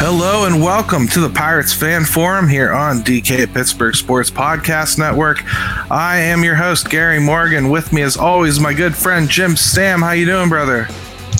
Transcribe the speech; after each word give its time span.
Hello 0.00 0.46
and 0.46 0.62
welcome 0.62 1.06
to 1.08 1.20
the 1.20 1.28
Pirates 1.28 1.74
Fan 1.74 2.04
Forum 2.06 2.48
here 2.48 2.72
on 2.72 3.00
DK 3.00 3.52
Pittsburgh 3.52 3.94
Sports 3.94 4.30
Podcast 4.30 4.98
Network. 4.98 5.44
I 5.90 6.16
am 6.18 6.42
your 6.42 6.54
host 6.54 6.88
Gary 6.88 7.20
Morgan. 7.20 7.68
With 7.68 7.92
me, 7.92 8.00
as 8.00 8.16
always, 8.16 8.58
my 8.58 8.72
good 8.72 8.96
friend 8.96 9.28
Jim 9.28 9.50
Stamm. 9.52 10.00
How 10.00 10.12
you 10.12 10.24
doing, 10.24 10.48
brother? 10.48 10.88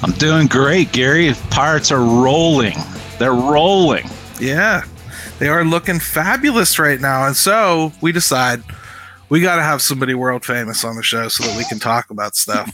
I'm 0.02 0.12
doing 0.12 0.46
great, 0.46 0.92
Gary. 0.92 1.32
Pirates 1.50 1.90
are 1.90 2.04
rolling. 2.04 2.76
They're 3.18 3.32
rolling. 3.32 4.06
Yeah, 4.38 4.84
they 5.38 5.48
are 5.48 5.64
looking 5.64 5.98
fabulous 5.98 6.78
right 6.78 7.00
now, 7.00 7.26
and 7.26 7.34
so 7.34 7.92
we 8.02 8.12
decide 8.12 8.62
we 9.28 9.40
got 9.40 9.56
to 9.56 9.62
have 9.62 9.82
somebody 9.82 10.14
world 10.14 10.44
famous 10.44 10.84
on 10.84 10.96
the 10.96 11.02
show 11.02 11.28
so 11.28 11.44
that 11.44 11.56
we 11.56 11.64
can 11.64 11.78
talk 11.78 12.10
about 12.10 12.34
stuff. 12.36 12.72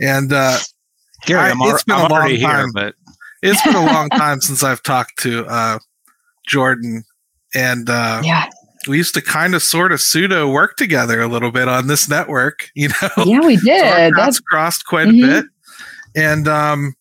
and 0.00 0.32
uh, 0.32 0.58
Gary, 1.26 1.40
I- 1.40 1.50
I'm, 1.50 1.60
it's 1.62 1.84
been 1.84 1.96
a 1.96 1.98
I'm 2.00 2.12
already 2.12 2.38
long 2.38 2.50
here, 2.50 2.60
time. 2.62 2.72
but 2.72 2.94
it's 3.42 3.62
been 3.62 3.76
a 3.76 3.84
long 3.92 4.08
time 4.10 4.40
since 4.40 4.62
I've 4.62 4.82
talked 4.82 5.18
to 5.20 5.44
uh, 5.46 5.78
Jordan, 6.48 7.04
and 7.54 7.88
uh, 7.88 8.22
Yeah. 8.24 8.48
we 8.88 8.96
used 8.96 9.14
to 9.14 9.22
kind 9.22 9.54
of 9.54 9.62
sort 9.62 9.92
of 9.92 10.00
pseudo 10.00 10.50
work 10.50 10.76
together 10.76 11.20
a 11.20 11.28
little 11.28 11.50
bit 11.50 11.68
on 11.68 11.86
this 11.86 12.08
network, 12.08 12.68
you 12.74 12.88
know. 12.88 13.24
Yeah, 13.24 13.40
we 13.40 13.56
did. 13.56 13.82
paths 13.82 14.16
That's 14.16 14.40
crossed 14.40 14.86
quite 14.86 15.08
Mhm. 15.08 15.24
a 15.24 15.26
bit, 15.26 15.44
and 16.16 16.48
um, 16.48 16.94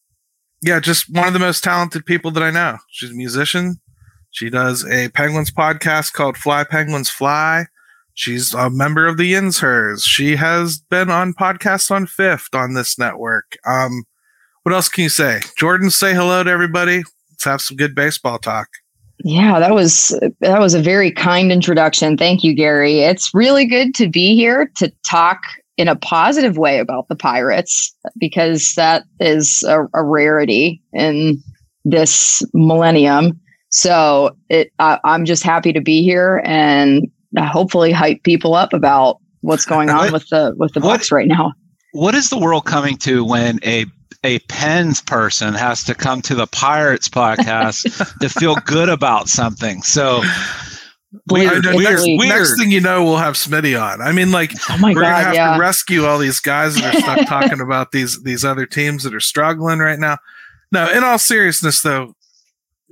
yeah, 0.62 0.80
just 0.80 1.10
one 1.10 1.28
of 1.28 1.34
the 1.34 1.40
most 1.40 1.64
talented 1.64 2.06
people 2.06 2.32
that 2.32 2.44
I 2.44 2.52
know. 2.52 2.78
She's 2.90 3.12
a 3.12 3.16
musician. 3.16 3.80
She 4.32 4.50
does 4.50 4.86
a 4.90 5.08
Penguins 5.10 5.50
podcast 5.52 6.12
called 6.14 6.36
Fly 6.38 6.64
Penguins 6.66 7.10
Fly. 7.10 7.66
She's 8.16 8.54
a 8.54 8.70
member 8.70 9.06
of 9.06 9.18
the 9.18 9.26
Yins 9.26 9.60
Hers. 9.60 10.04
She 10.06 10.38
has 10.38 10.80
been 10.90 11.12
on 11.12 11.34
podcasts 11.34 11.92
on 11.92 12.08
Fifth 12.08 12.56
on 12.56 12.74
this 12.74 12.98
network. 12.98 13.58
Um, 13.68 14.06
what 14.64 14.74
else 14.74 14.90
can 14.90 15.04
you 15.04 15.10
say? 15.10 15.42
Jordan, 15.58 15.92
say 15.92 16.14
hello 16.14 16.42
to 16.44 16.50
everybody. 16.50 17.04
Let's 17.30 17.44
have 17.44 17.62
some 17.62 17.78
good 17.78 17.94
baseball 17.94 18.40
talk. 18.40 18.68
yeah, 19.24 19.60
that 19.60 19.74
was 19.74 20.18
that 20.40 20.60
was 20.60 20.74
a 20.74 20.82
very 20.82 21.12
kind 21.12 21.52
introduction. 21.52 22.18
Thank 22.18 22.44
you, 22.44 22.54
Gary. 22.54 23.02
It's 23.02 23.34
really 23.34 23.66
good 23.66 23.94
to 23.96 24.10
be 24.10 24.34
here 24.34 24.72
to 24.78 24.92
talk 25.04 25.42
in 25.78 25.88
a 25.90 25.96
positive 25.96 26.58
way 26.58 26.80
about 26.80 27.10
the 27.10 27.16
Pirates 27.16 27.94
because 28.18 28.74
that 28.76 29.04
is 29.20 29.62
a, 29.64 29.86
a 29.94 30.04
rarity 30.04 30.82
in 30.94 31.44
this 31.84 32.42
millennium. 32.54 33.40
So 33.70 34.38
it, 34.50 34.72
I, 34.80 35.00
I'm 35.04 35.26
just 35.26 35.44
happy 35.44 35.74
to 35.74 35.82
be 35.82 36.02
here 36.02 36.42
and 36.46 37.06
hopefully 37.44 37.92
hype 37.92 38.24
people 38.24 38.56
up 38.56 38.72
about 38.74 39.18
what's 39.42 39.66
going 39.66 39.90
on 39.90 39.98
What- 39.98 40.14
with 40.14 40.30
the 40.30 40.54
with 40.58 40.74
the 40.74 40.80
what- 40.80 40.98
Bucks 40.98 41.12
right 41.12 41.28
now. 41.28 41.54
what 41.92 42.16
is 42.16 42.30
the 42.30 42.38
world 42.40 42.66
coming 42.66 42.98
to 43.00 43.24
when 43.26 43.60
a 43.66 43.86
a 44.24 44.40
Pens 44.50 45.02
person 45.02 45.54
has 45.54 45.84
to 45.84 45.94
come 45.94 46.22
to 46.24 46.34
the 46.36 46.48
Pirates 46.48 47.08
podcast 47.10 48.18
to 48.22 48.30
feel 48.30 48.56
good 48.66 48.90
about 48.90 49.30
something? 49.30 49.82
So 49.84 50.24
Believe 51.28 51.50
I 51.50 51.56
it, 51.58 51.64
next, 51.64 52.04
weird. 52.06 52.28
next 52.30 52.60
thing 52.60 52.72
you 52.72 52.82
know, 52.82 53.04
we'll 53.04 53.18
have 53.18 53.36
Smitty 53.36 53.82
on. 53.82 54.02
I 54.02 54.12
mean, 54.12 54.32
like 54.32 54.52
Oh 54.70 54.78
my 54.80 54.90
we're 54.94 55.02
gonna 55.02 55.16
have 55.16 55.34
yeah. 55.34 55.54
to 55.54 55.60
rescue 55.60 56.06
all 56.06 56.18
these 56.18 56.40
guys 56.42 56.76
that 56.76 56.94
are 56.94 57.00
stuck 57.00 57.28
talking 57.28 57.62
about 57.66 57.92
these 57.94 58.22
these 58.24 58.44
other 58.44 58.66
teams 58.66 59.04
that 59.04 59.14
are 59.14 59.20
struggling 59.22 59.80
right 59.80 60.00
now. 60.00 60.18
No, 60.74 60.90
in 60.92 61.04
all 61.06 61.18
seriousness, 61.18 61.82
though, 61.84 62.16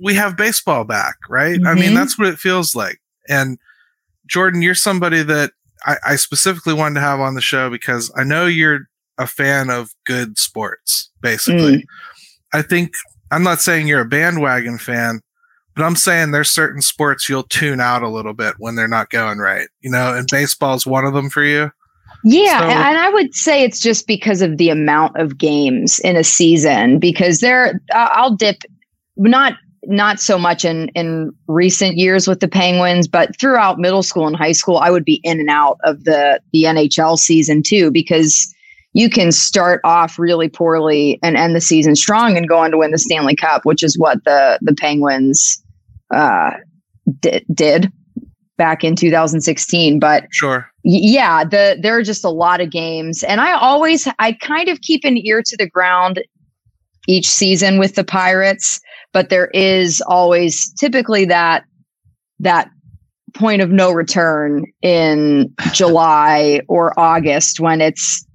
we 0.02 0.14
have 0.14 0.36
baseball 0.38 0.84
back, 0.84 1.16
right? 1.28 1.58
I 1.66 1.74
mean, 1.74 1.90
Mhm. 1.90 1.94
that's 1.96 2.18
what 2.18 2.28
it 2.28 2.38
feels 2.38 2.74
like. 2.74 2.98
And 3.28 3.58
Jordan, 4.34 4.62
you're 4.62 4.74
somebody 4.74 5.22
that 5.22 5.52
I, 5.86 5.96
I 6.04 6.16
specifically 6.16 6.74
wanted 6.74 6.96
to 6.96 7.00
have 7.02 7.20
on 7.20 7.34
the 7.34 7.40
show 7.40 7.70
because 7.70 8.10
I 8.16 8.24
know 8.24 8.46
you're 8.46 8.80
a 9.16 9.28
fan 9.28 9.70
of 9.70 9.90
good 10.06 10.38
sports. 10.38 11.08
Basically, 11.22 11.76
Mm. 11.76 11.82
I 12.52 12.62
think 12.62 12.90
I'm 13.30 13.44
not 13.44 13.60
saying 13.60 13.86
you're 13.86 14.00
a 14.00 14.04
bandwagon 14.08 14.76
fan, 14.78 15.20
but 15.76 15.84
I'm 15.84 15.94
saying 15.94 16.32
there's 16.32 16.50
certain 16.50 16.82
sports 16.82 17.28
you'll 17.28 17.44
tune 17.44 17.80
out 17.80 18.02
a 18.02 18.08
little 18.08 18.34
bit 18.34 18.54
when 18.58 18.74
they're 18.74 18.88
not 18.88 19.10
going 19.10 19.38
right. 19.38 19.68
You 19.82 19.90
know, 19.90 20.12
and 20.12 20.26
baseball's 20.28 20.84
one 20.84 21.04
of 21.04 21.14
them 21.14 21.30
for 21.30 21.44
you. 21.44 21.70
Yeah, 22.24 22.58
So- 22.58 22.64
and 22.66 22.98
I 22.98 23.10
would 23.10 23.32
say 23.36 23.62
it's 23.62 23.78
just 23.78 24.08
because 24.08 24.42
of 24.42 24.56
the 24.56 24.68
amount 24.70 25.16
of 25.16 25.38
games 25.38 26.00
in 26.00 26.16
a 26.16 26.24
season. 26.24 26.98
Because 26.98 27.38
there, 27.38 27.80
I- 27.92 28.10
I'll 28.14 28.34
dip 28.34 28.56
not 29.16 29.54
not 29.88 30.20
so 30.20 30.38
much 30.38 30.64
in 30.64 30.88
in 30.90 31.32
recent 31.46 31.96
years 31.96 32.26
with 32.26 32.40
the 32.40 32.48
Penguins, 32.48 33.08
but 33.08 33.38
throughout 33.38 33.78
middle 33.78 34.02
school 34.02 34.26
and 34.26 34.36
high 34.36 34.52
school, 34.52 34.78
I 34.78 34.90
would 34.90 35.04
be 35.04 35.20
in 35.24 35.40
and 35.40 35.50
out 35.50 35.78
of 35.84 36.04
the 36.04 36.40
the 36.52 36.64
NHL 36.64 37.18
season 37.18 37.62
too 37.62 37.90
because 37.90 38.52
you 38.92 39.10
can 39.10 39.32
start 39.32 39.80
off 39.84 40.18
really 40.18 40.48
poorly 40.48 41.18
and 41.22 41.36
end 41.36 41.54
the 41.54 41.60
season 41.60 41.96
strong 41.96 42.36
and 42.36 42.48
go 42.48 42.58
on 42.58 42.70
to 42.70 42.78
win 42.78 42.92
the 42.92 42.98
Stanley 42.98 43.36
Cup, 43.36 43.64
which 43.64 43.82
is 43.82 43.98
what 43.98 44.22
the 44.24 44.58
the 44.62 44.74
Penguins 44.74 45.62
uh, 46.14 46.52
di- 47.20 47.44
did 47.52 47.92
back 48.56 48.84
in 48.84 48.94
2016. 48.94 49.98
But 49.98 50.26
Sure. 50.30 50.68
Yeah 50.84 51.44
the 51.44 51.78
there 51.80 51.96
are 51.96 52.02
just 52.02 52.24
a 52.24 52.30
lot 52.30 52.60
of 52.60 52.70
games 52.70 53.22
and 53.22 53.40
i 53.40 53.52
always 53.52 54.06
i 54.18 54.32
kind 54.32 54.68
of 54.68 54.82
keep 54.82 55.02
an 55.04 55.16
ear 55.16 55.42
to 55.42 55.56
the 55.56 55.68
ground 55.68 56.22
each 57.08 57.26
season 57.26 57.78
with 57.78 57.94
the 57.94 58.04
pirates 58.04 58.80
but 59.14 59.30
there 59.30 59.46
is 59.54 60.02
always 60.02 60.70
typically 60.74 61.24
that 61.24 61.64
that 62.40 62.68
point 63.32 63.62
of 63.62 63.70
no 63.70 63.90
return 63.90 64.66
in 64.82 65.50
july 65.72 66.60
or 66.68 66.98
august 67.00 67.60
when 67.60 67.80
it's 67.80 68.26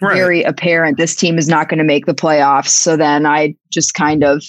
Right. 0.00 0.14
very 0.14 0.42
apparent 0.44 0.96
this 0.96 1.16
team 1.16 1.38
is 1.38 1.48
not 1.48 1.68
going 1.68 1.78
to 1.78 1.84
make 1.84 2.06
the 2.06 2.14
playoffs 2.14 2.68
so 2.68 2.96
then 2.96 3.26
i 3.26 3.56
just 3.72 3.94
kind 3.94 4.22
of 4.22 4.44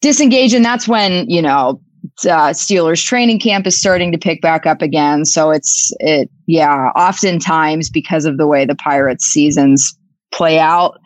disengage 0.00 0.54
and 0.54 0.64
that's 0.64 0.88
when 0.88 1.28
you 1.28 1.42
know 1.42 1.78
uh, 2.24 2.50
Steelers 2.50 3.04
training 3.04 3.40
camp 3.40 3.66
is 3.66 3.78
starting 3.78 4.12
to 4.12 4.18
pick 4.18 4.40
back 4.40 4.66
up 4.66 4.82
again. 4.82 5.24
So 5.24 5.50
it's 5.50 5.92
it 6.00 6.30
yeah. 6.46 6.90
Oftentimes 6.96 7.90
because 7.90 8.24
of 8.24 8.38
the 8.38 8.46
way 8.46 8.64
the 8.64 8.74
Pirates 8.74 9.24
seasons 9.24 9.96
play 10.32 10.58
out, 10.58 10.98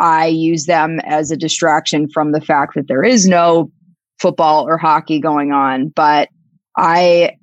I 0.00 0.26
use 0.26 0.66
them 0.66 1.00
as 1.04 1.30
a 1.30 1.36
distraction 1.36 2.08
from 2.08 2.32
the 2.32 2.40
fact 2.40 2.74
that 2.74 2.88
there 2.88 3.04
is 3.04 3.28
no 3.28 3.70
football 4.18 4.66
or 4.66 4.76
hockey 4.78 5.20
going 5.20 5.52
on. 5.52 5.88
But 5.88 6.28
I 6.76 7.36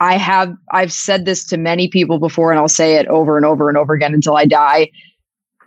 I 0.00 0.16
have 0.16 0.54
I've 0.72 0.92
said 0.92 1.24
this 1.24 1.44
to 1.48 1.56
many 1.56 1.88
people 1.88 2.18
before, 2.18 2.50
and 2.50 2.58
I'll 2.58 2.68
say 2.68 2.94
it 2.96 3.06
over 3.08 3.36
and 3.36 3.44
over 3.44 3.68
and 3.68 3.76
over 3.76 3.94
again 3.94 4.14
until 4.14 4.36
I 4.36 4.46
die. 4.46 4.90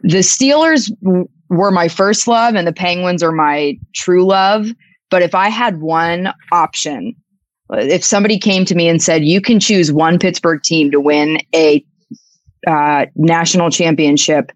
The 0.03 0.19
Steelers 0.19 0.91
w- 1.03 1.27
were 1.49 1.71
my 1.71 1.87
first 1.87 2.27
love, 2.27 2.55
and 2.55 2.65
the 2.67 2.73
Penguins 2.73 3.21
are 3.21 3.31
my 3.31 3.77
true 3.93 4.25
love. 4.25 4.67
But 5.09 5.21
if 5.21 5.35
I 5.35 5.49
had 5.49 5.81
one 5.81 6.33
option, 6.51 7.15
if 7.71 8.03
somebody 8.03 8.39
came 8.39 8.65
to 8.65 8.75
me 8.75 8.87
and 8.87 9.01
said, 9.01 9.25
you 9.25 9.41
can 9.41 9.59
choose 9.59 9.91
one 9.91 10.17
Pittsburgh 10.17 10.61
team 10.63 10.89
to 10.91 10.99
win 10.99 11.39
a 11.53 11.83
uh, 12.67 13.05
national 13.15 13.69
championship, 13.69 14.51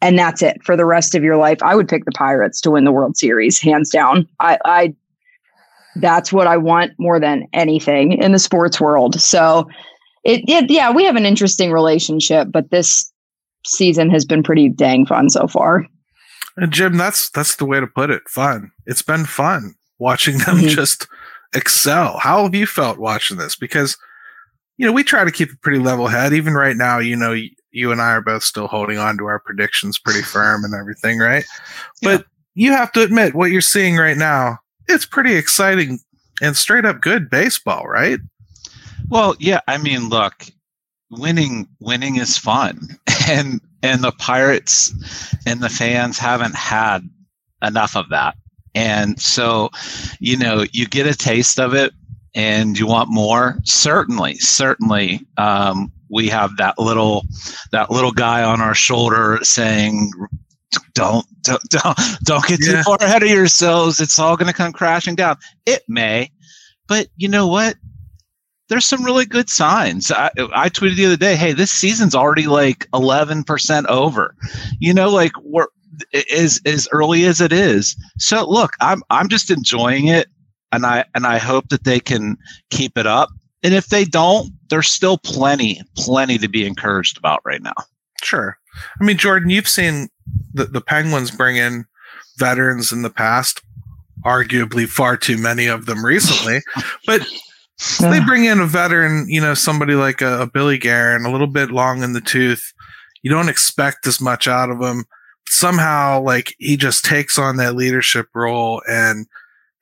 and 0.00 0.18
that's 0.18 0.42
it 0.42 0.62
for 0.62 0.76
the 0.76 0.84
rest 0.84 1.14
of 1.14 1.22
your 1.22 1.36
life, 1.36 1.62
I 1.62 1.74
would 1.74 1.88
pick 1.88 2.04
the 2.04 2.12
Pirates 2.12 2.60
to 2.62 2.70
win 2.70 2.84
the 2.84 2.92
World 2.92 3.16
Series, 3.16 3.58
hands 3.58 3.90
down. 3.90 4.28
I, 4.40 4.58
I 4.64 4.94
that's 5.96 6.32
what 6.32 6.46
I 6.46 6.56
want 6.56 6.92
more 6.98 7.18
than 7.18 7.46
anything 7.52 8.12
in 8.12 8.32
the 8.32 8.38
sports 8.38 8.80
world. 8.80 9.20
So 9.20 9.68
it, 10.24 10.42
it 10.48 10.70
yeah, 10.70 10.90
we 10.90 11.04
have 11.04 11.16
an 11.16 11.26
interesting 11.26 11.72
relationship, 11.72 12.48
but 12.50 12.70
this 12.70 13.12
season 13.66 14.10
has 14.10 14.24
been 14.24 14.42
pretty 14.42 14.68
dang 14.68 15.06
fun 15.06 15.30
so 15.30 15.46
far. 15.46 15.86
And 16.56 16.72
Jim, 16.72 16.96
that's 16.96 17.30
that's 17.30 17.56
the 17.56 17.66
way 17.66 17.80
to 17.80 17.86
put 17.86 18.10
it. 18.10 18.28
Fun. 18.28 18.70
It's 18.86 19.02
been 19.02 19.24
fun 19.24 19.74
watching 19.98 20.38
them 20.38 20.56
mm-hmm. 20.56 20.68
just 20.68 21.06
excel. 21.54 22.18
How 22.18 22.44
have 22.44 22.54
you 22.54 22.66
felt 22.66 22.98
watching 22.98 23.36
this? 23.36 23.56
Because 23.56 23.96
you 24.76 24.86
know 24.86 24.92
we 24.92 25.04
try 25.04 25.24
to 25.24 25.30
keep 25.30 25.52
a 25.52 25.56
pretty 25.56 25.78
level 25.78 26.08
head. 26.08 26.32
Even 26.32 26.54
right 26.54 26.76
now, 26.76 26.98
you 26.98 27.16
know, 27.16 27.34
you 27.70 27.92
and 27.92 28.00
I 28.00 28.12
are 28.12 28.20
both 28.20 28.42
still 28.42 28.66
holding 28.66 28.98
on 28.98 29.18
to 29.18 29.26
our 29.26 29.38
predictions 29.38 29.98
pretty 29.98 30.22
firm 30.22 30.64
and 30.64 30.74
everything, 30.74 31.18
right? 31.18 31.44
Yeah. 32.02 32.16
But 32.16 32.26
you 32.54 32.72
have 32.72 32.92
to 32.92 33.02
admit 33.02 33.34
what 33.34 33.50
you're 33.50 33.60
seeing 33.60 33.96
right 33.96 34.16
now. 34.16 34.58
It's 34.88 35.06
pretty 35.06 35.34
exciting 35.34 36.00
and 36.40 36.56
straight 36.56 36.84
up 36.84 37.00
good 37.00 37.30
baseball, 37.30 37.86
right? 37.86 38.18
Well, 39.08 39.36
yeah. 39.38 39.60
I 39.68 39.78
mean, 39.78 40.08
look, 40.08 40.46
winning 41.10 41.68
winning 41.80 42.16
is 42.16 42.38
fun, 42.38 42.98
and 43.28 43.60
and 43.82 44.02
the 44.02 44.12
Pirates 44.12 44.92
and 45.46 45.60
the 45.60 45.68
fans 45.68 46.18
haven't 46.18 46.56
had 46.56 47.08
enough 47.62 47.96
of 47.96 48.08
that. 48.10 48.36
And 48.74 49.20
so, 49.20 49.70
you 50.20 50.36
know, 50.36 50.64
you 50.72 50.86
get 50.86 51.06
a 51.06 51.14
taste 51.16 51.58
of 51.58 51.74
it 51.74 51.92
and 52.34 52.78
you 52.78 52.86
want 52.86 53.10
more. 53.10 53.58
Certainly, 53.64 54.36
certainly, 54.36 55.26
um, 55.36 55.92
we 56.10 56.28
have 56.28 56.56
that 56.56 56.78
little 56.78 57.24
that 57.72 57.90
little 57.90 58.12
guy 58.12 58.42
on 58.42 58.60
our 58.60 58.74
shoulder 58.74 59.38
saying, 59.42 60.12
"Don't 60.94 61.26
don't 61.42 61.62
don't, 61.70 61.98
don't 62.24 62.46
get 62.46 62.60
yeah. 62.62 62.76
too 62.76 62.82
far 62.82 62.98
ahead 63.00 63.22
of 63.22 63.28
yourselves. 63.28 64.00
It's 64.00 64.18
all 64.18 64.36
going 64.36 64.48
to 64.48 64.54
come 64.54 64.72
crashing 64.72 65.14
down." 65.14 65.36
It 65.66 65.82
may, 65.88 66.30
but 66.86 67.08
you 67.16 67.28
know 67.28 67.46
what? 67.46 67.76
there's 68.68 68.84
some 68.84 69.02
really 69.02 69.24
good 69.24 69.48
signs. 69.48 70.12
I, 70.12 70.30
I 70.54 70.68
tweeted 70.68 70.96
the 70.96 71.06
other 71.06 71.16
day, 71.16 71.36
hey, 71.36 71.52
this 71.52 71.70
season's 71.70 72.14
already 72.14 72.46
like 72.46 72.86
11% 72.92 73.86
over. 73.86 74.34
You 74.78 74.92
know, 74.92 75.08
like 75.08 75.32
we're 75.42 75.68
as 76.32 76.60
as 76.64 76.88
early 76.92 77.24
as 77.24 77.40
it 77.40 77.52
is. 77.52 77.96
So 78.18 78.48
look, 78.48 78.72
I'm 78.80 79.02
I'm 79.10 79.28
just 79.28 79.50
enjoying 79.50 80.08
it 80.08 80.28
and 80.72 80.84
I 80.86 81.04
and 81.14 81.26
I 81.26 81.38
hope 81.38 81.68
that 81.68 81.84
they 81.84 82.00
can 82.00 82.36
keep 82.70 82.96
it 82.98 83.06
up. 83.06 83.30
And 83.62 83.74
if 83.74 83.88
they 83.88 84.04
don't, 84.04 84.50
there's 84.68 84.88
still 84.88 85.18
plenty, 85.18 85.82
plenty 85.96 86.38
to 86.38 86.48
be 86.48 86.66
encouraged 86.66 87.18
about 87.18 87.40
right 87.44 87.62
now. 87.62 87.74
Sure. 88.22 88.56
I 89.00 89.04
mean, 89.04 89.16
Jordan, 89.16 89.50
you've 89.50 89.68
seen 89.68 90.08
the, 90.52 90.66
the 90.66 90.80
Penguins 90.80 91.30
bring 91.30 91.56
in 91.56 91.84
veterans 92.38 92.92
in 92.92 93.02
the 93.02 93.10
past, 93.10 93.62
arguably 94.24 94.86
far 94.86 95.16
too 95.16 95.36
many 95.36 95.66
of 95.66 95.86
them 95.86 96.04
recently. 96.04 96.60
but 97.06 97.26
so 97.78 98.10
they 98.10 98.20
bring 98.20 98.44
in 98.44 98.60
a 98.60 98.66
veteran, 98.66 99.26
you 99.28 99.40
know, 99.40 99.54
somebody 99.54 99.94
like 99.94 100.20
a, 100.20 100.42
a 100.42 100.46
Billy 100.46 100.78
Guerin, 100.78 101.24
a 101.24 101.30
little 101.30 101.46
bit 101.46 101.70
long 101.70 102.02
in 102.02 102.12
the 102.12 102.20
tooth. 102.20 102.72
You 103.22 103.30
don't 103.30 103.48
expect 103.48 104.06
as 104.06 104.20
much 104.20 104.48
out 104.48 104.70
of 104.70 104.80
him. 104.80 105.04
Somehow, 105.48 106.20
like 106.20 106.54
he 106.58 106.76
just 106.76 107.04
takes 107.04 107.38
on 107.38 107.56
that 107.56 107.74
leadership 107.74 108.26
role 108.34 108.82
and 108.88 109.26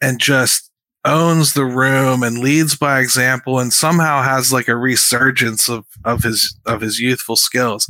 and 0.01 0.21
just 0.21 0.71
owns 1.07 1.55
the 1.55 1.65
room 1.65 2.23
and 2.23 2.39
leads 2.39 2.77
by 2.77 3.01
example 3.01 3.59
and 3.59 3.73
somehow 3.73 4.23
has 4.23 4.53
like 4.53 4.69
a 4.69 4.77
resurgence 4.77 5.69
of 5.69 5.87
of 6.05 6.23
his 6.23 6.59
of 6.67 6.81
his 6.81 6.99
youthful 6.99 7.37
skills 7.37 7.89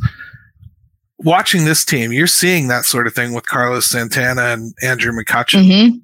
watching 1.18 1.64
this 1.64 1.84
team 1.84 2.12
you're 2.12 2.26
seeing 2.26 2.68
that 2.68 2.84
sort 2.84 3.06
of 3.06 3.14
thing 3.14 3.32
with 3.32 3.48
carlos 3.48 3.86
santana 3.86 4.42
and 4.52 4.74
andrew 4.82 5.12
mccutchen 5.12 5.64
mm-hmm 5.64 5.96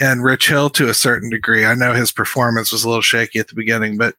and 0.00 0.22
Rich 0.22 0.48
Hill 0.48 0.70
to 0.70 0.88
a 0.88 0.94
certain 0.94 1.30
degree. 1.30 1.64
I 1.64 1.74
know 1.74 1.92
his 1.92 2.12
performance 2.12 2.72
was 2.72 2.84
a 2.84 2.88
little 2.88 3.02
shaky 3.02 3.38
at 3.38 3.48
the 3.48 3.54
beginning, 3.54 3.96
but 3.96 4.14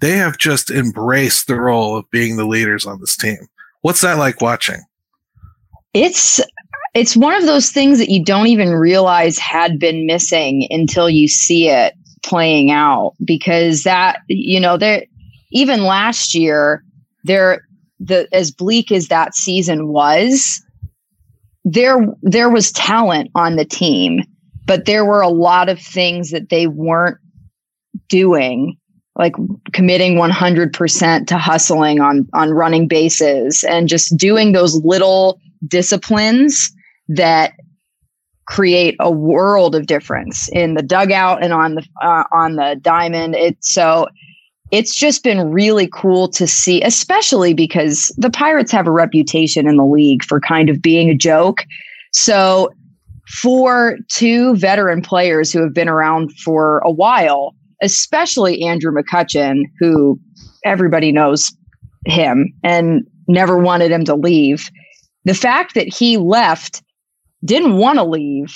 they 0.00 0.16
have 0.16 0.38
just 0.38 0.70
embraced 0.70 1.46
the 1.46 1.56
role 1.56 1.96
of 1.96 2.10
being 2.10 2.36
the 2.36 2.46
leaders 2.46 2.86
on 2.86 3.00
this 3.00 3.16
team. 3.16 3.48
What's 3.82 4.00
that 4.00 4.18
like 4.18 4.40
watching? 4.40 4.82
It's 5.94 6.40
it's 6.94 7.16
one 7.16 7.34
of 7.34 7.46
those 7.46 7.70
things 7.70 7.98
that 7.98 8.10
you 8.10 8.22
don't 8.24 8.48
even 8.48 8.70
realize 8.70 9.38
had 9.38 9.78
been 9.78 10.06
missing 10.06 10.66
until 10.70 11.08
you 11.08 11.28
see 11.28 11.68
it 11.68 11.94
playing 12.22 12.70
out 12.70 13.14
because 13.24 13.84
that 13.84 14.20
you 14.28 14.60
know 14.60 14.76
there 14.76 15.04
even 15.52 15.84
last 15.84 16.34
year 16.34 16.84
there 17.24 17.66
the 17.98 18.28
as 18.32 18.50
bleak 18.50 18.92
as 18.92 19.08
that 19.08 19.34
season 19.34 19.88
was 19.88 20.62
there 21.64 22.06
there 22.22 22.50
was 22.50 22.72
talent 22.72 23.30
on 23.34 23.56
the 23.56 23.64
team 23.64 24.22
but 24.66 24.84
there 24.84 25.04
were 25.04 25.22
a 25.22 25.28
lot 25.28 25.68
of 25.68 25.80
things 25.80 26.30
that 26.30 26.50
they 26.50 26.66
weren't 26.66 27.18
doing 28.08 28.76
like 29.16 29.34
committing 29.72 30.16
100% 30.16 31.26
to 31.26 31.38
hustling 31.38 32.00
on 32.00 32.28
on 32.34 32.50
running 32.50 32.86
bases 32.86 33.64
and 33.64 33.88
just 33.88 34.16
doing 34.16 34.52
those 34.52 34.76
little 34.84 35.40
disciplines 35.66 36.70
that 37.14 37.52
create 38.46 38.96
a 38.98 39.10
world 39.10 39.74
of 39.74 39.86
difference 39.86 40.48
in 40.48 40.74
the 40.74 40.82
dugout 40.82 41.42
and 41.42 41.52
on 41.52 41.76
the 41.76 41.86
uh, 42.02 42.24
on 42.32 42.56
the 42.56 42.76
diamond 42.82 43.34
it's 43.34 43.72
so 43.72 44.08
it's 44.72 44.94
just 44.94 45.22
been 45.22 45.50
really 45.50 45.88
cool 45.92 46.28
to 46.28 46.46
see 46.46 46.82
especially 46.82 47.54
because 47.54 48.12
the 48.16 48.30
pirates 48.30 48.72
have 48.72 48.86
a 48.86 48.90
reputation 48.90 49.68
in 49.68 49.76
the 49.76 49.84
league 49.84 50.24
for 50.24 50.40
kind 50.40 50.68
of 50.68 50.82
being 50.82 51.08
a 51.10 51.14
joke 51.14 51.64
so 52.12 52.70
for 53.30 53.96
two 54.08 54.56
veteran 54.56 55.02
players 55.02 55.52
who 55.52 55.62
have 55.62 55.72
been 55.72 55.88
around 55.88 56.36
for 56.38 56.80
a 56.80 56.90
while, 56.90 57.54
especially 57.80 58.62
Andrew 58.62 58.92
McCutchen, 58.92 59.62
who 59.78 60.18
everybody 60.64 61.12
knows 61.12 61.52
him 62.06 62.52
and 62.64 63.06
never 63.28 63.56
wanted 63.56 63.92
him 63.92 64.04
to 64.06 64.16
leave. 64.16 64.70
The 65.24 65.34
fact 65.34 65.74
that 65.74 65.92
he 65.92 66.16
left, 66.16 66.82
didn't 67.44 67.76
want 67.76 67.98
to 67.98 68.04
leave, 68.04 68.54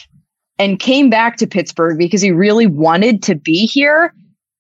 and 0.58 0.78
came 0.78 1.10
back 1.10 1.36
to 1.38 1.46
Pittsburgh 1.46 1.98
because 1.98 2.22
he 2.22 2.30
really 2.30 2.66
wanted 2.66 3.22
to 3.24 3.34
be 3.34 3.66
here 3.66 4.14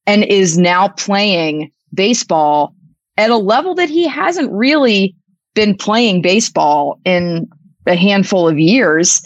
and 0.06 0.24
is 0.24 0.58
now 0.58 0.88
playing 0.88 1.70
baseball 1.92 2.74
at 3.16 3.30
a 3.30 3.36
level 3.36 3.74
that 3.74 3.88
he 3.88 4.06
hasn't 4.06 4.50
really 4.52 5.14
been 5.54 5.76
playing 5.76 6.20
baseball 6.20 6.98
in 7.04 7.48
a 7.86 7.94
handful 7.94 8.48
of 8.48 8.58
years. 8.58 9.22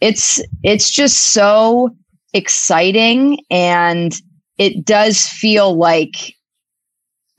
It's 0.00 0.40
it's 0.62 0.90
just 0.90 1.32
so 1.32 1.90
exciting 2.34 3.38
and 3.50 4.14
it 4.58 4.84
does 4.84 5.28
feel 5.28 5.76
like 5.76 6.34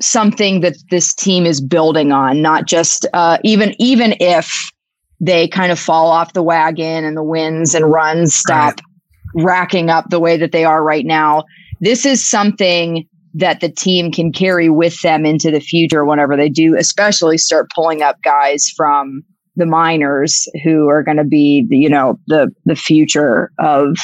something 0.01 0.59
that 0.59 0.75
this 0.89 1.13
team 1.13 1.45
is 1.45 1.61
building 1.61 2.11
on 2.11 2.41
not 2.41 2.67
just 2.67 3.05
uh, 3.13 3.37
even 3.43 3.73
even 3.79 4.15
if 4.19 4.71
they 5.19 5.47
kind 5.47 5.71
of 5.71 5.79
fall 5.79 6.09
off 6.09 6.33
the 6.33 6.43
wagon 6.43 7.03
and 7.03 7.15
the 7.15 7.23
wins 7.23 7.73
and 7.73 7.91
runs 7.91 8.35
stop 8.35 8.79
right. 9.35 9.43
racking 9.43 9.89
up 9.89 10.09
the 10.09 10.19
way 10.19 10.37
that 10.37 10.51
they 10.51 10.65
are 10.65 10.83
right 10.83 11.05
now 11.05 11.43
this 11.79 12.05
is 12.05 12.27
something 12.27 13.07
that 13.35 13.61
the 13.61 13.69
team 13.69 14.11
can 14.11 14.31
carry 14.31 14.69
with 14.69 15.01
them 15.01 15.25
into 15.25 15.49
the 15.49 15.59
future 15.59 16.05
whenever 16.05 16.35
they 16.35 16.49
do 16.49 16.75
especially 16.77 17.37
start 17.37 17.69
pulling 17.73 18.01
up 18.01 18.21
guys 18.23 18.69
from 18.75 19.23
the 19.55 19.65
minors 19.65 20.47
who 20.63 20.87
are 20.89 21.03
going 21.03 21.17
to 21.17 21.23
be 21.23 21.65
the, 21.69 21.77
you 21.77 21.89
know 21.89 22.19
the 22.27 22.53
the 22.65 22.75
future 22.75 23.51
of 23.59 23.97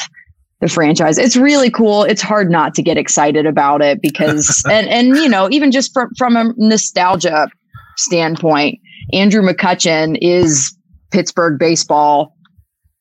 the 0.60 0.68
franchise. 0.68 1.18
It's 1.18 1.36
really 1.36 1.70
cool. 1.70 2.04
It's 2.04 2.22
hard 2.22 2.50
not 2.50 2.74
to 2.74 2.82
get 2.82 2.98
excited 2.98 3.46
about 3.46 3.82
it 3.82 4.00
because 4.02 4.62
and 4.70 4.88
and 4.88 5.16
you 5.16 5.28
know 5.28 5.48
even 5.50 5.70
just 5.70 5.92
from 5.92 6.10
from 6.16 6.36
a 6.36 6.52
nostalgia 6.56 7.48
standpoint, 7.96 8.78
Andrew 9.12 9.42
McCutchen 9.42 10.16
is 10.20 10.76
Pittsburgh 11.10 11.58
baseball 11.58 12.36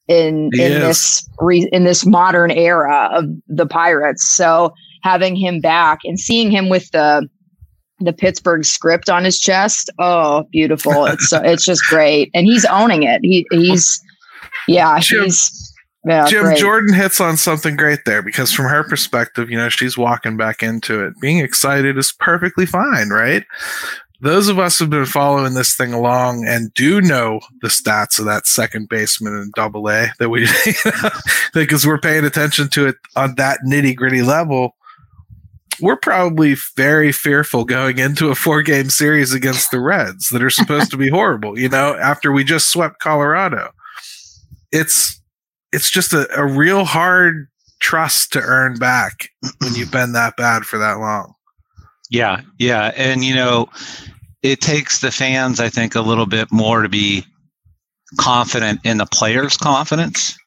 in 0.08 0.50
in 0.54 0.72
is. 0.72 0.82
this 0.82 1.30
re, 1.40 1.70
in 1.72 1.84
this 1.84 2.06
modern 2.06 2.52
era 2.52 3.10
of 3.14 3.26
the 3.48 3.66
Pirates. 3.66 4.28
So 4.28 4.74
having 5.04 5.36
him 5.36 5.62
back 5.62 6.00
and 6.04 6.20
seeing 6.20 6.52
him 6.52 6.70
with 6.70 6.90
the 6.92 7.30
the 8.00 8.14
Pittsburgh 8.14 8.66
script 8.66 9.10
on 9.10 9.24
his 9.24 9.40
chest. 9.40 9.90
Oh, 10.00 10.44
beautiful! 10.52 11.06
It's 11.06 11.32
it's 11.32 11.66
just 11.66 11.84
great, 11.90 12.32
and 12.34 12.46
he's 12.46 12.66
owning 12.66 13.04
it. 13.04 13.22
He 13.24 13.46
he's 13.52 14.02
yeah, 14.68 15.00
Jim, 15.00 15.24
he's 15.24 15.74
yeah, 16.06 16.28
Jim 16.28 16.44
great. 16.44 16.58
Jordan 16.58 16.94
hits 16.94 17.20
on 17.20 17.38
something 17.38 17.76
great 17.76 18.00
there 18.06 18.22
because 18.22 18.52
from 18.52 18.66
her 18.66 18.84
perspective, 18.84 19.50
you 19.50 19.58
know, 19.58 19.70
she's 19.70 19.98
walking 19.98 20.38
back 20.38 20.64
into 20.64 21.04
it. 21.04 21.14
Being 21.22 21.40
excited 21.40 21.98
is 21.98 22.14
perfectly 22.14 22.66
fine, 22.66 23.10
right? 23.10 23.44
Those 24.22 24.50
of 24.50 24.60
us 24.60 24.78
who've 24.78 24.90
been 24.90 25.06
following 25.06 25.54
this 25.54 25.76
thing 25.76 25.94
along 25.94 26.46
and 26.46 26.74
do 26.74 27.00
know 27.00 27.40
the 27.62 27.70
stats 27.70 28.20
of 28.20 28.26
that 28.26 28.48
second 28.48 28.90
baseman 28.90 29.34
in 29.34 29.52
double 29.56 29.90
A 29.90 30.12
that 30.20 30.30
we 30.30 30.48
because 31.54 31.88
we're 31.88 32.00
paying 32.00 32.26
attention 32.26 32.70
to 32.70 32.88
it 32.88 32.96
on 33.16 33.36
that 33.36 33.60
nitty 33.66 33.96
gritty 33.96 34.22
level 34.22 34.76
we're 35.82 35.96
probably 35.96 36.56
very 36.76 37.12
fearful 37.12 37.64
going 37.66 38.00
into 38.00 38.30
a 38.30 38.36
four 38.36 38.62
game 38.62 38.90
series 38.90 39.34
against 39.34 39.72
the 39.72 39.80
Reds 39.80 40.30
that 40.30 40.44
are 40.44 40.50
supposed 40.50 40.92
to 40.92 40.98
be 40.98 41.10
horrible, 41.10 41.58
you 41.58 41.70
know, 41.70 41.96
after 41.96 42.32
we 42.32 42.44
just 42.44 42.70
swept 42.70 43.00
Colorado. 43.00 43.72
It's 44.72 45.22
it's 45.72 45.90
just 45.90 46.14
a, 46.14 46.28
a 46.38 46.46
real 46.46 46.86
hard 46.86 47.48
trust 47.80 48.34
to 48.34 48.42
earn 48.42 48.78
back 48.78 49.30
when 49.60 49.74
you've 49.76 49.92
been 49.92 50.14
that 50.14 50.36
bad 50.36 50.64
for 50.64 50.78
that 50.80 51.00
long. 51.00 51.34
Yeah, 52.10 52.42
yeah. 52.58 52.92
And 52.96 53.24
you 53.24 53.36
know, 53.36 53.70
it 54.42 54.62
takes 54.62 55.00
the 55.00 55.12
fans, 55.12 55.60
I 55.60 55.70
think, 55.70 55.96
a 55.96 56.02
little 56.02 56.26
bit 56.26 56.52
more 56.52 56.82
to 56.82 56.90
be 56.90 57.26
confident 58.18 58.80
in 58.84 58.98
the 58.98 59.06
players' 59.06 59.58
confidence, 59.58 60.38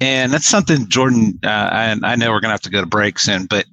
and 0.00 0.32
that's 0.32 0.46
something 0.46 0.88
Jordan. 0.88 1.38
Uh, 1.44 1.70
and 1.72 2.04
I 2.04 2.16
know 2.16 2.30
we're 2.30 2.40
gonna 2.40 2.52
have 2.54 2.60
to 2.62 2.70
go 2.70 2.80
to 2.80 2.86
break 2.86 3.18
soon, 3.18 3.46
but 3.46 3.66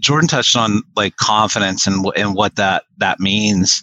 Jordan 0.00 0.28
touched 0.28 0.56
on 0.56 0.82
like 0.96 1.16
confidence 1.16 1.86
and 1.86 2.04
and 2.16 2.34
what 2.34 2.56
that 2.56 2.84
that 2.98 3.18
means 3.18 3.82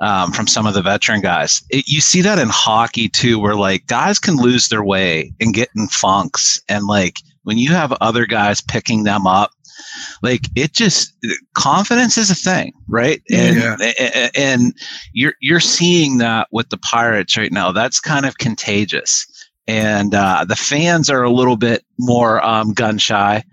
um, 0.00 0.32
from 0.32 0.46
some 0.46 0.66
of 0.66 0.74
the 0.74 0.82
veteran 0.82 1.20
guys. 1.22 1.62
It, 1.70 1.88
you 1.88 2.00
see 2.00 2.20
that 2.22 2.38
in 2.38 2.48
hockey 2.48 3.08
too, 3.08 3.38
where 3.38 3.54
like 3.54 3.86
guys 3.86 4.18
can 4.18 4.36
lose 4.36 4.68
their 4.68 4.84
way 4.84 5.32
and 5.40 5.54
get 5.54 5.70
in 5.74 5.88
funks, 5.88 6.60
and 6.68 6.86
like 6.86 7.20
when 7.44 7.56
you 7.56 7.70
have 7.70 7.92
other 8.00 8.26
guys 8.26 8.60
picking 8.60 9.04
them 9.04 9.26
up, 9.26 9.52
like 10.22 10.42
it 10.56 10.72
just 10.72 11.14
confidence 11.54 12.18
is 12.18 12.30
a 12.30 12.34
thing, 12.34 12.72
right? 12.88 13.22
And 13.30 13.56
yeah. 13.56 14.28
and 14.34 14.74
you're 15.12 15.34
you're 15.40 15.60
seeing 15.60 16.18
that 16.18 16.48
with 16.52 16.68
the 16.70 16.78
Pirates 16.78 17.36
right 17.36 17.52
now. 17.52 17.72
That's 17.72 18.00
kind 18.00 18.26
of 18.26 18.38
contagious, 18.38 19.26
and 19.66 20.14
uh, 20.14 20.44
the 20.48 20.56
fans 20.56 21.10
are 21.10 21.22
a 21.22 21.30
little 21.30 21.56
bit 21.56 21.84
more 21.98 22.44
um, 22.44 22.72
gun 22.72 22.98
shy. 22.98 23.44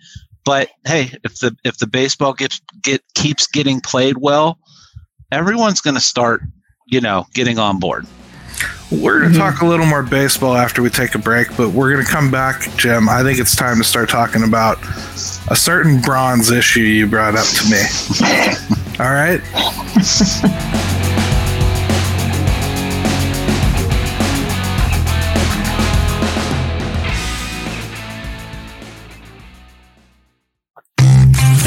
But 0.46 0.70
hey, 0.86 1.12
if 1.24 1.40
the 1.40 1.56
if 1.64 1.78
the 1.78 1.88
baseball 1.88 2.34
gets 2.34 2.62
get 2.82 3.04
keeps 3.16 3.48
getting 3.48 3.82
played 3.82 4.18
well, 4.18 4.60
everyone's 5.32 5.82
going 5.82 5.96
to 5.96 6.02
start, 6.02 6.42
you 6.88 7.02
know, 7.02 7.26
getting 7.34 7.60
on 7.60 7.80
board. 7.80 8.08
We're 8.90 9.20
going 9.20 9.34
to 9.34 9.38
mm-hmm. 9.38 9.50
talk 9.50 9.62
a 9.62 9.66
little 9.66 9.86
more 9.86 10.02
baseball 10.02 10.56
after 10.56 10.82
we 10.82 10.90
take 10.90 11.14
a 11.14 11.20
break, 11.20 11.50
but 11.58 11.72
we're 11.72 11.92
going 11.92 12.06
to 12.06 12.10
come 12.10 12.32
back, 12.32 12.70
Jim. 12.78 13.10
I 13.10 13.22
think 13.22 13.38
it's 13.38 13.54
time 13.54 13.78
to 13.80 13.84
start 13.84 14.10
talking 14.10 14.44
about 14.44 14.78
a 15.50 15.56
certain 15.58 16.00
bronze 16.00 16.52
issue 16.52 16.80
you 16.80 17.06
brought 17.06 17.36
up 17.36 17.48
to 17.48 17.70
me. 17.70 17.82
All 19.04 19.12
right? 19.12 19.42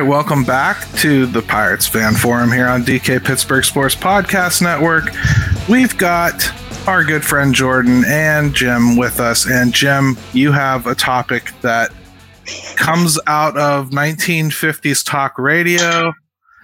Right, 0.00 0.08
welcome 0.08 0.44
back 0.44 0.90
to 0.92 1.26
the 1.26 1.42
Pirates 1.42 1.86
Fan 1.86 2.14
Forum 2.14 2.50
here 2.50 2.66
on 2.66 2.82
DK 2.82 3.22
Pittsburgh 3.22 3.64
Sports 3.64 3.94
Podcast 3.94 4.62
Network. 4.62 5.10
We've 5.68 5.96
got 5.98 6.50
our 6.88 7.04
good 7.04 7.22
friend 7.22 7.54
Jordan 7.54 8.04
and 8.06 8.54
Jim 8.54 8.96
with 8.96 9.20
us. 9.20 9.46
And 9.46 9.74
Jim, 9.74 10.16
you 10.32 10.52
have 10.52 10.86
a 10.86 10.94
topic 10.94 11.52
that 11.60 11.92
comes 12.76 13.18
out 13.26 13.58
of 13.58 13.90
1950s 13.90 15.04
talk 15.04 15.38
radio. 15.38 16.12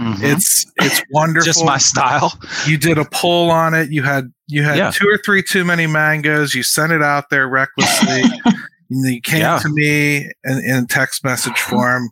Mm-hmm. 0.01 0.25
It's 0.25 0.65
it's 0.77 1.03
wonderful. 1.11 1.45
Just 1.45 1.65
my 1.65 1.79
style. 1.79 2.33
You 2.67 2.79
did 2.79 2.97
a 2.97 3.05
poll 3.05 3.51
on 3.51 3.75
it. 3.75 3.91
You 3.91 4.03
had 4.03 4.33
you 4.47 4.63
had 4.63 4.79
yeah. 4.79 4.91
two 4.91 5.09
or 5.09 5.19
three 5.19 5.43
too 5.43 5.65
many 5.65 5.87
mangoes. 5.87 6.55
You 6.55 6.63
sent 6.63 6.93
it 6.93 7.03
out 7.03 7.29
there 7.29 7.49
recklessly. 7.49 8.23
you 8.89 9.21
came 9.21 9.41
yeah. 9.41 9.59
to 9.59 9.69
me 9.69 10.31
in, 10.45 10.65
in 10.65 10.87
text 10.87 11.23
message 11.23 11.59
form 11.59 12.11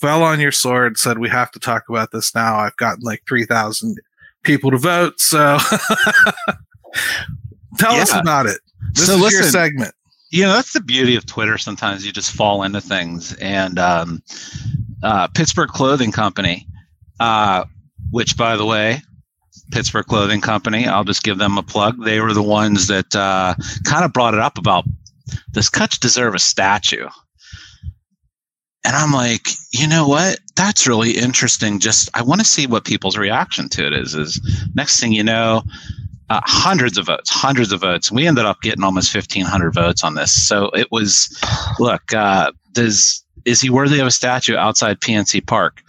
fell 0.00 0.22
on 0.22 0.40
your 0.40 0.52
sword, 0.52 0.98
said 0.98 1.18
we 1.18 1.28
have 1.28 1.50
to 1.52 1.58
talk 1.58 1.88
about 1.88 2.10
this 2.12 2.34
now. 2.34 2.56
I've 2.56 2.76
gotten 2.76 3.02
like 3.02 3.22
three 3.28 3.44
thousand 3.44 3.98
people 4.42 4.70
to 4.70 4.78
vote, 4.78 5.20
so 5.20 5.58
tell 7.78 7.94
yeah. 7.94 8.02
us 8.02 8.14
about 8.14 8.46
it. 8.46 8.60
This 8.92 9.06
so 9.06 9.14
is 9.14 9.20
listen, 9.20 9.42
your 9.42 9.50
segment. 9.50 9.94
You 10.30 10.44
know, 10.44 10.52
that's 10.52 10.72
the 10.72 10.80
beauty 10.80 11.16
of 11.16 11.26
Twitter. 11.26 11.58
Sometimes 11.58 12.06
you 12.06 12.12
just 12.12 12.32
fall 12.32 12.62
into 12.62 12.80
things, 12.80 13.34
and 13.34 13.78
um, 13.78 14.22
uh, 15.02 15.28
Pittsburgh 15.28 15.70
Clothing 15.70 16.12
Company, 16.12 16.66
uh, 17.18 17.64
which, 18.10 18.36
by 18.36 18.56
the 18.56 18.64
way, 18.64 19.02
Pittsburgh 19.72 20.06
Clothing 20.06 20.40
Company. 20.40 20.86
I'll 20.86 21.04
just 21.04 21.22
give 21.22 21.38
them 21.38 21.58
a 21.58 21.62
plug. 21.62 22.04
They 22.04 22.20
were 22.20 22.32
the 22.32 22.42
ones 22.42 22.86
that 22.86 23.14
uh, 23.14 23.54
kind 23.84 24.04
of 24.04 24.12
brought 24.12 24.34
it 24.34 24.40
up 24.40 24.58
about 24.58 24.84
does 25.52 25.68
Cutch 25.68 26.00
deserve 26.00 26.34
a 26.34 26.38
statue? 26.38 27.08
And 28.84 28.96
I'm 28.96 29.12
like, 29.12 29.48
you 29.72 29.86
know 29.86 30.08
what? 30.08 30.40
That's 30.56 30.86
really 30.86 31.12
interesting. 31.12 31.80
Just 31.80 32.08
I 32.14 32.22
want 32.22 32.40
to 32.40 32.46
see 32.46 32.66
what 32.66 32.84
people's 32.84 33.18
reaction 33.18 33.68
to 33.70 33.86
it 33.86 33.92
is. 33.92 34.14
Is 34.14 34.40
next 34.74 34.98
thing 35.00 35.12
you 35.12 35.22
know, 35.22 35.62
uh, 36.30 36.40
hundreds 36.44 36.96
of 36.96 37.06
votes, 37.06 37.28
hundreds 37.28 37.72
of 37.72 37.80
votes. 37.80 38.10
We 38.10 38.26
ended 38.26 38.44
up 38.44 38.62
getting 38.62 38.84
almost 38.84 39.14
1,500 39.14 39.74
votes 39.74 40.02
on 40.02 40.14
this. 40.14 40.32
So 40.32 40.70
it 40.70 40.90
was, 40.90 41.28
look, 41.78 42.14
uh, 42.14 42.52
does 42.72 43.24
is 43.44 43.60
he 43.60 43.70
worthy 43.70 44.00
of 44.00 44.06
a 44.06 44.10
statue 44.10 44.56
outside 44.56 45.00
PNC 45.00 45.46
Park? 45.46 45.82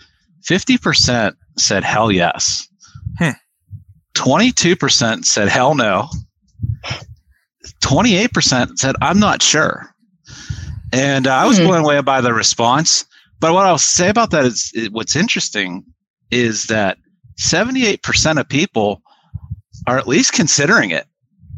50% 0.44 1.36
said 1.58 1.84
hell 1.84 2.12
yes. 2.12 2.68
22% 4.16 5.16
hmm. 5.16 5.22
said 5.22 5.48
hell 5.48 5.76
no. 5.76 6.10
28% 7.84 8.78
said 8.78 8.96
I'm 9.02 9.20
not 9.20 9.42
sure. 9.42 9.94
And 10.92 11.28
uh, 11.28 11.34
I 11.34 11.46
was 11.46 11.58
mm-hmm. 11.58 11.68
blown 11.68 11.84
away 11.84 12.02
by 12.02 12.22
the 12.22 12.34
response. 12.34 13.06
But 13.40 13.54
what 13.54 13.66
I'll 13.66 13.78
say 13.78 14.10
about 14.10 14.32
that 14.32 14.46
is, 14.46 14.72
is 14.74 14.90
what's 14.92 15.16
interesting 15.16 15.84
is 16.30 16.68
that 16.68 16.98
78% 17.40 18.40
of 18.40 18.48
people 18.48 19.02
are 19.88 19.98
at 19.98 20.08
least 20.08 20.34
considering 20.34 20.92
it. 20.92 21.08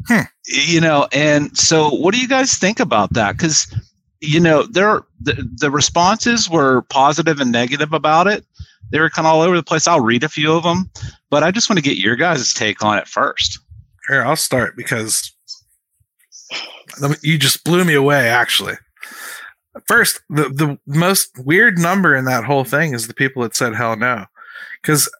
Hmm. 0.06 0.22
You 0.46 0.80
know, 0.80 1.08
and 1.12 1.56
so 1.56 1.90
what 1.90 2.14
do 2.14 2.20
you 2.20 2.28
guys 2.28 2.56
think 2.56 2.80
about 2.80 3.12
that? 3.14 3.36
Because, 3.36 3.66
you 4.20 4.40
know, 4.40 4.64
there 4.64 5.02
the, 5.20 5.48
the 5.56 5.70
responses 5.70 6.48
were 6.48 6.82
positive 6.82 7.40
and 7.40 7.50
negative 7.50 7.92
about 7.92 8.26
it. 8.26 8.44
They 8.90 9.00
were 9.00 9.10
kind 9.10 9.26
of 9.26 9.34
all 9.34 9.40
over 9.40 9.56
the 9.56 9.62
place. 9.62 9.86
I'll 9.86 10.00
read 10.00 10.22
a 10.22 10.28
few 10.28 10.52
of 10.52 10.62
them, 10.62 10.90
but 11.30 11.42
I 11.42 11.50
just 11.50 11.70
want 11.70 11.78
to 11.78 11.82
get 11.82 11.96
your 11.96 12.16
guys' 12.16 12.52
take 12.52 12.84
on 12.84 12.98
it 12.98 13.08
first. 13.08 13.58
Here, 14.08 14.22
I'll 14.22 14.36
start 14.36 14.76
because 14.76 15.32
you 17.22 17.38
just 17.38 17.64
blew 17.64 17.84
me 17.84 17.94
away, 17.94 18.28
actually. 18.28 18.74
First, 19.86 20.20
the 20.28 20.44
the 20.48 20.78
most 20.86 21.36
weird 21.44 21.78
number 21.78 22.14
in 22.14 22.24
that 22.26 22.44
whole 22.44 22.64
thing 22.64 22.94
is 22.94 23.08
the 23.08 23.14
people 23.14 23.42
that 23.42 23.56
said 23.56 23.74
hell 23.74 23.96
no, 23.96 24.24
because 24.80 25.10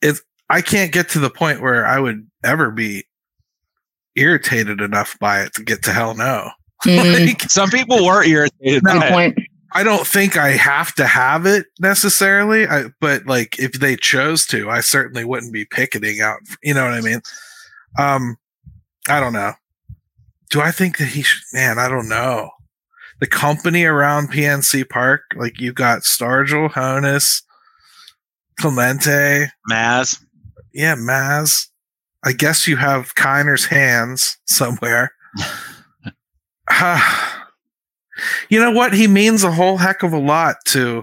it's 0.00 0.22
I 0.48 0.62
can't 0.62 0.92
get 0.92 1.08
to 1.10 1.18
the 1.18 1.30
point 1.30 1.60
where 1.60 1.86
I 1.86 2.00
would 2.00 2.26
ever 2.42 2.70
be 2.70 3.04
irritated 4.16 4.80
enough 4.80 5.18
by 5.20 5.42
it 5.42 5.54
to 5.54 5.62
get 5.62 5.82
to 5.84 5.92
hell 5.92 6.14
no. 6.14 6.50
Mm. 6.86 7.26
like, 7.26 7.42
Some 7.42 7.68
people 7.68 8.06
were 8.06 8.24
irritated. 8.24 8.82
No, 8.82 8.98
point. 9.10 9.38
I 9.74 9.82
don't 9.82 10.06
think 10.06 10.38
I 10.38 10.52
have 10.52 10.94
to 10.94 11.06
have 11.06 11.44
it 11.44 11.66
necessarily. 11.78 12.66
I, 12.66 12.84
but 13.02 13.26
like 13.26 13.58
if 13.58 13.72
they 13.72 13.96
chose 13.96 14.46
to, 14.46 14.70
I 14.70 14.80
certainly 14.80 15.26
wouldn't 15.26 15.52
be 15.52 15.66
picketing 15.66 16.22
out. 16.22 16.38
You 16.62 16.72
know 16.72 16.84
what 16.84 16.94
I 16.94 17.02
mean? 17.02 17.20
Um, 17.98 18.38
I 19.10 19.20
don't 19.20 19.34
know. 19.34 19.52
Do 20.48 20.62
I 20.62 20.70
think 20.70 20.96
that 20.96 21.08
he 21.08 21.20
should? 21.20 21.42
Man, 21.52 21.78
I 21.78 21.86
don't 21.86 22.08
know 22.08 22.50
the 23.20 23.26
company 23.26 23.84
around 23.84 24.32
PNC 24.32 24.88
Park, 24.88 25.22
like 25.36 25.60
you've 25.60 25.74
got 25.74 26.02
Stargell, 26.02 26.70
Honus, 26.72 27.42
Clemente, 28.58 29.48
Maz. 29.70 30.22
Yeah, 30.72 30.96
Maz. 30.96 31.68
I 32.24 32.32
guess 32.32 32.66
you 32.66 32.76
have 32.76 33.14
Kiner's 33.14 33.66
hands 33.66 34.38
somewhere. 34.46 35.12
Ah. 36.72 37.48
you 38.48 38.60
know 38.60 38.70
what? 38.70 38.92
He 38.92 39.08
means 39.08 39.42
a 39.42 39.50
whole 39.50 39.76
heck 39.76 40.04
of 40.04 40.12
a 40.12 40.18
lot 40.18 40.54
to 40.66 41.02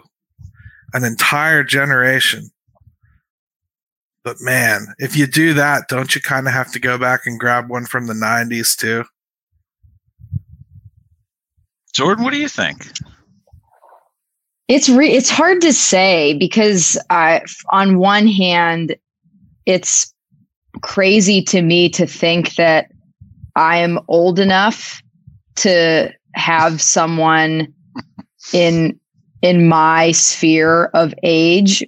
an 0.94 1.04
entire 1.04 1.62
generation. 1.66 2.50
But 4.24 4.38
man, 4.40 4.88
if 4.98 5.18
you 5.18 5.28
do 5.28 5.54
that, 5.56 5.90
don't 5.90 6.16
you 6.16 6.22
kind 6.22 6.48
of 6.48 6.54
have 6.54 6.72
to 6.72 6.80
go 6.80 6.98
back 6.98 7.26
and 7.26 7.38
grab 7.38 7.70
one 7.70 7.86
from 7.86 8.08
the 8.08 8.14
90s 8.14 8.78
too? 8.78 9.04
Jordan, 11.98 12.24
what 12.24 12.32
do 12.32 12.38
you 12.38 12.48
think? 12.48 12.92
It's 14.68 14.88
re- 14.88 15.12
it's 15.12 15.32
hard 15.32 15.62
to 15.62 15.74
say 15.74 16.36
because 16.38 16.96
on 17.10 17.98
one 17.98 18.28
hand, 18.28 18.96
it's 19.66 20.14
crazy 20.84 21.42
to 21.42 21.64
me 21.64 21.90
to 21.90 22.06
think 22.06 22.54
that 22.54 22.92
I 23.56 23.78
am 23.78 24.00
old 24.08 24.38
enough 24.38 25.02
to 25.56 26.14
have 26.36 26.84
someone 26.84 27.74
in 28.54 29.00
in 29.42 29.68
my 29.68 30.12
sphere 30.12 30.92
of 30.94 31.16
age 31.24 31.84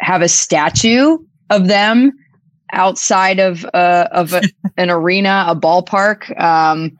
have 0.00 0.22
a 0.22 0.28
statue 0.28 1.18
of 1.50 1.68
them 1.68 2.12
outside 2.72 3.38
of 3.38 3.66
uh, 3.74 4.08
of 4.10 4.32
a, 4.32 4.40
an 4.78 4.88
arena, 4.88 5.44
a 5.48 5.54
ballpark. 5.54 6.40
Um, 6.40 6.96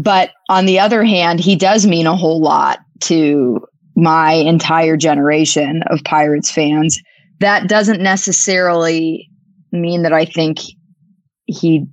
but 0.00 0.30
on 0.48 0.64
the 0.64 0.78
other 0.78 1.04
hand, 1.04 1.40
he 1.40 1.54
does 1.54 1.86
mean 1.86 2.06
a 2.06 2.16
whole 2.16 2.40
lot 2.40 2.78
to 3.00 3.60
my 3.96 4.32
entire 4.32 4.96
generation 4.96 5.82
of 5.88 6.02
Pirates 6.04 6.50
fans. 6.50 7.00
That 7.40 7.68
doesn't 7.68 8.00
necessarily 8.00 9.28
mean 9.72 10.02
that 10.02 10.14
I 10.14 10.24
think 10.24 10.58
he 11.44 11.84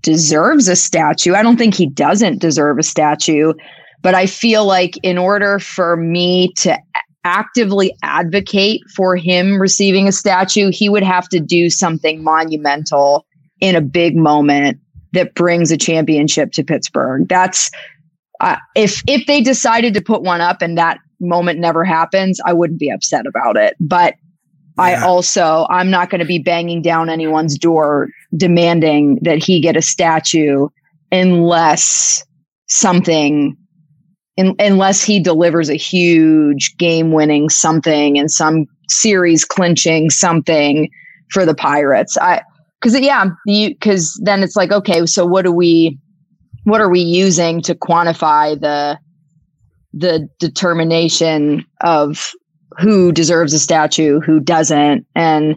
deserves 0.00 0.66
a 0.68 0.76
statue. 0.76 1.34
I 1.34 1.42
don't 1.42 1.58
think 1.58 1.74
he 1.74 1.86
doesn't 1.86 2.40
deserve 2.40 2.78
a 2.78 2.82
statue, 2.82 3.52
but 4.00 4.14
I 4.14 4.26
feel 4.26 4.64
like 4.64 4.98
in 5.02 5.18
order 5.18 5.58
for 5.58 5.96
me 5.96 6.52
to 6.58 6.78
actively 7.24 7.94
advocate 8.02 8.80
for 8.96 9.14
him 9.14 9.60
receiving 9.60 10.08
a 10.08 10.12
statue, 10.12 10.70
he 10.72 10.88
would 10.88 11.04
have 11.04 11.28
to 11.28 11.38
do 11.38 11.68
something 11.68 12.24
monumental 12.24 13.26
in 13.60 13.76
a 13.76 13.82
big 13.82 14.16
moment 14.16 14.80
that 15.12 15.34
brings 15.34 15.70
a 15.70 15.76
championship 15.76 16.52
to 16.52 16.64
Pittsburgh. 16.64 17.28
That's 17.28 17.70
uh, 18.40 18.56
if 18.74 19.02
if 19.06 19.26
they 19.26 19.40
decided 19.40 19.94
to 19.94 20.00
put 20.00 20.22
one 20.22 20.40
up 20.40 20.62
and 20.62 20.76
that 20.76 20.98
moment 21.20 21.60
never 21.60 21.84
happens, 21.84 22.40
I 22.44 22.52
wouldn't 22.52 22.80
be 22.80 22.90
upset 22.90 23.26
about 23.26 23.56
it. 23.56 23.76
But 23.80 24.14
yeah. 24.78 24.84
I 24.84 25.02
also 25.02 25.66
I'm 25.70 25.90
not 25.90 26.10
going 26.10 26.20
to 26.20 26.26
be 26.26 26.38
banging 26.38 26.82
down 26.82 27.08
anyone's 27.08 27.56
door 27.56 28.08
demanding 28.36 29.18
that 29.22 29.42
he 29.42 29.60
get 29.60 29.76
a 29.76 29.82
statue 29.82 30.68
unless 31.12 32.24
something 32.68 33.56
in, 34.36 34.54
unless 34.58 35.04
he 35.04 35.20
delivers 35.20 35.68
a 35.68 35.74
huge 35.74 36.74
game 36.78 37.12
winning 37.12 37.48
something 37.48 38.18
and 38.18 38.30
some 38.30 38.66
series 38.88 39.44
clinching 39.44 40.10
something 40.10 40.90
for 41.30 41.44
the 41.46 41.54
Pirates. 41.54 42.16
I 42.18 42.42
because 42.82 42.98
yeah, 43.00 43.26
because 43.46 44.20
then 44.24 44.42
it's 44.42 44.56
like 44.56 44.72
okay, 44.72 45.06
so 45.06 45.24
what 45.24 45.42
do 45.42 45.52
we 45.52 45.98
what 46.64 46.80
are 46.80 46.90
we 46.90 47.00
using 47.00 47.62
to 47.62 47.74
quantify 47.74 48.58
the 48.58 48.98
the 49.92 50.28
determination 50.38 51.64
of 51.82 52.32
who 52.78 53.12
deserves 53.12 53.52
a 53.52 53.58
statue, 53.58 54.20
who 54.20 54.40
doesn't, 54.40 55.06
and 55.14 55.54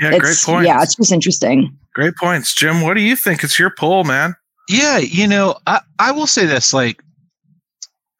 yeah, 0.00 0.16
great 0.18 0.36
point. 0.44 0.66
Yeah, 0.66 0.82
it's 0.82 0.94
just 0.94 1.12
interesting. 1.12 1.76
Great 1.94 2.14
points, 2.16 2.54
Jim. 2.54 2.82
What 2.82 2.94
do 2.94 3.00
you 3.00 3.16
think? 3.16 3.42
It's 3.42 3.58
your 3.58 3.70
poll, 3.76 4.04
man. 4.04 4.36
Yeah, 4.68 4.98
you 4.98 5.26
know, 5.26 5.56
I 5.66 5.80
I 5.98 6.12
will 6.12 6.26
say 6.26 6.46
this 6.46 6.72
like 6.72 7.02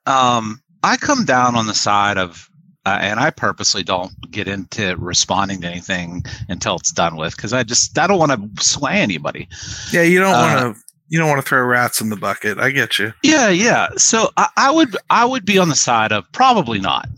um, 0.09 0.61
I 0.83 0.97
come 0.97 1.25
down 1.25 1.55
on 1.55 1.67
the 1.67 1.75
side 1.75 2.17
of, 2.17 2.49
uh, 2.89 2.99
and 3.01 3.21
I 3.21 3.31
purposely 3.31 3.83
don't 3.83 4.13
get 4.31 4.49
into 4.49 4.97
responding 4.97 5.61
to 5.61 5.67
anything 5.69 6.25
until 6.49 6.77
it's 6.77 6.91
done 6.91 7.17
with 7.17 7.37
because 7.37 7.53
I 7.53 7.63
just 7.63 7.99
I 7.99 8.07
don't 8.07 8.19
want 8.19 8.33
to 8.33 8.65
sway 8.65 9.01
anybody. 9.01 9.49
Yeah, 9.93 10.03
you 10.03 10.21
don't 10.21 10.33
want 10.33 10.59
to. 10.61 10.67
Uh, 10.69 10.75
you 11.11 11.19
don't 11.19 11.29
want 11.29 11.43
to 11.43 11.47
throw 11.47 11.63
rats 11.65 12.01
in 12.01 12.11
the 12.11 12.17
bucket. 12.17 12.59
I 12.59 12.71
get 12.71 12.99
you. 12.99 13.13
Yeah, 13.23 13.49
yeah. 13.49 13.89
So 13.97 14.31
I, 14.37 14.49
I 14.57 14.71
would 14.71 14.97
I 15.11 15.25
would 15.25 15.45
be 15.45 15.59
on 15.59 15.69
the 15.69 15.75
side 15.75 16.13
of 16.13 16.31
probably 16.33 16.81
not. 16.81 17.09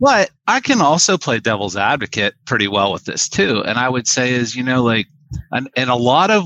But 0.00 0.30
I 0.48 0.60
can 0.60 0.80
also 0.80 1.16
play 1.16 1.38
devil's 1.38 1.76
advocate 1.76 2.34
pretty 2.44 2.68
well 2.68 2.92
with 2.92 3.04
this 3.04 3.28
too. 3.28 3.62
And 3.64 3.78
I 3.78 3.88
would 3.88 4.06
say 4.06 4.32
is, 4.32 4.54
you 4.54 4.62
know, 4.62 4.82
like 4.82 5.06
and, 5.52 5.68
and 5.76 5.88
a 5.88 5.96
lot 5.96 6.30
of 6.30 6.44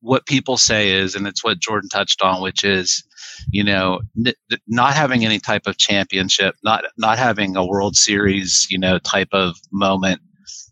what 0.00 0.26
people 0.26 0.56
say 0.56 0.90
is, 0.90 1.14
and 1.14 1.26
it's 1.26 1.44
what 1.44 1.60
Jordan 1.60 1.88
touched 1.88 2.22
on, 2.22 2.42
which 2.42 2.64
is 2.64 3.04
you 3.50 3.64
know, 3.64 4.00
n- 4.26 4.34
not 4.66 4.94
having 4.94 5.24
any 5.24 5.38
type 5.38 5.66
of 5.66 5.76
championship, 5.78 6.54
not 6.64 6.84
not 6.96 7.18
having 7.18 7.56
a 7.56 7.64
World 7.64 7.96
Series, 7.96 8.66
you 8.70 8.78
know, 8.78 8.98
type 8.98 9.28
of 9.32 9.56
moment 9.72 10.20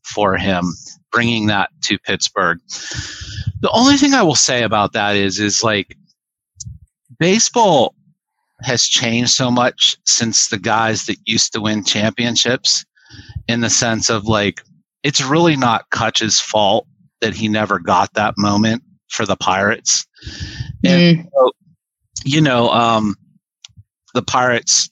for 0.04 0.36
him, 0.36 0.64
bringing 1.12 1.46
that 1.46 1.70
to 1.82 1.98
Pittsburgh. 1.98 2.58
The 3.60 3.70
only 3.70 3.96
thing 3.96 4.14
I 4.14 4.22
will 4.22 4.34
say 4.34 4.62
about 4.62 4.92
that 4.92 5.16
is, 5.16 5.40
is 5.40 5.62
like 5.62 5.96
baseball 7.18 7.94
has 8.62 8.84
changed 8.84 9.32
so 9.32 9.50
much 9.50 9.96
since 10.04 10.48
the 10.48 10.58
guys 10.58 11.06
that 11.06 11.16
used 11.26 11.52
to 11.52 11.60
win 11.60 11.84
championships, 11.84 12.84
in 13.48 13.60
the 13.60 13.70
sense 13.70 14.08
of 14.08 14.26
like 14.26 14.62
it's 15.02 15.22
really 15.22 15.56
not 15.56 15.88
Cutch's 15.90 16.40
fault 16.40 16.86
that 17.20 17.34
he 17.34 17.48
never 17.48 17.78
got 17.78 18.12
that 18.14 18.34
moment 18.36 18.82
for 19.08 19.24
the 19.24 19.36
Pirates. 19.36 20.06
And 20.84 21.18
mm. 21.18 21.28
so 21.32 21.52
you 22.24 22.40
know, 22.40 22.68
um, 22.70 23.16
the 24.14 24.22
Pirates 24.22 24.90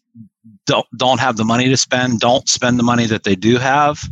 don't 0.66 0.87
don't 0.96 1.20
have 1.20 1.37
the 1.37 1.44
money 1.44 1.68
to 1.68 1.76
spend, 1.76 2.20
don't 2.20 2.48
spend 2.48 2.78
the 2.78 2.82
money 2.82 3.06
that 3.06 3.24
they 3.24 3.34
do 3.34 3.58
have, 3.58 4.02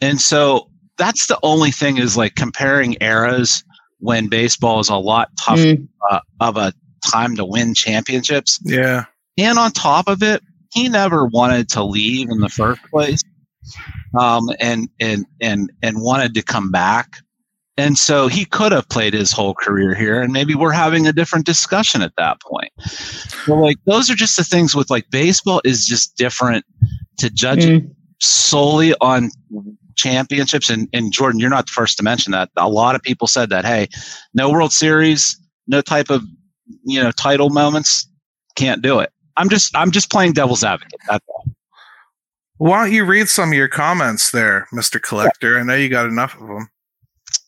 and 0.00 0.20
so 0.20 0.70
that's 0.98 1.26
the 1.26 1.38
only 1.42 1.70
thing 1.70 1.98
is 1.98 2.16
like 2.16 2.34
comparing 2.34 2.96
eras 3.00 3.64
when 3.98 4.28
baseball 4.28 4.80
is 4.80 4.88
a 4.88 4.96
lot 4.96 5.28
tougher 5.40 5.62
mm. 5.62 5.88
uh, 6.10 6.20
of 6.40 6.56
a 6.56 6.72
time 7.10 7.36
to 7.36 7.44
win 7.44 7.74
championships. 7.74 8.58
Yeah, 8.64 9.04
and 9.38 9.58
on 9.58 9.72
top 9.72 10.08
of 10.08 10.22
it, 10.22 10.42
he 10.72 10.88
never 10.88 11.26
wanted 11.26 11.68
to 11.70 11.84
leave 11.84 12.30
in 12.30 12.38
the 12.38 12.48
first 12.48 12.82
place, 12.90 13.22
um, 14.18 14.48
and 14.60 14.88
and 15.00 15.26
and 15.40 15.72
and 15.82 16.00
wanted 16.00 16.34
to 16.34 16.42
come 16.42 16.70
back. 16.70 17.16
And 17.78 17.96
so 17.96 18.28
he 18.28 18.44
could 18.44 18.72
have 18.72 18.88
played 18.88 19.14
his 19.14 19.32
whole 19.32 19.54
career 19.54 19.94
here, 19.94 20.20
and 20.20 20.32
maybe 20.32 20.54
we're 20.54 20.72
having 20.72 21.06
a 21.06 21.12
different 21.12 21.46
discussion 21.46 22.02
at 22.02 22.12
that 22.18 22.40
point. 22.42 22.70
But 23.46 23.56
like, 23.56 23.76
those 23.86 24.10
are 24.10 24.14
just 24.14 24.36
the 24.36 24.44
things 24.44 24.74
with 24.74 24.90
like 24.90 25.08
baseball 25.10 25.62
is 25.64 25.86
just 25.86 26.16
different 26.16 26.66
to 27.18 27.30
judge 27.30 27.64
mm. 27.64 27.90
solely 28.20 28.94
on 29.00 29.30
championships. 29.96 30.68
And, 30.68 30.86
and 30.92 31.12
Jordan, 31.12 31.40
you're 31.40 31.48
not 31.48 31.66
the 31.66 31.72
first 31.72 31.96
to 31.96 32.02
mention 32.02 32.32
that. 32.32 32.50
A 32.58 32.68
lot 32.68 32.94
of 32.94 33.02
people 33.02 33.26
said 33.26 33.48
that, 33.50 33.64
hey, 33.64 33.88
no 34.34 34.50
World 34.50 34.72
Series, 34.72 35.38
no 35.66 35.80
type 35.80 36.10
of 36.10 36.22
you 36.84 37.02
know 37.02 37.10
title 37.12 37.50
moments, 37.50 38.06
can't 38.54 38.82
do 38.82 38.98
it. 39.00 39.10
I'm 39.36 39.48
just 39.48 39.74
I'm 39.76 39.90
just 39.90 40.10
playing 40.10 40.32
devil's 40.32 40.62
advocate. 40.62 41.00
That's 41.08 41.24
all. 41.28 41.44
Why 42.58 42.84
don't 42.84 42.92
you 42.92 43.04
read 43.04 43.28
some 43.28 43.48
of 43.48 43.54
your 43.54 43.68
comments 43.68 44.30
there, 44.30 44.68
Mr. 44.72 45.02
Collector? 45.02 45.58
I 45.58 45.62
know 45.64 45.74
you 45.74 45.88
got 45.88 46.06
enough 46.06 46.34
of 46.40 46.46
them. 46.46 46.68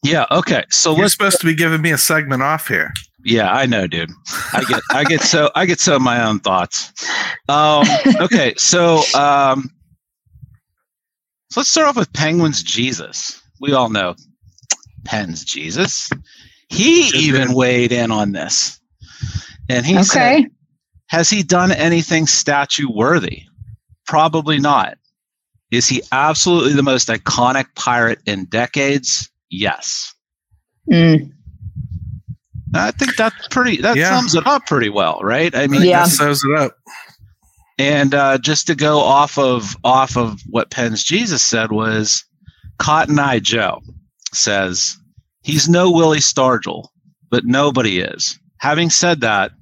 Yeah. 0.04 0.26
Okay. 0.30 0.64
So 0.70 0.96
you're 0.96 1.08
supposed 1.08 1.40
to 1.40 1.46
be 1.46 1.54
giving 1.54 1.82
me 1.82 1.90
a 1.90 1.98
segment 1.98 2.42
off 2.42 2.68
here. 2.68 2.92
Yeah, 3.24 3.50
I 3.50 3.64
know, 3.64 3.86
dude. 3.86 4.10
I 4.52 4.64
get, 4.64 4.82
I 4.92 5.04
get 5.04 5.22
so, 5.22 5.50
I 5.54 5.64
get 5.64 5.80
so 5.80 5.98
my 5.98 6.22
own 6.22 6.40
thoughts. 6.40 6.92
Um, 7.48 7.86
okay, 8.20 8.52
so, 8.58 8.98
um, 9.14 9.70
so 11.50 11.60
let's 11.60 11.70
start 11.70 11.88
off 11.88 11.96
with 11.96 12.12
Penguins 12.12 12.62
Jesus. 12.62 13.42
We 13.60 13.72
all 13.72 13.88
know 13.88 14.14
Pens 15.04 15.42
Jesus. 15.42 16.10
He 16.68 17.10
Good 17.10 17.20
even 17.20 17.48
man. 17.48 17.56
weighed 17.56 17.92
in 17.92 18.10
on 18.10 18.32
this, 18.32 18.78
and 19.70 19.86
he 19.86 19.94
okay. 19.94 20.02
said, 20.02 20.44
"Has 21.06 21.30
he 21.30 21.42
done 21.42 21.72
anything 21.72 22.26
statue 22.26 22.90
worthy? 22.90 23.44
Probably 24.06 24.58
not. 24.58 24.98
Is 25.70 25.88
he 25.88 26.02
absolutely 26.12 26.72
the 26.72 26.82
most 26.82 27.08
iconic 27.08 27.66
pirate 27.74 28.18
in 28.26 28.46
decades? 28.46 29.30
Yes. 29.58 30.14
Mm. 30.90 31.30
I 32.74 32.90
think 32.90 33.16
that's 33.16 33.48
pretty. 33.48 33.80
That 33.80 33.96
yeah. 33.96 34.10
sums 34.10 34.34
it 34.34 34.46
up 34.46 34.66
pretty 34.66 34.88
well, 34.88 35.20
right? 35.22 35.54
I 35.54 35.66
mean, 35.68 35.82
yeah, 35.82 36.04
that 36.04 36.10
sums 36.10 36.42
it 36.44 36.58
up. 36.58 36.76
And 37.78 38.14
uh, 38.14 38.38
just 38.38 38.66
to 38.66 38.74
go 38.74 38.98
off 38.98 39.38
of 39.38 39.76
off 39.84 40.16
of 40.16 40.40
what 40.50 40.70
Pens 40.70 41.04
Jesus 41.04 41.44
said 41.44 41.70
was, 41.70 42.24
Cotton 42.78 43.18
Eye 43.18 43.38
Joe 43.38 43.80
says 44.32 44.96
he's 45.42 45.68
no 45.68 45.90
Willie 45.90 46.18
Stargell, 46.18 46.88
but 47.30 47.44
nobody 47.44 48.00
is. 48.00 48.38
Having 48.58 48.90
said 48.90 49.20
that, 49.20 49.52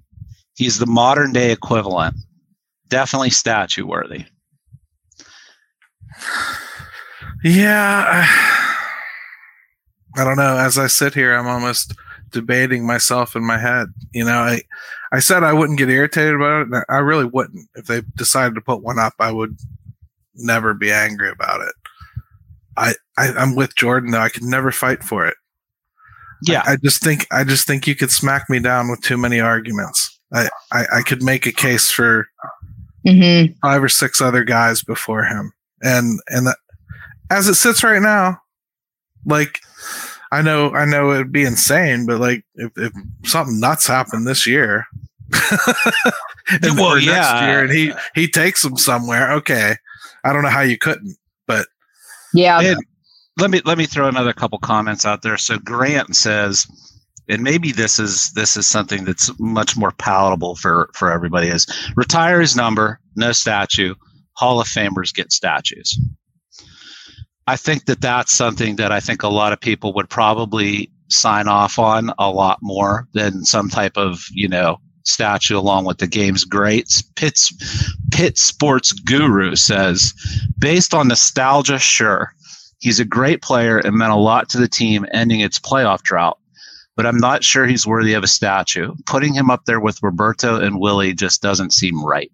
he's 0.56 0.78
the 0.78 0.86
modern 0.86 1.32
day 1.32 1.52
equivalent. 1.52 2.16
Definitely 2.88 3.30
statue 3.30 3.86
worthy. 3.86 4.24
Yeah. 7.44 8.04
I 8.06 8.61
don't 10.16 10.36
know. 10.36 10.56
As 10.56 10.78
I 10.78 10.86
sit 10.86 11.14
here, 11.14 11.34
I'm 11.34 11.46
almost 11.46 11.94
debating 12.30 12.86
myself 12.86 13.36
in 13.36 13.44
my 13.44 13.58
head. 13.58 13.88
You 14.12 14.24
know, 14.24 14.38
I 14.38 14.62
I 15.12 15.20
said 15.20 15.42
I 15.42 15.52
wouldn't 15.52 15.78
get 15.78 15.90
irritated 15.90 16.34
about 16.34 16.68
it. 16.68 16.84
I 16.88 16.98
really 16.98 17.24
wouldn't. 17.24 17.68
If 17.74 17.86
they 17.86 18.02
decided 18.16 18.54
to 18.54 18.60
put 18.60 18.82
one 18.82 18.98
up, 18.98 19.14
I 19.18 19.32
would 19.32 19.56
never 20.34 20.74
be 20.74 20.90
angry 20.90 21.30
about 21.30 21.60
it. 21.60 21.74
I, 22.76 22.94
I 23.18 23.28
I'm 23.32 23.54
with 23.54 23.74
Jordan 23.76 24.10
though. 24.10 24.20
I 24.20 24.30
could 24.30 24.44
never 24.44 24.72
fight 24.72 25.02
for 25.02 25.26
it. 25.26 25.34
Yeah. 26.44 26.62
I, 26.66 26.72
I 26.72 26.76
just 26.76 27.02
think 27.02 27.26
I 27.30 27.44
just 27.44 27.66
think 27.66 27.86
you 27.86 27.94
could 27.94 28.10
smack 28.10 28.48
me 28.48 28.58
down 28.58 28.90
with 28.90 29.00
too 29.02 29.16
many 29.16 29.40
arguments. 29.40 30.18
I, 30.32 30.48
I, 30.72 30.84
I 30.94 31.02
could 31.02 31.22
make 31.22 31.46
a 31.46 31.52
case 31.52 31.90
for 31.90 32.26
mm-hmm. 33.06 33.52
five 33.60 33.82
or 33.84 33.88
six 33.88 34.20
other 34.20 34.44
guys 34.44 34.82
before 34.82 35.24
him. 35.24 35.52
And 35.82 36.20
and 36.28 36.46
that, 36.46 36.56
as 37.30 37.48
it 37.48 37.54
sits 37.54 37.84
right 37.84 38.02
now, 38.02 38.38
like 39.24 39.60
I 40.30 40.42
know 40.42 40.72
I 40.72 40.84
know 40.84 41.12
it'd 41.12 41.32
be 41.32 41.44
insane, 41.44 42.06
but 42.06 42.20
like 42.20 42.44
if, 42.54 42.72
if 42.76 42.92
something 43.24 43.60
nuts 43.60 43.86
happened 43.86 44.26
this 44.26 44.46
year, 44.46 44.86
and 46.50 46.76
Well, 46.76 46.98
yeah. 46.98 47.12
next 47.12 47.42
year, 47.42 47.60
and 47.64 47.72
he 47.72 47.92
he 48.14 48.28
takes 48.28 48.62
them 48.62 48.76
somewhere. 48.76 49.32
Okay, 49.32 49.76
I 50.24 50.32
don't 50.32 50.42
know 50.42 50.48
how 50.48 50.62
you 50.62 50.78
couldn't, 50.78 51.16
but 51.46 51.66
Yeah. 52.32 52.60
And 52.60 52.78
let 53.38 53.50
me 53.50 53.60
let 53.64 53.78
me 53.78 53.86
throw 53.86 54.08
another 54.08 54.32
couple 54.32 54.58
comments 54.58 55.04
out 55.04 55.22
there. 55.22 55.36
So 55.36 55.58
Grant 55.58 56.14
says, 56.16 56.66
and 57.28 57.42
maybe 57.42 57.72
this 57.72 57.98
is 57.98 58.30
this 58.32 58.56
is 58.56 58.66
something 58.66 59.04
that's 59.04 59.30
much 59.38 59.76
more 59.76 59.92
palatable 59.92 60.56
for 60.56 60.90
for 60.94 61.10
everybody. 61.10 61.48
Is 61.48 61.66
retire 61.96 62.40
his 62.40 62.56
number, 62.56 63.00
no 63.16 63.32
statue. 63.32 63.94
Hall 64.36 64.60
of 64.60 64.66
Famers 64.66 65.14
get 65.14 65.30
statues. 65.30 65.98
I 67.52 67.56
think 67.56 67.84
that 67.84 68.00
that's 68.00 68.32
something 68.32 68.76
that 68.76 68.92
I 68.92 69.00
think 69.00 69.22
a 69.22 69.28
lot 69.28 69.52
of 69.52 69.60
people 69.60 69.92
would 69.92 70.08
probably 70.08 70.90
sign 71.08 71.48
off 71.48 71.78
on 71.78 72.10
a 72.18 72.30
lot 72.30 72.58
more 72.62 73.06
than 73.12 73.44
some 73.44 73.68
type 73.68 73.98
of 73.98 74.24
you 74.32 74.48
know 74.48 74.80
statue 75.04 75.58
along 75.58 75.84
with 75.84 75.98
the 75.98 76.06
game's 76.06 76.44
greats. 76.44 77.02
Pitt's 77.14 77.52
Pitt 78.10 78.38
Sports 78.38 78.92
Guru 78.92 79.54
says, 79.54 80.14
based 80.58 80.94
on 80.94 81.08
nostalgia, 81.08 81.78
sure, 81.78 82.32
he's 82.78 82.98
a 82.98 83.04
great 83.04 83.42
player 83.42 83.76
and 83.76 83.98
meant 83.98 84.12
a 84.12 84.16
lot 84.16 84.48
to 84.48 84.58
the 84.58 84.66
team 84.66 85.04
ending 85.12 85.40
its 85.40 85.58
playoff 85.58 86.00
drought. 86.00 86.38
But 86.96 87.04
I'm 87.04 87.18
not 87.18 87.44
sure 87.44 87.66
he's 87.66 87.86
worthy 87.86 88.14
of 88.14 88.24
a 88.24 88.28
statue. 88.28 88.94
Putting 89.04 89.34
him 89.34 89.50
up 89.50 89.66
there 89.66 89.80
with 89.80 90.02
Roberto 90.02 90.58
and 90.58 90.80
Willie 90.80 91.12
just 91.12 91.42
doesn't 91.42 91.74
seem 91.74 92.02
right. 92.02 92.32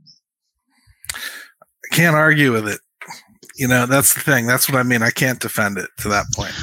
Can't 1.90 2.14
argue 2.14 2.52
with 2.52 2.68
it. 2.68 2.80
You 3.58 3.68
know, 3.68 3.86
that's 3.86 4.14
the 4.14 4.20
thing. 4.20 4.46
That's 4.46 4.68
what 4.70 4.78
I 4.78 4.82
mean. 4.82 5.02
I 5.02 5.10
can't 5.10 5.40
defend 5.40 5.78
it 5.78 5.90
to 5.98 6.08
that 6.08 6.26
point. 6.34 6.54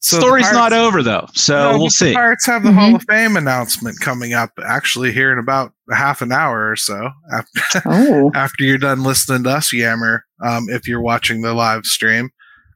So 0.00 0.18
Story's 0.18 0.44
Pirates- 0.46 0.58
not 0.58 0.72
over 0.72 1.02
though, 1.02 1.28
so 1.32 1.54
No, 1.54 1.68
we'll 1.70 1.78
but 1.78 1.84
the 1.84 1.90
see. 1.90 2.12
Pirates 2.14 2.44
have 2.46 2.64
the 2.64 2.70
Mhm. 2.70 2.74
Hall 2.74 2.96
of 2.96 3.04
Fame 3.08 3.36
announcement 3.36 4.00
coming 4.00 4.34
up 4.34 4.50
actually 4.66 5.12
here 5.12 5.32
in 5.32 5.38
about 5.38 5.72
a 5.90 5.94
half 5.94 6.20
an 6.22 6.32
hour 6.32 6.68
or 6.70 6.74
so 6.76 7.08
after, 7.32 7.82
Oh. 7.86 8.30
after 8.34 8.64
you're 8.64 8.78
done 8.78 9.04
listening 9.04 9.44
to 9.44 9.50
us 9.50 9.72
yammer. 9.72 10.24
Um, 10.44 10.66
if 10.68 10.88
you're 10.88 11.00
watching 11.00 11.42
the 11.42 11.54
live 11.54 11.86
stream, 11.86 12.30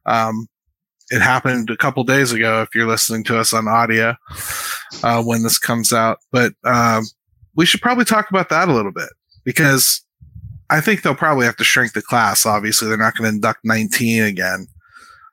um, 0.05 0.47
it 1.09 1.21
happened 1.21 1.69
a 1.69 1.75
couple 1.75 2.03
days 2.05 2.31
ago. 2.31 2.61
If 2.61 2.69
you're 2.73 2.87
listening 2.87 3.25
to 3.25 3.37
us 3.37 3.51
on 3.53 3.67
audio 3.67 4.15
uh, 5.03 5.21
when 5.21 5.43
this 5.43 5.59
comes 5.59 5.91
out, 5.91 6.19
but 6.31 6.53
um, 6.63 7.03
we 7.55 7.65
should 7.65 7.81
probably 7.81 8.05
talk 8.05 8.29
about 8.29 8.47
that 8.49 8.69
a 8.69 8.73
little 8.73 8.93
bit 8.93 9.09
because 9.43 10.01
I 10.69 10.81
think 10.81 11.01
they'll 11.01 11.15
probably 11.15 11.45
have 11.45 11.55
to 11.57 11.63
shrink 11.63 11.93
the 11.93 12.01
class. 12.01 12.45
Obviously, 12.45 12.87
they're 12.87 12.97
not 12.97 13.15
going 13.15 13.29
to 13.29 13.35
induct 13.35 13.59
19 13.63 14.23
again. 14.23 14.67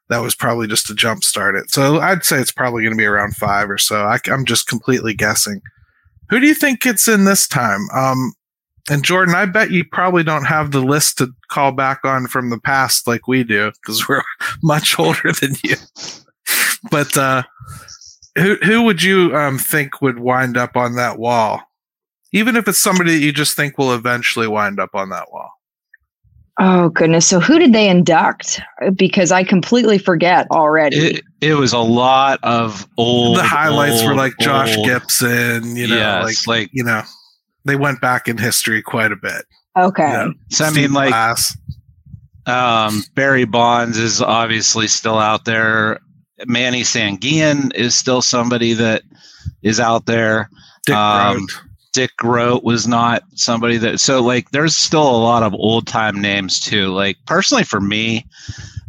That 0.08 0.18
was 0.18 0.34
probably 0.34 0.68
just 0.68 0.86
to 0.86 0.94
jumpstart 0.94 1.58
it. 1.60 1.70
So 1.70 1.98
I'd 1.98 2.24
say 2.24 2.38
it's 2.38 2.52
probably 2.52 2.82
going 2.82 2.92
to 2.92 2.98
be 2.98 3.06
around 3.06 3.36
five 3.36 3.70
or 3.70 3.78
so. 3.78 4.02
I, 4.02 4.18
am 4.28 4.44
just 4.44 4.68
completely 4.68 5.14
guessing. 5.14 5.60
Who 6.30 6.40
do 6.40 6.46
you 6.46 6.54
think 6.54 6.80
gets 6.80 7.08
in 7.08 7.24
this 7.24 7.48
time? 7.48 7.88
Um, 7.94 8.34
and 8.90 9.02
Jordan, 9.02 9.34
I 9.34 9.46
bet 9.46 9.70
you 9.70 9.84
probably 9.84 10.22
don't 10.22 10.44
have 10.44 10.70
the 10.70 10.82
list 10.82 11.18
to 11.18 11.32
call 11.48 11.72
back 11.72 12.00
on 12.04 12.26
from 12.26 12.50
the 12.50 12.60
past 12.60 13.06
like 13.06 13.26
we 13.26 13.42
do 13.42 13.72
because 13.80 14.06
we're 14.08 14.22
much 14.62 14.98
older 14.98 15.32
than 15.32 15.54
you. 15.64 15.76
but 16.90 17.16
uh, 17.16 17.42
who 18.36 18.56
who 18.56 18.82
would 18.82 19.02
you 19.02 19.34
um, 19.34 19.58
think 19.58 20.02
would 20.02 20.18
wind 20.18 20.56
up 20.56 20.76
on 20.76 20.96
that 20.96 21.18
wall? 21.18 21.62
Even 22.34 22.56
if 22.56 22.66
it's 22.66 22.82
somebody 22.82 23.12
that 23.16 23.24
you 23.24 23.32
just 23.32 23.56
think 23.56 23.78
will 23.78 23.94
eventually 23.94 24.48
wind 24.48 24.80
up 24.80 24.90
on 24.94 25.08
that 25.10 25.30
wall. 25.32 25.52
Oh 26.60 26.88
goodness. 26.88 27.26
So 27.26 27.40
who 27.40 27.58
did 27.58 27.72
they 27.72 27.88
induct? 27.88 28.60
Because 28.96 29.32
I 29.32 29.44
completely 29.44 29.98
forget 29.98 30.46
already. 30.50 30.96
It, 30.96 31.24
it 31.40 31.54
was 31.54 31.72
a 31.72 31.78
lot 31.78 32.40
of 32.42 32.86
old. 32.96 33.38
the 33.38 33.42
highlights 33.42 34.04
were 34.04 34.14
like 34.14 34.32
Josh 34.40 34.76
old- 34.76 34.86
Gibson, 34.86 35.76
you 35.76 35.86
know, 35.88 35.96
Yes, 35.96 36.24
like, 36.24 36.46
like- 36.46 36.70
you 36.72 36.84
know, 36.84 37.02
they 37.64 37.76
went 37.76 38.00
back 38.00 38.28
in 38.28 38.36
history 38.36 38.82
quite 38.82 39.10
a 39.12 39.16
bit. 39.16 39.44
okay. 39.76 40.06
You 40.06 40.12
know, 40.12 40.34
So 40.50 40.64
I 40.64 40.70
mean, 40.70 40.92
like 40.92 41.10
Glass. 41.10 41.56
Um, 42.46 43.02
Barry 43.14 43.44
Bonds 43.46 43.96
is 43.96 44.20
obviously 44.20 44.86
still 44.86 45.18
out 45.18 45.44
there. 45.44 45.98
Manny 46.46 46.82
Sanguillen 46.82 47.74
is 47.74 47.96
still 47.96 48.20
somebody 48.22 48.74
that 48.74 49.02
is 49.62 49.80
out 49.80 50.04
there. 50.06 50.50
Dick 50.84 50.94
um, 50.94 51.36
Groat. 51.38 51.50
Dick 51.94 52.10
Groat 52.18 52.64
was 52.64 52.88
not 52.88 53.22
somebody 53.36 53.78
that. 53.78 54.00
So 54.00 54.20
like, 54.20 54.50
there's 54.50 54.76
still 54.76 55.08
a 55.08 55.22
lot 55.22 55.44
of 55.44 55.54
old 55.54 55.86
time 55.86 56.20
names 56.20 56.58
too. 56.58 56.88
Like 56.88 57.16
personally, 57.24 57.62
for 57.62 57.80
me, 57.80 58.26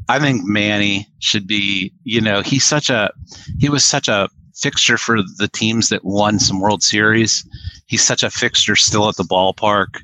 I 0.09 0.19
think 0.19 0.43
Manny 0.43 1.07
should 1.19 1.47
be. 1.47 1.93
You 2.03 2.19
know, 2.19 2.41
he's 2.41 2.65
such 2.65 2.89
a 2.89 3.11
he 3.59 3.69
was 3.69 3.85
such 3.85 4.07
a 4.07 4.27
fixture 4.55 4.97
for 4.97 5.17
the 5.37 5.47
teams 5.53 5.89
that 5.89 6.03
won 6.03 6.39
some 6.39 6.59
World 6.59 6.81
Series. 6.81 7.47
He's 7.85 8.03
such 8.03 8.23
a 8.23 8.31
fixture 8.31 8.75
still 8.75 9.07
at 9.07 9.17
the 9.17 9.23
ballpark. 9.23 10.01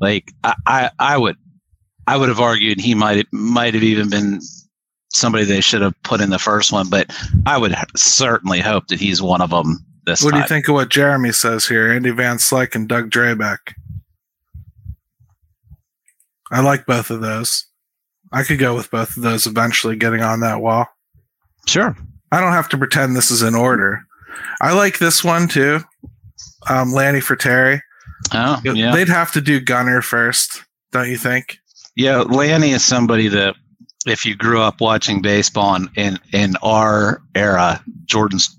Like 0.00 0.30
I, 0.44 0.54
I, 0.66 0.90
I 0.98 1.16
would 1.16 1.36
I 2.06 2.18
would 2.18 2.28
have 2.28 2.40
argued 2.40 2.80
he 2.80 2.94
might 2.94 3.26
might 3.32 3.72
have 3.72 3.82
even 3.82 4.10
been 4.10 4.40
somebody 5.08 5.44
they 5.44 5.62
should 5.62 5.80
have 5.80 6.00
put 6.02 6.20
in 6.20 6.28
the 6.28 6.38
first 6.38 6.70
one, 6.70 6.90
but 6.90 7.10
I 7.46 7.56
would 7.56 7.74
certainly 7.96 8.60
hope 8.60 8.88
that 8.88 9.00
he's 9.00 9.22
one 9.22 9.40
of 9.40 9.50
them 9.50 9.86
this 10.04 10.22
What 10.22 10.34
do 10.34 10.40
you 10.40 10.46
think 10.46 10.68
of 10.68 10.74
what 10.74 10.90
Jeremy 10.90 11.32
says 11.32 11.66
here? 11.66 11.92
Andy 11.92 12.10
Van 12.10 12.36
Slyke 12.36 12.74
and 12.74 12.88
Doug 12.88 13.10
Drabek. 13.10 13.58
I 16.50 16.60
like 16.60 16.86
both 16.86 17.10
of 17.10 17.20
those. 17.20 17.66
I 18.32 18.42
could 18.42 18.58
go 18.58 18.74
with 18.74 18.90
both 18.90 19.16
of 19.16 19.22
those 19.22 19.46
eventually 19.46 19.96
getting 19.96 20.22
on 20.22 20.40
that 20.40 20.60
wall. 20.60 20.86
Sure. 21.66 21.96
I 22.30 22.40
don't 22.40 22.52
have 22.52 22.68
to 22.70 22.78
pretend 22.78 23.14
this 23.14 23.30
is 23.30 23.42
in 23.42 23.54
order. 23.54 24.02
I 24.60 24.72
like 24.72 24.98
this 24.98 25.22
one 25.22 25.48
too. 25.48 25.80
Um, 26.68 26.92
Lanny 26.92 27.20
Frattare. 27.20 27.80
Oh, 28.32 28.60
yeah. 28.64 28.94
They'd 28.94 29.08
have 29.08 29.32
to 29.32 29.40
do 29.40 29.60
Gunner 29.60 30.00
first, 30.00 30.64
don't 30.92 31.10
you 31.10 31.18
think? 31.18 31.58
Yeah, 31.96 32.20
Lanny 32.20 32.70
is 32.70 32.84
somebody 32.84 33.28
that 33.28 33.54
if 34.06 34.24
you 34.24 34.34
grew 34.34 34.60
up 34.60 34.80
watching 34.80 35.20
baseball 35.20 35.74
in, 35.74 35.88
in, 35.96 36.18
in 36.32 36.56
our 36.62 37.22
era, 37.34 37.82
Jordan's 38.06 38.56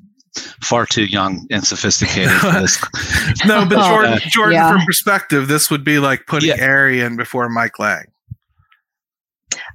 far 0.61 0.85
too 0.85 1.05
young 1.05 1.45
and 1.51 1.65
sophisticated 1.65 2.31
for 2.39 2.51
this. 2.51 2.81
No, 3.45 3.65
but 3.65 3.87
Jordan, 3.89 4.13
uh, 4.13 4.19
Jordan, 4.29 4.55
yeah. 4.55 4.71
from 4.71 4.81
perspective, 4.85 5.47
this 5.47 5.69
would 5.69 5.83
be 5.83 5.99
like 5.99 6.25
putting 6.27 6.49
Yeah. 6.49 6.59
Airy 6.59 7.01
in 7.01 7.15
before 7.17 7.49
Mike 7.49 7.79
Lange. 7.79 8.05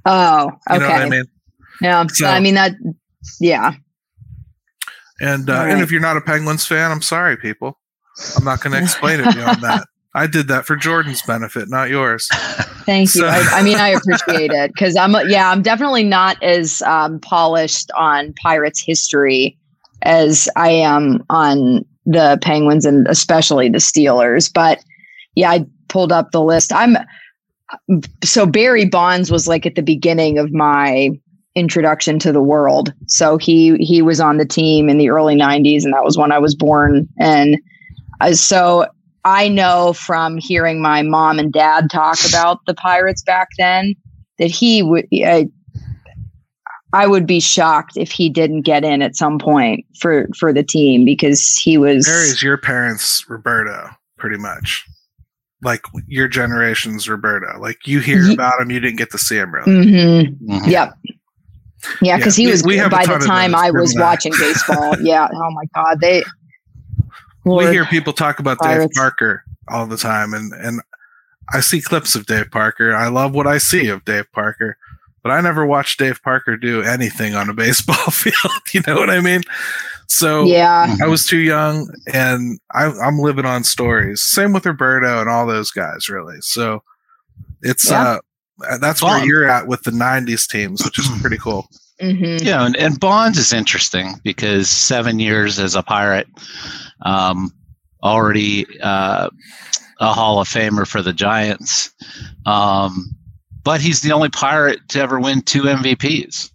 Oh, 0.05 0.51
okay. 0.69 0.73
You 0.75 0.79
know 0.79 0.89
what 0.89 1.01
I 1.01 1.09
mean? 1.09 1.25
Yeah. 1.81 2.05
So- 2.07 2.27
I 2.27 2.39
mean 2.39 2.55
that. 2.55 2.73
Yeah. 3.39 3.73
And 5.21 5.49
uh, 5.49 5.59
All 5.59 5.65
and 5.65 5.81
if 5.81 5.91
you're 5.91 6.01
not 6.01 6.17
a 6.17 6.21
Penguins 6.21 6.65
fan, 6.65 6.91
I'm 6.91 7.01
sorry, 7.01 7.37
people. 7.37 7.77
I'm 8.37 8.43
not 8.43 8.61
going 8.61 8.73
to 8.73 8.81
explain 8.81 9.19
it 9.19 9.33
beyond 9.35 9.61
that. 9.61 9.85
I 10.15 10.25
did 10.25 10.47
that 10.47 10.65
for 10.65 10.75
Jordan's 10.75 11.21
benefit, 11.21 11.69
not 11.69 11.89
yours. 11.89 12.27
Thank 12.85 13.13
you. 13.13 13.25
I, 13.25 13.59
I 13.59 13.63
mean, 13.63 13.77
I 13.77 13.89
appreciate 13.89 14.51
it 14.51 14.73
because 14.73 14.95
I'm, 14.95 15.13
yeah, 15.29 15.51
I'm 15.51 15.61
definitely 15.61 16.03
not 16.03 16.41
as 16.41 16.81
um, 16.81 17.19
polished 17.19 17.91
on 17.95 18.33
Pirates 18.41 18.81
history 18.83 19.58
as 20.03 20.49
I 20.55 20.69
am 20.69 21.23
on 21.29 21.85
the 22.05 22.39
Penguins 22.41 22.85
and 22.85 23.07
especially 23.07 23.69
the 23.69 23.77
Steelers. 23.77 24.51
But 24.51 24.83
yeah, 25.35 25.51
I 25.51 25.65
pulled 25.87 26.11
up 26.11 26.31
the 26.31 26.41
list. 26.41 26.73
I'm 26.73 26.97
so 28.23 28.45
Barry 28.45 28.85
Bonds 28.85 29.31
was 29.31 29.47
like 29.47 29.65
at 29.65 29.75
the 29.75 29.83
beginning 29.83 30.37
of 30.39 30.51
my 30.51 31.11
introduction 31.55 32.19
to 32.19 32.31
the 32.31 32.41
world. 32.41 32.93
So 33.07 33.37
he 33.37 33.77
he 33.77 34.01
was 34.01 34.19
on 34.19 34.37
the 34.37 34.45
team 34.45 34.89
in 34.89 34.97
the 34.97 35.09
early 35.09 35.35
90s 35.35 35.83
and 35.83 35.93
that 35.93 36.03
was 36.03 36.17
when 36.17 36.31
I 36.31 36.39
was 36.39 36.55
born 36.55 37.07
and 37.19 37.57
uh, 38.21 38.33
so 38.33 38.85
I 39.25 39.49
know 39.49 39.93
from 39.93 40.37
hearing 40.37 40.81
my 40.81 41.01
mom 41.01 41.39
and 41.39 41.51
dad 41.51 41.89
talk 41.91 42.17
about 42.27 42.65
the 42.65 42.73
Pirates 42.73 43.23
back 43.23 43.49
then 43.57 43.95
that 44.37 44.49
he 44.49 44.81
would. 44.81 45.07
I, 45.13 45.49
I 46.93 47.05
would 47.07 47.27
be 47.27 47.39
shocked 47.39 47.97
if 47.97 48.11
he 48.11 48.29
didn't 48.29 48.61
get 48.63 48.83
in 48.83 49.01
at 49.01 49.15
some 49.15 49.37
point 49.39 49.85
for 49.99 50.27
for 50.37 50.51
the 50.51 50.63
team 50.63 51.05
because 51.05 51.55
he 51.55 51.77
was. 51.77 52.07
Barry's 52.07 52.41
your 52.41 52.57
parents' 52.57 53.23
Roberto, 53.29 53.89
pretty 54.17 54.37
much. 54.37 54.85
Like 55.61 55.81
your 56.07 56.27
generation's 56.27 57.07
Roberto. 57.09 57.59
Like 57.59 57.85
you 57.85 57.99
hear 57.99 58.23
Ye- 58.23 58.33
about 58.33 58.61
him, 58.61 58.71
you 58.71 58.79
didn't 58.79 58.97
get 58.97 59.11
to 59.11 59.17
see 59.17 59.37
him 59.37 59.53
really. 59.53 59.71
Mhm. 59.71 60.37
Mhm. 60.47 60.67
Yep. 60.67 60.93
Yeah, 62.01 62.17
because 62.17 62.37
Yeah, 62.39 62.45
he 62.45 62.51
was 62.51 62.63
we 62.63 62.77
have 62.77 62.91
by 62.91 63.05
the 63.05 63.19
time 63.19 63.53
I 63.55 63.71
was 63.71 63.93
that. 63.93 64.01
watching 64.01 64.33
baseball. 64.39 64.95
yeah. 65.01 65.27
Oh 65.31 65.51
my 65.51 65.63
God. 65.75 66.01
They 66.01 66.23
we 67.45 67.67
hear 67.67 67.85
people 67.85 68.13
talk 68.13 68.39
about 68.39 68.59
Dave 68.61 68.89
Parker 68.95 69.43
all 69.67 69.85
the 69.85 69.97
time, 69.97 70.33
and 70.33 70.51
and 70.53 70.81
I 71.51 71.61
see 71.61 71.81
clips 71.81 72.15
of 72.15 72.25
Dave 72.25 72.51
Parker. 72.51 72.93
I 72.95 73.07
love 73.07 73.33
what 73.33 73.47
I 73.47 73.57
see 73.59 73.87
of 73.89 74.03
Dave 74.05 74.31
Parker, 74.33 74.77
but 75.23 75.31
I 75.31 75.41
never 75.41 75.65
watched 75.65 75.99
Dave 75.99 76.21
Parker 76.23 76.57
do 76.57 76.81
anything 76.81 77.35
on 77.35 77.49
a 77.49 77.53
baseball 77.65 77.95
field. 78.11 78.35
You 78.73 78.81
know 78.87 78.95
what 78.95 79.09
I 79.09 79.19
mean? 79.21 79.41
So 80.07 80.43
Yeah. 80.45 80.95
I 81.01 81.07
was 81.07 81.25
too 81.25 81.37
young, 81.39 81.89
and 82.13 82.59
I, 82.73 82.85
I'm 82.85 83.19
living 83.19 83.45
on 83.45 83.63
stories. 83.63 84.21
Same 84.23 84.53
with 84.53 84.65
Roberto 84.65 85.19
and 85.21 85.29
all 85.29 85.45
those 85.45 85.71
guys, 85.71 86.09
really. 86.09 86.37
So 86.41 86.81
it's 87.61 87.89
Yeah. 87.89 88.19
uh, 88.69 88.77
that's 88.79 89.01
where 89.01 89.23
you're 89.25 89.49
at 89.49 89.67
with 89.67 89.83
the 89.83 89.91
'90s 89.91 90.47
teams, 90.47 90.83
which 90.83 90.99
is 90.99 91.07
pretty 91.21 91.37
cool. 91.37 91.67
Mhm. 92.01 92.41
Yeah, 92.43 92.65
and, 92.65 92.75
and 92.77 92.99
Bonds 92.99 93.37
is 93.37 93.51
interesting 93.53 94.15
because 94.23 94.69
seven 94.69 95.19
years 95.19 95.59
as 95.59 95.75
a 95.75 95.83
pirate, 95.83 96.27
um, 97.05 97.51
already 98.03 98.65
uh, 98.81 99.29
a 99.99 100.13
Hall 100.13 100.39
of 100.39 100.47
Famer 100.47 100.87
for 100.87 101.01
the 101.01 101.11
Giants. 101.13 101.91
Um, 102.45 103.13
but 103.63 103.81
he's 103.81 104.01
the 104.01 104.11
only 104.11 104.29
pirate 104.29 104.79
to 104.89 104.99
ever 105.01 105.19
win 105.19 105.41
two 105.41 105.63
MVPs. 105.63 106.51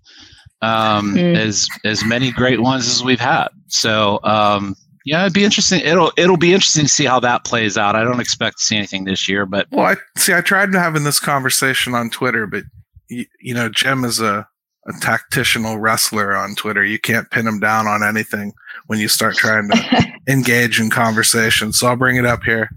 Um, 0.62 1.14
Mm. 1.14 1.36
as 1.36 1.68
as 1.84 2.02
many 2.06 2.32
great 2.32 2.62
ones 2.62 2.88
as 2.88 3.04
we've 3.04 3.20
had. 3.20 3.48
So 3.68 4.18
um, 4.24 4.74
yeah, 5.04 5.20
it'd 5.22 5.34
be 5.34 5.44
interesting. 5.44 5.80
It'll 5.84 6.10
it'll 6.16 6.38
be 6.38 6.54
interesting 6.54 6.84
to 6.84 6.88
see 6.88 7.04
how 7.04 7.20
that 7.20 7.44
plays 7.44 7.76
out. 7.76 7.96
I 7.96 8.02
don't 8.04 8.20
expect 8.20 8.58
to 8.58 8.64
see 8.64 8.76
anything 8.76 9.04
this 9.04 9.28
year, 9.28 9.44
but 9.44 9.66
Well, 9.70 9.84
I 9.84 9.96
see. 10.16 10.32
I 10.32 10.40
tried 10.40 10.72
having 10.72 11.04
this 11.04 11.20
conversation 11.20 11.94
on 11.94 12.08
Twitter, 12.08 12.46
but 12.46 12.64
you, 13.10 13.26
you 13.40 13.52
know, 13.52 13.68
Jim 13.68 14.04
is 14.04 14.20
a 14.20 14.48
a 14.86 14.92
tactitional 15.00 15.78
wrestler 15.80 16.34
on 16.34 16.54
Twitter. 16.54 16.82
You 16.84 16.98
can't 16.98 17.30
pin 17.30 17.46
him 17.46 17.58
down 17.60 17.86
on 17.86 18.02
anything 18.02 18.52
when 18.86 18.98
you 18.98 19.08
start 19.08 19.34
trying 19.36 19.68
to 19.70 20.12
engage 20.28 20.80
in 20.80 20.88
conversation. 20.88 21.72
So 21.74 21.88
I'll 21.88 21.96
bring 21.96 22.16
it 22.16 22.24
up 22.26 22.42
here. 22.42 22.70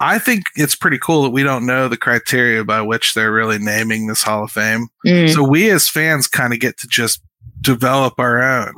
I 0.00 0.18
think 0.18 0.44
it's 0.56 0.74
pretty 0.74 0.98
cool 0.98 1.22
that 1.24 1.30
we 1.30 1.42
don't 1.42 1.66
know 1.66 1.86
the 1.88 1.96
criteria 1.96 2.64
by 2.64 2.80
which 2.80 3.12
they're 3.14 3.32
really 3.32 3.58
naming 3.58 4.06
this 4.06 4.22
Hall 4.22 4.44
of 4.44 4.50
Fame. 4.50 4.88
Mm. 5.06 5.32
So 5.32 5.42
we 5.46 5.70
as 5.70 5.88
fans 5.88 6.26
kind 6.26 6.52
of 6.54 6.58
get 6.60 6.78
to 6.78 6.88
just 6.88 7.20
develop 7.60 8.14
our 8.18 8.42
own. 8.42 8.72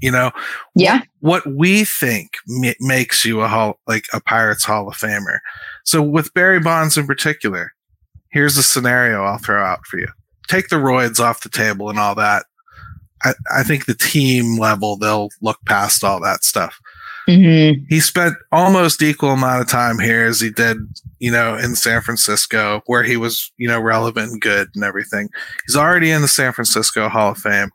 You 0.00 0.10
know, 0.10 0.30
Yeah. 0.74 1.02
what 1.20 1.46
we 1.46 1.84
think 1.84 2.32
ma- 2.46 2.72
makes 2.80 3.24
you 3.24 3.40
a 3.40 3.48
hall 3.48 3.78
like 3.86 4.06
a 4.12 4.20
Pirates 4.20 4.64
Hall 4.64 4.88
of 4.88 4.94
Famer. 4.96 5.38
So 5.84 6.02
with 6.02 6.32
Barry 6.34 6.60
Bonds 6.60 6.96
in 6.98 7.06
particular, 7.06 7.72
here's 8.30 8.56
a 8.58 8.62
scenario 8.62 9.24
I'll 9.24 9.38
throw 9.38 9.64
out 9.64 9.86
for 9.86 9.98
you. 9.98 10.08
Take 10.48 10.68
the 10.68 10.76
roids 10.76 11.18
off 11.18 11.42
the 11.42 11.48
table 11.48 11.88
and 11.90 11.98
all 11.98 12.14
that. 12.14 12.44
I, 13.24 13.32
I 13.54 13.62
think 13.62 13.86
the 13.86 13.94
team 13.94 14.58
level 14.58 14.96
they'll 14.98 15.30
look 15.40 15.58
past 15.64 16.04
all 16.04 16.20
that 16.20 16.44
stuff. 16.44 16.78
Mhm. 17.28 17.84
He 17.88 18.00
spent 18.00 18.36
almost 18.52 19.02
equal 19.02 19.30
amount 19.30 19.60
of 19.60 19.68
time 19.68 19.98
here 19.98 20.24
as 20.24 20.40
he 20.40 20.50
did, 20.50 20.78
you 21.18 21.30
know, 21.32 21.56
in 21.56 21.74
San 21.74 22.00
Francisco, 22.00 22.82
where 22.86 23.02
he 23.02 23.16
was, 23.16 23.50
you 23.56 23.66
know, 23.66 23.80
relevant 23.80 24.30
and 24.32 24.40
good 24.40 24.68
and 24.74 24.84
everything. 24.84 25.28
He's 25.66 25.76
already 25.76 26.10
in 26.10 26.22
the 26.22 26.28
San 26.28 26.52
Francisco 26.52 27.08
Hall 27.08 27.32
of 27.32 27.38
Fame. 27.38 27.70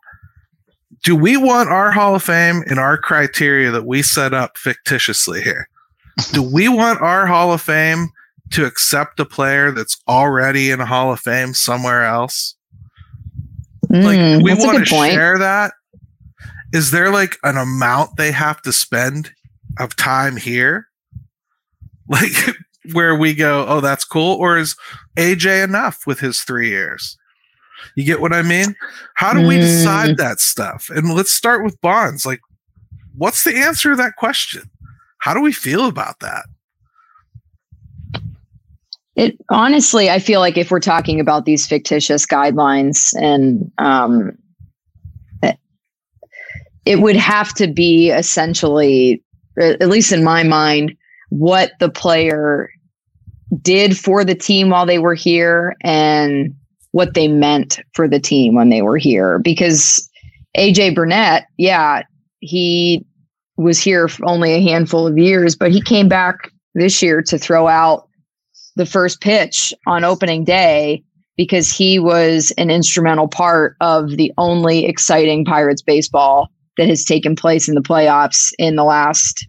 Do 1.02 1.14
we 1.16 1.36
want 1.36 1.68
our 1.68 1.90
Hall 1.90 2.14
of 2.14 2.22
Fame 2.22 2.62
in 2.66 2.78
our 2.78 2.96
criteria 2.96 3.70
that 3.72 3.84
we 3.84 4.02
set 4.02 4.32
up 4.32 4.56
fictitiously 4.56 5.42
here? 5.42 5.68
Do 6.32 6.42
we 6.52 6.68
want 6.68 7.02
our 7.02 7.26
Hall 7.26 7.52
of 7.52 7.60
Fame 7.60 8.08
to 8.52 8.64
accept 8.64 9.20
a 9.20 9.24
player 9.24 9.70
that's 9.70 9.96
already 10.08 10.70
in 10.70 10.80
a 10.80 10.86
Hall 10.86 11.12
of 11.12 11.20
Fame 11.20 11.52
somewhere 11.54 12.04
else? 12.04 12.54
Like 13.90 14.18
Mm, 14.18 14.42
we 14.42 14.54
want 14.54 14.78
to 14.78 14.84
share 14.86 15.38
that. 15.38 15.74
Is 16.72 16.90
there 16.90 17.10
like 17.10 17.36
an 17.42 17.58
amount 17.58 18.16
they 18.16 18.32
have 18.32 18.62
to 18.62 18.72
spend 18.72 19.30
of 19.78 19.96
time 19.96 20.36
here? 20.36 20.86
Like 22.08 22.32
where 22.92 23.14
we 23.14 23.34
go, 23.34 23.64
oh, 23.68 23.80
that's 23.80 24.04
cool, 24.04 24.36
or 24.36 24.58
is 24.58 24.76
AJ 25.16 25.64
enough 25.64 26.06
with 26.06 26.20
his 26.20 26.40
three 26.42 26.68
years? 26.68 27.16
You 27.96 28.04
get 28.04 28.20
what 28.20 28.32
I 28.32 28.42
mean? 28.42 28.74
How 29.14 29.32
do 29.32 29.46
we 29.46 29.56
Mm. 29.56 29.60
decide 29.60 30.16
that 30.18 30.40
stuff? 30.40 30.88
And 30.90 31.14
let's 31.14 31.32
start 31.32 31.64
with 31.64 31.80
Bonds. 31.80 32.24
Like, 32.24 32.40
what's 33.16 33.44
the 33.44 33.56
answer 33.56 33.90
to 33.90 33.96
that 33.96 34.16
question? 34.16 34.62
How 35.18 35.34
do 35.34 35.40
we 35.40 35.52
feel 35.52 35.86
about 35.86 36.20
that? 36.20 36.44
It 39.14 39.36
honestly, 39.50 40.08
I 40.10 40.18
feel 40.18 40.40
like 40.40 40.56
if 40.56 40.70
we're 40.70 40.80
talking 40.80 41.20
about 41.20 41.44
these 41.44 41.66
fictitious 41.66 42.24
guidelines 42.24 43.14
and 43.20 43.70
um, 43.78 44.36
it- 45.42 45.58
it 46.86 47.00
would 47.00 47.16
have 47.16 47.52
to 47.54 47.66
be 47.68 48.10
essentially, 48.10 49.22
at 49.58 49.88
least 49.88 50.12
in 50.12 50.24
my 50.24 50.42
mind, 50.42 50.96
what 51.30 51.72
the 51.80 51.90
player 51.90 52.70
did 53.60 53.98
for 53.98 54.24
the 54.24 54.34
team 54.34 54.70
while 54.70 54.86
they 54.86 54.98
were 54.98 55.14
here 55.14 55.76
and 55.82 56.54
what 56.92 57.14
they 57.14 57.28
meant 57.28 57.80
for 57.94 58.08
the 58.08 58.20
team 58.20 58.54
when 58.54 58.68
they 58.68 58.82
were 58.82 58.98
here. 58.98 59.38
Because 59.38 60.08
AJ 60.56 60.94
Burnett, 60.94 61.46
yeah, 61.56 62.02
he 62.40 63.04
was 63.56 63.78
here 63.78 64.08
for 64.08 64.26
only 64.26 64.52
a 64.52 64.62
handful 64.62 65.06
of 65.06 65.18
years, 65.18 65.56
but 65.56 65.70
he 65.70 65.80
came 65.80 66.08
back 66.08 66.50
this 66.74 67.02
year 67.02 67.22
to 67.22 67.38
throw 67.38 67.68
out 67.68 68.08
the 68.76 68.86
first 68.86 69.20
pitch 69.20 69.72
on 69.86 70.04
opening 70.04 70.44
day 70.44 71.02
because 71.36 71.70
he 71.70 71.98
was 71.98 72.52
an 72.58 72.70
instrumental 72.70 73.28
part 73.28 73.76
of 73.80 74.10
the 74.10 74.32
only 74.38 74.86
exciting 74.86 75.44
Pirates 75.44 75.82
baseball 75.82 76.48
that 76.78 76.88
has 76.88 77.04
taken 77.04 77.36
place 77.36 77.68
in 77.68 77.74
the 77.74 77.82
playoffs 77.82 78.50
in 78.58 78.76
the 78.76 78.84
last 78.84 79.46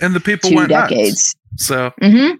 And 0.00 0.14
the 0.14 0.20
people 0.20 0.50
two 0.50 0.56
went 0.56 0.70
nuts. 0.70 0.90
decades. 0.90 1.36
So 1.56 1.92
hmm 2.00 2.32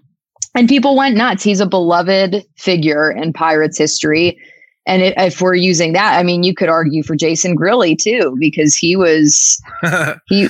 And 0.55 0.69
people 0.69 0.95
went 0.95 1.15
nuts. 1.15 1.43
He's 1.43 1.59
a 1.61 1.65
beloved 1.65 2.45
figure 2.57 3.11
in 3.11 3.33
Pirates 3.33 3.77
history. 3.77 4.37
And 4.87 5.01
it, 5.01 5.13
if 5.17 5.41
we're 5.41 5.55
using 5.55 5.93
that, 5.93 6.17
I 6.19 6.23
mean, 6.23 6.43
you 6.43 6.53
could 6.53 6.69
argue 6.69 7.01
for 7.01 7.15
Jason 7.15 7.57
Grilli 7.57 7.97
too, 7.97 8.35
because 8.39 8.75
he 8.75 8.95
was 8.95 9.59
he 10.27 10.47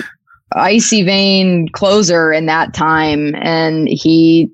icy 0.52 1.02
vein 1.02 1.68
closer 1.68 2.32
in 2.32 2.46
that 2.46 2.74
time, 2.74 3.34
and 3.36 3.88
he 3.88 4.50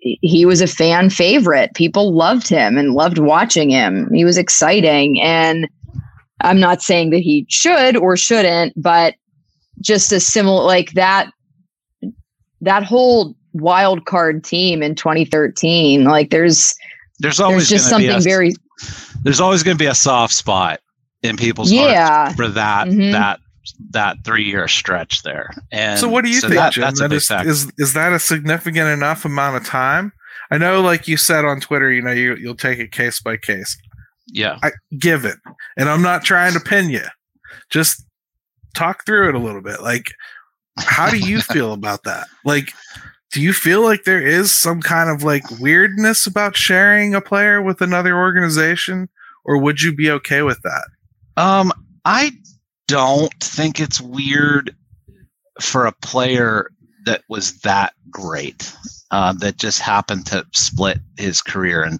he 0.00 0.46
was 0.46 0.60
a 0.60 0.66
fan 0.66 1.10
favorite. 1.10 1.74
People 1.74 2.14
loved 2.14 2.48
him 2.48 2.78
and 2.78 2.94
loved 2.94 3.18
watching 3.18 3.68
him. 3.68 4.08
He 4.14 4.24
was 4.24 4.38
exciting, 4.38 5.20
and 5.20 5.68
I'm 6.42 6.60
not 6.60 6.82
saying 6.82 7.10
that 7.10 7.18
he 7.20 7.46
should 7.48 7.96
or 7.96 8.16
shouldn't, 8.16 8.72
but 8.80 9.14
just 9.80 10.12
a 10.12 10.20
similar 10.20 10.64
like 10.64 10.92
that 10.92 11.30
that 12.60 12.82
whole 12.84 13.36
wild 13.52 14.04
card 14.06 14.42
team 14.44 14.82
in 14.82 14.94
2013 14.94 16.04
like 16.04 16.30
there's 16.30 16.74
there's 17.20 17.38
always 17.40 17.68
there's 17.68 17.80
just 17.82 17.90
something 17.90 18.10
a- 18.10 18.20
very 18.20 18.52
there's 19.22 19.40
always 19.40 19.62
going 19.62 19.76
to 19.76 19.82
be 19.82 19.86
a 19.88 19.94
soft 19.94 20.32
spot 20.34 20.80
in 21.22 21.36
people's 21.36 21.70
Yeah. 21.72 22.06
hearts 22.26 22.34
for 22.36 22.48
that 22.48 22.88
Mhm. 22.88 23.12
that 23.12 23.40
that 23.90 24.16
three 24.24 24.44
year 24.44 24.66
stretch 24.66 25.22
there. 25.22 25.50
And 25.72 25.98
so 26.00 26.08
what 26.08 26.24
do 26.24 26.30
you 26.30 26.40
think, 26.40 26.54
that- 26.54 26.72
Jim? 26.72 26.82
That's 26.82 27.00
a 27.00 27.08
big 27.08 27.16
is, 27.18 27.26
factor. 27.28 27.48
is 27.50 27.70
is 27.78 27.92
that 27.92 28.12
a 28.12 28.18
significant 28.18 28.88
enough 28.88 29.24
amount 29.24 29.56
of 29.56 29.64
time? 29.66 30.12
I 30.50 30.56
know, 30.58 30.80
like 30.80 31.06
you 31.06 31.16
said 31.16 31.44
on 31.44 31.60
Twitter, 31.60 31.92
you 31.92 32.00
know, 32.02 32.12
you 32.12 32.34
you'll 32.36 32.54
take 32.56 32.78
it 32.78 32.92
case 32.92 33.20
by 33.20 33.36
case. 33.36 33.76
Yeah. 34.28 34.58
I 34.62 34.72
give 34.98 35.24
it, 35.24 35.36
and 35.76 35.88
I'm 35.88 36.02
not 36.02 36.24
trying 36.24 36.52
to 36.54 36.60
pin 36.60 36.90
you. 36.90 37.04
Just 37.70 38.04
talk 38.74 39.04
through 39.04 39.30
it 39.30 39.34
a 39.34 39.38
little 39.38 39.62
bit. 39.62 39.82
Like, 39.82 40.12
how 40.78 41.10
do 41.10 41.18
you 41.18 41.40
feel 41.52 41.72
about 41.72 42.04
that? 42.04 42.28
Like, 42.44 42.72
do 43.32 43.42
you 43.42 43.52
feel 43.52 43.82
like 43.82 44.04
there 44.04 44.24
is 44.26 44.54
some 44.54 44.80
kind 44.80 45.10
of 45.10 45.22
like 45.22 45.44
weirdness 45.60 46.26
about 46.26 46.56
sharing 46.56 47.14
a 47.14 47.20
player 47.20 47.60
with 47.60 47.80
another 47.80 48.16
organization, 48.16 49.08
or 49.44 49.58
would 49.58 49.82
you 49.82 49.94
be 49.94 50.10
okay 50.10 50.42
with 50.42 50.60
that? 50.62 50.84
Um, 51.36 51.72
I 52.04 52.32
don't 52.86 53.32
think 53.40 53.80
it's 53.80 54.00
weird 54.00 54.74
for 55.60 55.86
a 55.86 55.92
player 55.92 56.70
that 57.04 57.22
was 57.28 57.60
that 57.60 57.92
great, 58.10 58.72
uh, 59.10 59.32
that 59.34 59.58
just 59.58 59.80
happened 59.80 60.26
to 60.26 60.46
split 60.52 60.98
his 61.16 61.42
career 61.42 61.84
in 61.84 61.98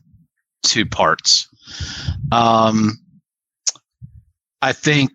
two 0.62 0.86
parts. 0.86 1.47
Um, 2.32 2.98
I 4.60 4.72
think 4.72 5.10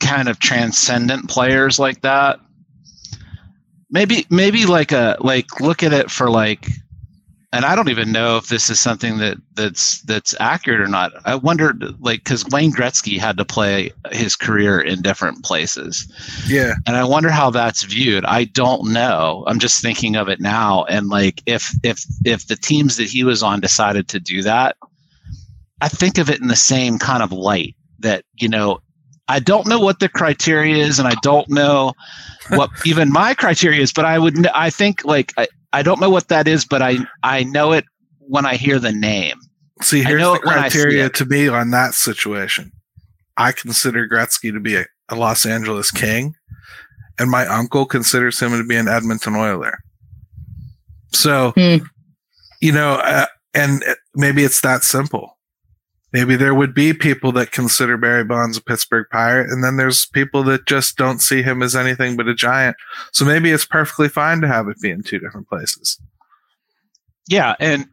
kind 0.00 0.28
of 0.28 0.38
transcendent 0.38 1.28
players 1.28 1.78
like 1.78 2.02
that. 2.02 2.40
Maybe, 3.90 4.26
maybe 4.30 4.66
like 4.66 4.92
a 4.92 5.16
like 5.20 5.60
look 5.60 5.82
at 5.82 5.92
it 5.92 6.10
for 6.10 6.30
like 6.30 6.66
and 7.52 7.64
I 7.64 7.74
don't 7.74 7.88
even 7.88 8.12
know 8.12 8.36
if 8.36 8.48
this 8.48 8.70
is 8.70 8.78
something 8.78 9.18
that 9.18 9.36
that's 9.54 10.02
that's 10.02 10.34
accurate 10.38 10.80
or 10.80 10.86
not. 10.86 11.12
I 11.24 11.34
wondered, 11.34 11.82
like, 12.00 12.22
because 12.22 12.46
Wayne 12.46 12.72
Gretzky 12.72 13.18
had 13.18 13.36
to 13.38 13.44
play 13.44 13.90
his 14.12 14.36
career 14.36 14.80
in 14.80 15.02
different 15.02 15.44
places, 15.44 16.10
Yeah, 16.46 16.74
and 16.86 16.96
I 16.96 17.04
wonder 17.04 17.30
how 17.30 17.50
that's 17.50 17.82
viewed. 17.82 18.24
I 18.24 18.44
don't 18.44 18.92
know. 18.92 19.44
I'm 19.48 19.58
just 19.58 19.82
thinking 19.82 20.14
of 20.14 20.28
it 20.28 20.40
now, 20.40 20.84
and 20.84 21.08
like, 21.08 21.42
if 21.46 21.74
if 21.82 22.04
if 22.24 22.46
the 22.46 22.56
teams 22.56 22.96
that 22.98 23.08
he 23.08 23.24
was 23.24 23.42
on 23.42 23.60
decided 23.60 24.06
to 24.08 24.20
do 24.20 24.42
that, 24.42 24.76
I 25.80 25.88
think 25.88 26.18
of 26.18 26.28
it 26.28 26.40
in 26.40 26.48
the 26.48 26.56
same 26.56 26.98
kind 26.98 27.22
of 27.22 27.32
light 27.32 27.74
that 28.00 28.24
you 28.40 28.48
know 28.48 28.80
I 29.30 29.38
don't 29.38 29.68
know 29.68 29.78
what 29.78 30.00
the 30.00 30.08
criteria 30.08 30.84
is, 30.84 30.98
and 30.98 31.06
I 31.06 31.14
don't 31.22 31.48
know 31.48 31.92
what 32.48 32.70
even 32.84 33.12
my 33.12 33.32
criteria 33.34 33.80
is. 33.80 33.92
But 33.92 34.04
I 34.04 34.18
would, 34.18 34.46
I 34.48 34.70
think 34.70 35.04
like 35.04 35.32
I, 35.36 35.46
I 35.72 35.82
don't 35.82 36.00
know 36.00 36.10
what 36.10 36.28
that 36.28 36.48
is, 36.48 36.64
but 36.64 36.82
I 36.82 36.98
I 37.22 37.44
know 37.44 37.72
it 37.72 37.84
when 38.18 38.44
I 38.44 38.56
hear 38.56 38.80
the 38.80 38.92
name. 38.92 39.38
See, 39.82 40.02
here's 40.02 40.22
the 40.22 40.38
criteria 40.40 41.08
to 41.10 41.24
me 41.24 41.48
on 41.48 41.70
that 41.70 41.94
situation. 41.94 42.72
I 43.36 43.52
consider 43.52 44.06
Gretzky 44.06 44.52
to 44.52 44.60
be 44.60 44.76
a, 44.76 44.84
a 45.08 45.14
Los 45.14 45.46
Angeles 45.46 45.90
King, 45.90 46.34
and 47.18 47.30
my 47.30 47.46
uncle 47.46 47.86
considers 47.86 48.40
him 48.40 48.50
to 48.50 48.64
be 48.64 48.76
an 48.76 48.88
Edmonton 48.88 49.36
Oiler. 49.36 49.78
So, 51.12 51.52
hmm. 51.56 51.76
you 52.60 52.72
know, 52.72 52.94
uh, 52.94 53.26
and 53.54 53.82
maybe 54.14 54.42
it's 54.44 54.60
that 54.62 54.82
simple. 54.82 55.38
Maybe 56.12 56.34
there 56.34 56.54
would 56.54 56.74
be 56.74 56.92
people 56.92 57.30
that 57.32 57.52
consider 57.52 57.96
Barry 57.96 58.24
Bonds 58.24 58.56
a 58.56 58.62
Pittsburgh 58.62 59.06
Pirate, 59.12 59.50
and 59.50 59.62
then 59.62 59.76
there's 59.76 60.06
people 60.06 60.42
that 60.44 60.66
just 60.66 60.96
don't 60.96 61.20
see 61.20 61.42
him 61.42 61.62
as 61.62 61.76
anything 61.76 62.16
but 62.16 62.28
a 62.28 62.34
giant. 62.34 62.76
So 63.12 63.24
maybe 63.24 63.50
it's 63.50 63.66
perfectly 63.66 64.08
fine 64.08 64.40
to 64.40 64.48
have 64.48 64.68
it 64.68 64.80
be 64.80 64.90
in 64.90 65.02
two 65.02 65.18
different 65.18 65.48
places. 65.48 66.00
Yeah, 67.28 67.54
and 67.60 67.86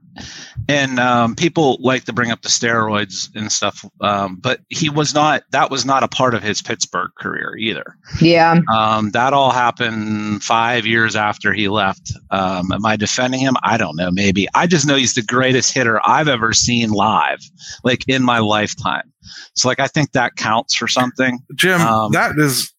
and 0.68 1.00
um, 1.00 1.36
people 1.36 1.78
like 1.80 2.06
to 2.06 2.14
bring 2.14 2.32
up 2.32 2.42
the 2.42 2.50
steroids 2.50 3.30
and 3.36 3.52
stuff 3.52 3.86
um, 4.02 4.36
but 4.36 4.62
he 4.70 4.90
was 4.90 5.14
not 5.14 5.44
that 5.52 5.72
was 5.72 5.86
not 5.86 6.04
a 6.04 6.08
part 6.08 6.34
of 6.34 6.44
his 6.44 6.62
pittsburgh 6.62 7.12
career 7.18 7.56
either. 7.58 7.98
Yeah. 8.22 8.60
Um, 8.72 9.12
that 9.12 9.34
all 9.34 9.52
happened 9.52 10.44
five 10.44 10.86
years 10.86 11.16
after 11.16 11.54
he 11.54 11.68
left. 11.68 12.12
Um, 12.32 12.72
am 12.72 12.86
i 12.86 12.96
defending 12.96 13.40
him? 13.40 13.56
I 13.64 13.78
don't 13.78 13.96
know. 13.96 14.12
Maybe. 14.12 14.48
I 14.54 14.68
just 14.68 14.88
know 14.88 14.96
he's 14.96 15.14
the 15.14 15.24
greatest 15.24 15.74
hitter 15.74 16.00
i've 16.06 16.28
ever 16.28 16.54
seen 16.54 16.92
live 16.92 17.40
like 17.84 18.08
in 18.08 18.24
my 18.24 18.40
lifetime. 18.40 19.12
So 19.56 19.68
like 19.68 19.80
i 19.80 19.88
think 19.88 20.12
that 20.14 20.36
counts 20.36 20.76
for 20.76 20.88
something. 20.88 21.40
Jim 21.56 21.82
um, 21.82 22.12
that 22.12 22.38
is 22.38 22.74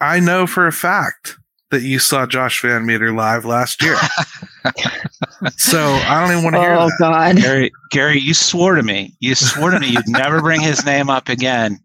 i 0.00 0.20
know 0.20 0.46
for 0.46 0.66
a 0.66 0.72
fact 0.72 1.36
that 1.74 1.82
you 1.82 1.98
saw 1.98 2.26
Josh 2.26 2.62
Van 2.62 2.86
Meter 2.86 3.12
live 3.12 3.44
last 3.44 3.82
year. 3.82 3.96
so 5.56 5.80
I 5.80 6.20
don't 6.20 6.30
even 6.30 6.44
want 6.44 6.54
to 6.54 6.60
hear 6.60 6.74
oh, 6.74 6.86
that. 6.86 6.96
God. 6.98 7.36
Gary, 7.36 7.72
Gary, 7.90 8.20
you 8.20 8.32
swore 8.32 8.76
to 8.76 8.82
me. 8.82 9.12
You 9.18 9.34
swore 9.34 9.70
to 9.70 9.80
me 9.80 9.88
you'd 9.88 10.08
never 10.08 10.40
bring 10.40 10.60
his 10.60 10.84
name 10.86 11.10
up 11.10 11.28
again. 11.28 11.80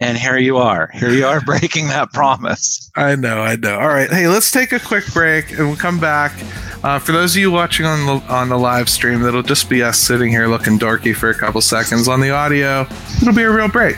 And 0.00 0.18
here 0.18 0.38
you 0.38 0.56
are. 0.56 0.90
Here 0.94 1.10
you 1.10 1.24
are 1.24 1.40
breaking 1.40 1.86
that 1.88 2.12
promise. 2.12 2.90
I 2.96 3.14
know, 3.14 3.40
I 3.40 3.56
know. 3.56 3.78
All 3.78 3.88
right. 3.88 4.10
Hey, 4.10 4.28
let's 4.28 4.50
take 4.50 4.72
a 4.72 4.80
quick 4.80 5.04
break 5.12 5.50
and 5.50 5.68
we'll 5.68 5.76
come 5.76 6.00
back. 6.00 6.32
Uh, 6.82 6.98
for 6.98 7.12
those 7.12 7.34
of 7.34 7.40
you 7.40 7.50
watching 7.50 7.86
on 7.86 8.06
the 8.06 8.24
on 8.32 8.48
the 8.48 8.58
live 8.58 8.88
stream, 8.88 9.22
that'll 9.22 9.42
just 9.42 9.68
be 9.68 9.82
us 9.82 9.98
sitting 9.98 10.30
here 10.30 10.46
looking 10.46 10.78
dorky 10.78 11.14
for 11.14 11.30
a 11.30 11.34
couple 11.34 11.60
seconds. 11.60 12.06
On 12.08 12.20
the 12.20 12.30
audio, 12.30 12.86
it'll 13.20 13.34
be 13.34 13.42
a 13.42 13.50
real 13.50 13.68
break. 13.68 13.96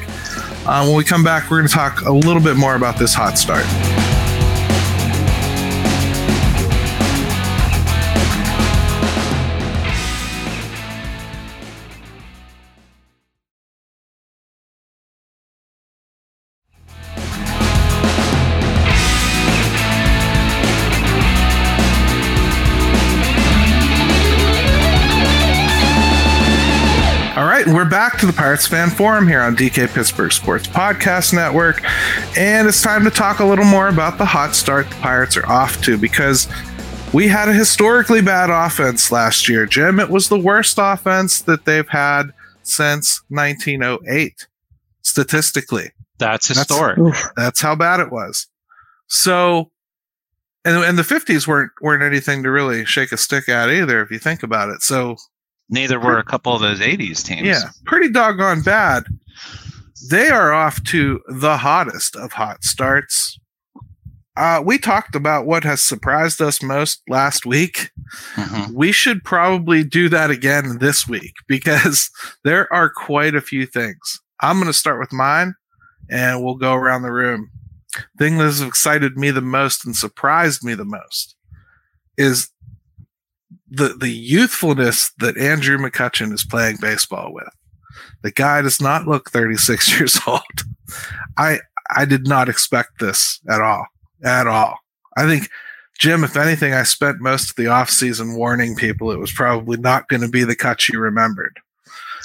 Uh, 0.67 0.85
when 0.85 0.97
we 0.97 1.05
come 1.05 1.25
back, 1.25 1.51
we're 1.51 1.59
going 1.59 1.69
to 1.69 1.75
talk 1.75 2.03
a 2.03 2.13
little 2.13 2.43
bit 2.43 2.57
more 2.57 2.77
about 2.77 2.99
this 2.99 3.15
hot 3.15 3.39
start. 3.39 3.65
Back 28.01 28.17
to 28.17 28.25
the 28.25 28.33
Pirates 28.33 28.67
Fan 28.67 28.89
Forum 28.89 29.29
here 29.29 29.43
on 29.43 29.55
DK 29.55 29.87
Pittsburgh 29.93 30.33
Sports 30.33 30.67
Podcast 30.67 31.35
Network, 31.35 31.85
and 32.35 32.67
it's 32.67 32.81
time 32.81 33.05
to 33.05 33.11
talk 33.11 33.41
a 33.41 33.45
little 33.45 33.67
more 33.67 33.89
about 33.89 34.17
the 34.17 34.25
hot 34.25 34.55
start 34.55 34.89
the 34.89 34.97
Pirates 34.97 35.37
are 35.37 35.47
off 35.47 35.83
to 35.83 35.99
because 35.99 36.49
we 37.13 37.29
had 37.29 37.51
a 37.51 37.53
historically 37.53 38.23
bad 38.23 38.49
offense 38.49 39.13
last 39.13 39.51
year, 39.51 39.67
Jim. 39.67 40.01
It 40.01 40.09
was 40.09 40.31
the 40.31 40.39
worst 40.39 40.79
offense 40.81 41.43
that 41.43 41.67
they've 41.67 41.87
had 41.91 42.33
since 42.63 43.21
1908, 43.29 44.47
statistically. 45.03 45.91
That's 46.17 46.49
historic. 46.49 46.97
That's, 46.97 47.29
that's 47.37 47.61
how 47.61 47.77
bad 47.77 48.01
it 48.01 48.11
was. 48.11 48.47
So, 49.09 49.71
and, 50.65 50.83
and 50.83 50.97
the 50.97 51.03
50s 51.03 51.47
weren't 51.47 51.73
weren't 51.83 52.03
anything 52.03 52.45
to 52.45 52.51
really 52.51 52.87
shake 52.87 53.13
a 53.13 53.19
stick 53.19 53.51
at 53.51 53.69
either, 53.69 54.01
if 54.01 54.11
you 54.11 54.19
think 54.19 54.43
about 54.43 54.71
it. 54.71 54.81
So 54.81 55.19
Neither 55.71 56.01
were 56.01 56.19
a 56.19 56.25
couple 56.25 56.53
of 56.53 56.61
those 56.61 56.81
80s 56.81 57.25
teams. 57.25 57.47
Yeah, 57.47 57.71
pretty 57.85 58.11
doggone 58.11 58.63
bad. 58.63 59.05
They 60.11 60.29
are 60.29 60.53
off 60.53 60.83
to 60.85 61.21
the 61.29 61.57
hottest 61.57 62.17
of 62.17 62.33
hot 62.33 62.65
starts. 62.65 63.39
Uh, 64.37 64.63
we 64.65 64.79
talked 64.79 65.15
about 65.15 65.47
what 65.47 65.65
has 65.65 65.83
surprised 65.83 66.41
us 66.41 66.63
most 66.63 67.03
last 67.09 67.47
week. 67.47 67.91
Mm-hmm. 68.37 68.75
We 68.75 68.91
should 68.91 69.23
probably 69.23 69.85
do 69.85 70.09
that 70.09 70.31
again 70.31 70.79
this 70.79 71.07
week 71.07 71.35
because 71.49 72.11
there 72.43 72.73
are 72.73 72.91
quite 72.91 73.35
a 73.35 73.41
few 73.41 73.67
things. 73.67 74.21
I'm 74.41 74.57
going 74.57 74.67
to 74.67 74.73
start 74.73 74.99
with 74.99 75.13
mine 75.13 75.55
and 76.11 76.43
we'll 76.43 76.57
go 76.57 76.75
around 76.75 77.03
the 77.03 77.13
room. 77.13 77.51
Thing 78.19 78.39
that 78.39 78.45
has 78.45 78.63
excited 78.63 79.17
me 79.17 79.31
the 79.31 79.41
most 79.41 79.85
and 79.85 79.95
surprised 79.95 80.65
me 80.65 80.75
the 80.75 80.85
most 80.85 81.37
is 82.17 82.51
the 83.71 83.95
the 83.99 84.11
youthfulness 84.11 85.13
that 85.19 85.39
Andrew 85.39 85.79
McCutchen 85.79 86.33
is 86.33 86.45
playing 86.45 86.79
baseball 86.81 87.33
with. 87.33 87.49
The 88.23 88.31
guy 88.31 88.63
does 88.63 88.81
not 88.81 89.07
look 89.07 89.31
36 89.31 89.89
years 89.99 90.19
old. 90.27 90.43
I 91.39 91.61
I 91.95 92.05
did 92.05 92.27
not 92.27 92.49
expect 92.49 92.99
this 92.99 93.41
at 93.49 93.61
all. 93.61 93.87
At 94.25 94.47
all. 94.47 94.77
I 95.17 95.27
think 95.27 95.49
Jim, 95.99 96.25
if 96.25 96.37
anything, 96.37 96.73
I 96.73 96.83
spent 96.83 97.21
most 97.21 97.51
of 97.51 97.57
the 97.57 97.65
offseason 97.65 98.37
warning 98.37 98.75
people 98.75 99.11
it 99.13 99.19
was 99.19 99.33
probably 99.33 99.77
not 99.77 100.09
going 100.09 100.23
to 100.23 100.29
be 100.29 100.45
the 100.45 100.57
cut 100.57 100.89
you 100.89 100.99
remembered. 100.99 101.61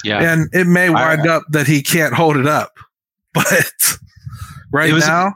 Yeah. 0.02 0.32
And 0.32 0.48
it 0.52 0.66
may 0.66 0.88
wind 0.88 1.28
I, 1.28 1.36
up 1.36 1.44
that 1.50 1.66
he 1.66 1.82
can't 1.82 2.14
hold 2.14 2.36
it 2.36 2.46
up. 2.46 2.72
But 3.34 3.98
right 4.72 4.94
now, 4.94 5.34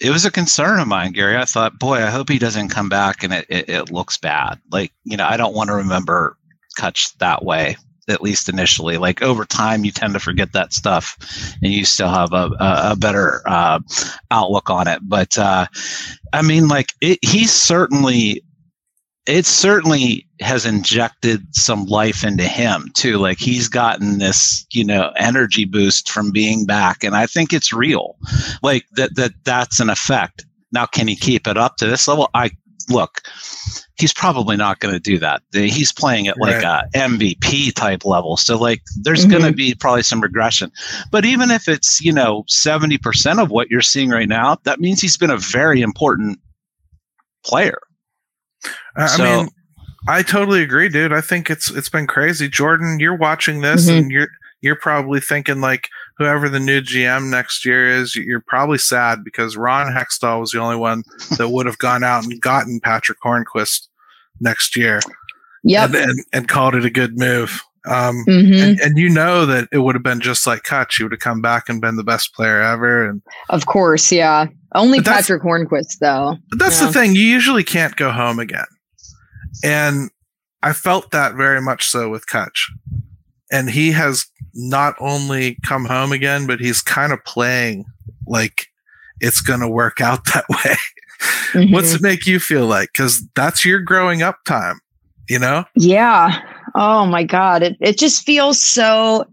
it 0.00 0.10
was 0.10 0.24
a 0.24 0.30
concern 0.30 0.80
of 0.80 0.88
mine, 0.88 1.12
Gary. 1.12 1.36
I 1.36 1.44
thought, 1.44 1.78
boy, 1.78 1.98
I 1.98 2.10
hope 2.10 2.28
he 2.30 2.38
doesn't 2.38 2.70
come 2.70 2.88
back 2.88 3.22
and 3.22 3.32
it, 3.32 3.46
it, 3.48 3.68
it 3.68 3.90
looks 3.90 4.16
bad. 4.16 4.58
Like, 4.70 4.92
you 5.04 5.16
know, 5.16 5.26
I 5.26 5.36
don't 5.36 5.54
want 5.54 5.68
to 5.68 5.74
remember 5.74 6.36
Cutch 6.76 7.16
that 7.18 7.44
way, 7.44 7.76
at 8.08 8.22
least 8.22 8.48
initially. 8.48 8.96
Like 8.96 9.20
over 9.22 9.44
time, 9.44 9.84
you 9.84 9.90
tend 9.90 10.14
to 10.14 10.20
forget 10.20 10.52
that 10.54 10.72
stuff 10.72 11.18
and 11.62 11.72
you 11.72 11.84
still 11.84 12.08
have 12.08 12.32
a, 12.32 12.50
a, 12.58 12.92
a 12.92 12.96
better 12.96 13.42
uh, 13.46 13.80
outlook 14.30 14.70
on 14.70 14.88
it. 14.88 15.00
But 15.02 15.36
uh, 15.38 15.66
I 16.32 16.42
mean, 16.42 16.68
like, 16.68 16.88
it, 17.02 17.18
he's 17.22 17.52
certainly 17.52 18.42
it 19.26 19.46
certainly 19.46 20.26
has 20.40 20.64
injected 20.64 21.54
some 21.54 21.84
life 21.84 22.24
into 22.24 22.44
him 22.44 22.90
too. 22.94 23.18
Like 23.18 23.38
he's 23.38 23.68
gotten 23.68 24.18
this, 24.18 24.66
you 24.72 24.84
know, 24.84 25.12
energy 25.16 25.64
boost 25.64 26.10
from 26.10 26.30
being 26.30 26.64
back, 26.64 27.04
and 27.04 27.14
I 27.14 27.26
think 27.26 27.52
it's 27.52 27.72
real. 27.72 28.16
Like 28.62 28.84
that 28.92 29.14
that 29.16 29.32
that's 29.44 29.80
an 29.80 29.90
effect. 29.90 30.46
Now, 30.72 30.86
can 30.86 31.08
he 31.08 31.16
keep 31.16 31.46
it 31.46 31.56
up 31.56 31.76
to 31.76 31.86
this 31.86 32.08
level? 32.08 32.30
I 32.34 32.50
look. 32.88 33.22
He's 33.98 34.14
probably 34.14 34.56
not 34.56 34.80
going 34.80 34.94
to 34.94 35.00
do 35.00 35.18
that. 35.18 35.42
He's 35.52 35.92
playing 35.92 36.26
at 36.26 36.38
like 36.38 36.62
right. 36.62 36.84
a 36.94 36.98
MVP 36.98 37.74
type 37.74 38.06
level, 38.06 38.38
so 38.38 38.56
like 38.56 38.80
there's 39.02 39.22
mm-hmm. 39.22 39.30
going 39.32 39.44
to 39.44 39.52
be 39.52 39.74
probably 39.74 40.02
some 40.02 40.22
regression. 40.22 40.72
But 41.10 41.26
even 41.26 41.50
if 41.50 41.68
it's 41.68 42.00
you 42.00 42.12
know 42.12 42.44
seventy 42.48 42.96
percent 42.96 43.38
of 43.38 43.50
what 43.50 43.70
you're 43.70 43.82
seeing 43.82 44.08
right 44.08 44.28
now, 44.28 44.56
that 44.64 44.80
means 44.80 45.02
he's 45.02 45.18
been 45.18 45.30
a 45.30 45.36
very 45.36 45.82
important 45.82 46.38
player 47.44 47.78
I 48.96 49.06
so, 49.06 49.24
mean, 49.24 49.48
I 50.08 50.22
totally 50.22 50.62
agree, 50.62 50.88
dude. 50.88 51.12
I 51.12 51.20
think 51.20 51.50
it's 51.50 51.70
it's 51.70 51.88
been 51.88 52.06
crazy. 52.06 52.48
Jordan, 52.48 53.00
you're 53.00 53.16
watching 53.16 53.60
this 53.60 53.86
mm-hmm. 53.86 53.98
and 53.98 54.10
you're 54.10 54.28
you're 54.62 54.76
probably 54.76 55.20
thinking 55.20 55.60
like 55.60 55.88
whoever 56.18 56.48
the 56.48 56.60
new 56.60 56.80
GM 56.82 57.30
next 57.30 57.64
year 57.64 57.88
is, 57.88 58.14
you're 58.14 58.44
probably 58.46 58.78
sad 58.78 59.24
because 59.24 59.56
Ron 59.56 59.92
Hextall 59.92 60.40
was 60.40 60.50
the 60.50 60.60
only 60.60 60.76
one 60.76 61.02
that 61.38 61.48
would 61.48 61.66
have 61.66 61.78
gone 61.78 62.04
out 62.04 62.24
and 62.24 62.40
gotten 62.40 62.78
Patrick 62.80 63.18
Hornqvist 63.20 63.88
next 64.38 64.76
year. 64.76 65.00
Yep. 65.64 65.94
And, 65.94 65.96
and, 65.96 66.24
and 66.32 66.48
called 66.48 66.74
it 66.74 66.84
a 66.84 66.90
good 66.90 67.18
move. 67.18 67.62
Um, 67.88 68.24
mm-hmm. 68.28 68.52
and, 68.52 68.80
and, 68.80 68.98
you 68.98 69.08
know 69.08 69.46
that 69.46 69.68
it 69.72 69.78
would 69.78 69.94
have 69.94 70.02
been 70.02 70.20
just 70.20 70.46
like 70.46 70.64
Cutch. 70.64 70.96
He 70.96 71.02
would 71.02 71.12
have 71.12 71.20
come 71.20 71.40
back 71.40 71.70
and 71.70 71.80
been 71.80 71.96
the 71.96 72.04
best 72.04 72.34
player 72.34 72.60
ever. 72.60 73.08
And 73.08 73.22
of 73.48 73.64
course, 73.64 74.12
yeah. 74.12 74.48
Only 74.74 75.00
Patrick 75.00 75.42
Hornqvist, 75.42 75.98
though. 75.98 76.36
But 76.50 76.58
that's 76.58 76.80
yeah. 76.80 76.88
the 76.88 76.92
thing. 76.92 77.14
You 77.14 77.22
usually 77.22 77.64
can't 77.64 77.96
go 77.96 78.10
home 78.12 78.38
again. 78.38 78.66
And 79.64 80.10
I 80.62 80.74
felt 80.74 81.10
that 81.10 81.34
very 81.34 81.62
much 81.62 81.86
so 81.86 82.10
with 82.10 82.26
Cutch. 82.26 82.70
And 83.50 83.70
he 83.70 83.92
has 83.92 84.26
not 84.54 84.94
only 85.00 85.56
come 85.66 85.86
home 85.86 86.12
again, 86.12 86.46
but 86.46 86.60
he's 86.60 86.82
kind 86.82 87.12
of 87.12 87.24
playing 87.24 87.86
like 88.26 88.66
it's 89.20 89.40
going 89.40 89.60
to 89.60 89.68
work 89.68 90.00
out 90.00 90.24
that 90.34 90.48
way. 90.48 90.76
Mm-hmm. 91.52 91.72
What's 91.72 91.94
it 91.94 92.02
make 92.02 92.26
you 92.26 92.38
feel 92.40 92.66
like? 92.66 92.90
Because 92.92 93.26
that's 93.34 93.64
your 93.64 93.80
growing 93.80 94.22
up 94.22 94.38
time, 94.46 94.80
you 95.28 95.38
know? 95.38 95.64
Yeah. 95.76 96.40
Oh 96.74 97.06
my 97.06 97.24
God. 97.24 97.62
It, 97.62 97.76
it 97.80 97.98
just 97.98 98.24
feels 98.24 98.60
so 98.60 99.26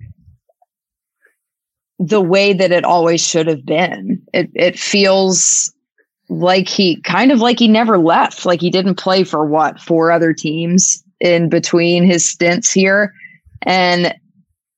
the 2.00 2.22
way 2.22 2.54
that 2.54 2.72
it 2.72 2.84
always 2.84 3.26
should 3.26 3.48
have 3.48 3.66
been. 3.66 4.22
It 4.34 4.50
it 4.54 4.78
feels 4.80 5.74
like 6.30 6.68
he 6.68 7.02
kind 7.02 7.32
of 7.32 7.40
like 7.40 7.60
he 7.60 7.68
never 7.68 7.98
left, 7.98 8.46
like 8.46 8.62
he 8.62 8.70
didn't 8.70 8.96
play 8.96 9.24
for 9.24 9.46
what 9.46 9.80
four 9.80 10.12
other 10.12 10.34
teams 10.34 11.04
in 11.20 11.50
between 11.50 12.04
his 12.04 12.30
stints 12.30 12.72
here, 12.72 13.14
and 13.64 14.14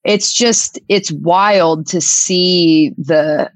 it's 0.05 0.33
just 0.33 0.79
it's 0.87 1.11
wild 1.11 1.87
to 1.87 1.99
see 1.99 2.93
the 2.97 3.51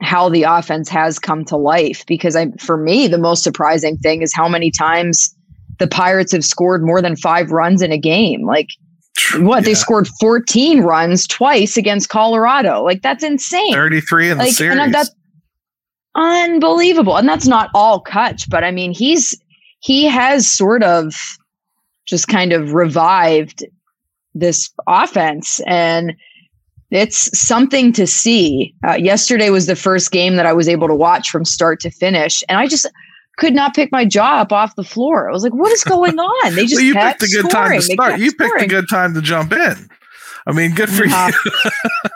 how 0.00 0.28
the 0.28 0.42
offense 0.42 0.88
has 0.88 1.18
come 1.18 1.44
to 1.44 1.56
life 1.56 2.04
because 2.06 2.34
I 2.34 2.50
for 2.58 2.76
me 2.76 3.06
the 3.06 3.18
most 3.18 3.44
surprising 3.44 3.96
thing 3.98 4.22
is 4.22 4.34
how 4.34 4.48
many 4.48 4.70
times 4.70 5.34
the 5.82 5.88
Pirates 5.88 6.30
have 6.30 6.44
scored 6.44 6.84
more 6.84 7.02
than 7.02 7.16
5 7.16 7.50
runs 7.50 7.82
in 7.82 7.90
a 7.90 7.98
game. 7.98 8.46
Like 8.46 8.68
what? 9.38 9.58
Yeah. 9.58 9.60
they 9.66 9.74
scored 9.74 10.06
14 10.20 10.80
runs 10.82 11.26
twice 11.26 11.76
against 11.76 12.08
Colorado. 12.08 12.84
Like 12.84 13.02
that's 13.02 13.24
insane. 13.24 13.72
33 13.72 14.30
in 14.30 14.38
like, 14.38 14.48
the 14.48 14.54
series. 14.54 14.78
and 14.78 14.94
that's 14.94 15.10
unbelievable. 16.14 17.16
And 17.16 17.28
that's 17.28 17.48
not 17.48 17.68
all 17.74 18.00
Cutch 18.00 18.48
but 18.48 18.62
I 18.62 18.70
mean 18.70 18.92
he's 18.92 19.36
he 19.80 20.06
has 20.06 20.48
sort 20.48 20.84
of 20.84 21.14
just 22.06 22.28
kind 22.28 22.52
of 22.52 22.74
revived 22.74 23.64
this 24.34 24.70
offense. 24.86 25.60
And 25.66 26.14
it's 26.92 27.36
something 27.38 27.92
to 27.94 28.06
see. 28.06 28.74
Uh, 28.86 28.94
yesterday 28.94 29.50
was 29.50 29.66
the 29.66 29.74
first 29.74 30.12
game 30.12 30.36
that 30.36 30.46
I 30.46 30.52
was 30.52 30.68
able 30.68 30.88
to 30.88 30.94
watch 30.94 31.30
from 31.30 31.44
start 31.44 31.80
to 31.80 31.90
finish, 31.90 32.44
and 32.48 32.58
I 32.58 32.66
just 32.66 32.86
could 33.42 33.54
not 33.54 33.74
pick 33.74 33.90
my 33.90 34.04
jaw 34.04 34.38
up 34.38 34.52
off 34.52 34.76
the 34.76 34.84
floor. 34.84 35.28
I 35.28 35.32
was 35.32 35.42
like, 35.42 35.52
"What 35.52 35.72
is 35.72 35.82
going 35.82 36.16
on?" 36.18 36.54
They 36.54 36.62
just 36.66 36.76
well, 36.76 36.84
you 36.84 36.94
picked 36.94 37.24
a 37.24 37.26
good 37.26 37.50
scoring. 37.50 37.70
time 37.70 37.72
to 37.72 37.82
start. 37.82 38.20
You 38.20 38.30
scoring. 38.30 38.52
picked 38.52 38.62
a 38.62 38.68
good 38.68 38.88
time 38.88 39.14
to 39.14 39.20
jump 39.20 39.52
in. 39.52 39.88
I 40.46 40.52
mean, 40.52 40.74
good 40.74 40.88
for 40.88 41.04
yeah. 41.04 41.28
you. 41.28 41.50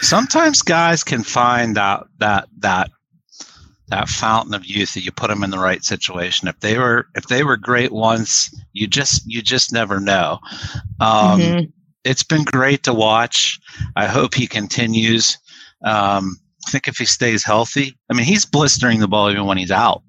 Sometimes 0.00 0.62
guys 0.62 1.04
can 1.04 1.22
find 1.22 1.76
that 1.76 2.02
that 2.18 2.48
that 2.58 2.90
that 3.88 4.08
fountain 4.08 4.54
of 4.54 4.66
youth 4.66 4.94
that 4.94 5.04
you 5.04 5.12
put 5.12 5.28
them 5.28 5.44
in 5.44 5.50
the 5.50 5.58
right 5.58 5.84
situation. 5.84 6.48
If 6.48 6.58
they 6.60 6.78
were 6.78 7.06
if 7.14 7.28
they 7.28 7.44
were 7.44 7.56
great 7.56 7.92
once, 7.92 8.52
you 8.72 8.88
just 8.88 9.22
you 9.26 9.42
just 9.42 9.72
never 9.72 10.00
know. 10.00 10.40
Um, 10.98 11.40
mm-hmm. 11.40 11.64
It's 12.02 12.24
been 12.24 12.44
great 12.44 12.82
to 12.84 12.92
watch. 12.92 13.60
I 13.94 14.06
hope 14.06 14.34
he 14.34 14.48
continues. 14.48 15.38
Um, 15.84 16.40
I 16.66 16.70
think 16.70 16.88
if 16.88 16.96
he 16.96 17.04
stays 17.04 17.44
healthy, 17.44 17.96
I 18.10 18.14
mean 18.14 18.26
he's 18.26 18.44
blistering 18.44 18.98
the 18.98 19.06
ball 19.06 19.30
even 19.30 19.46
when 19.46 19.58
he's 19.58 19.70
out. 19.70 20.02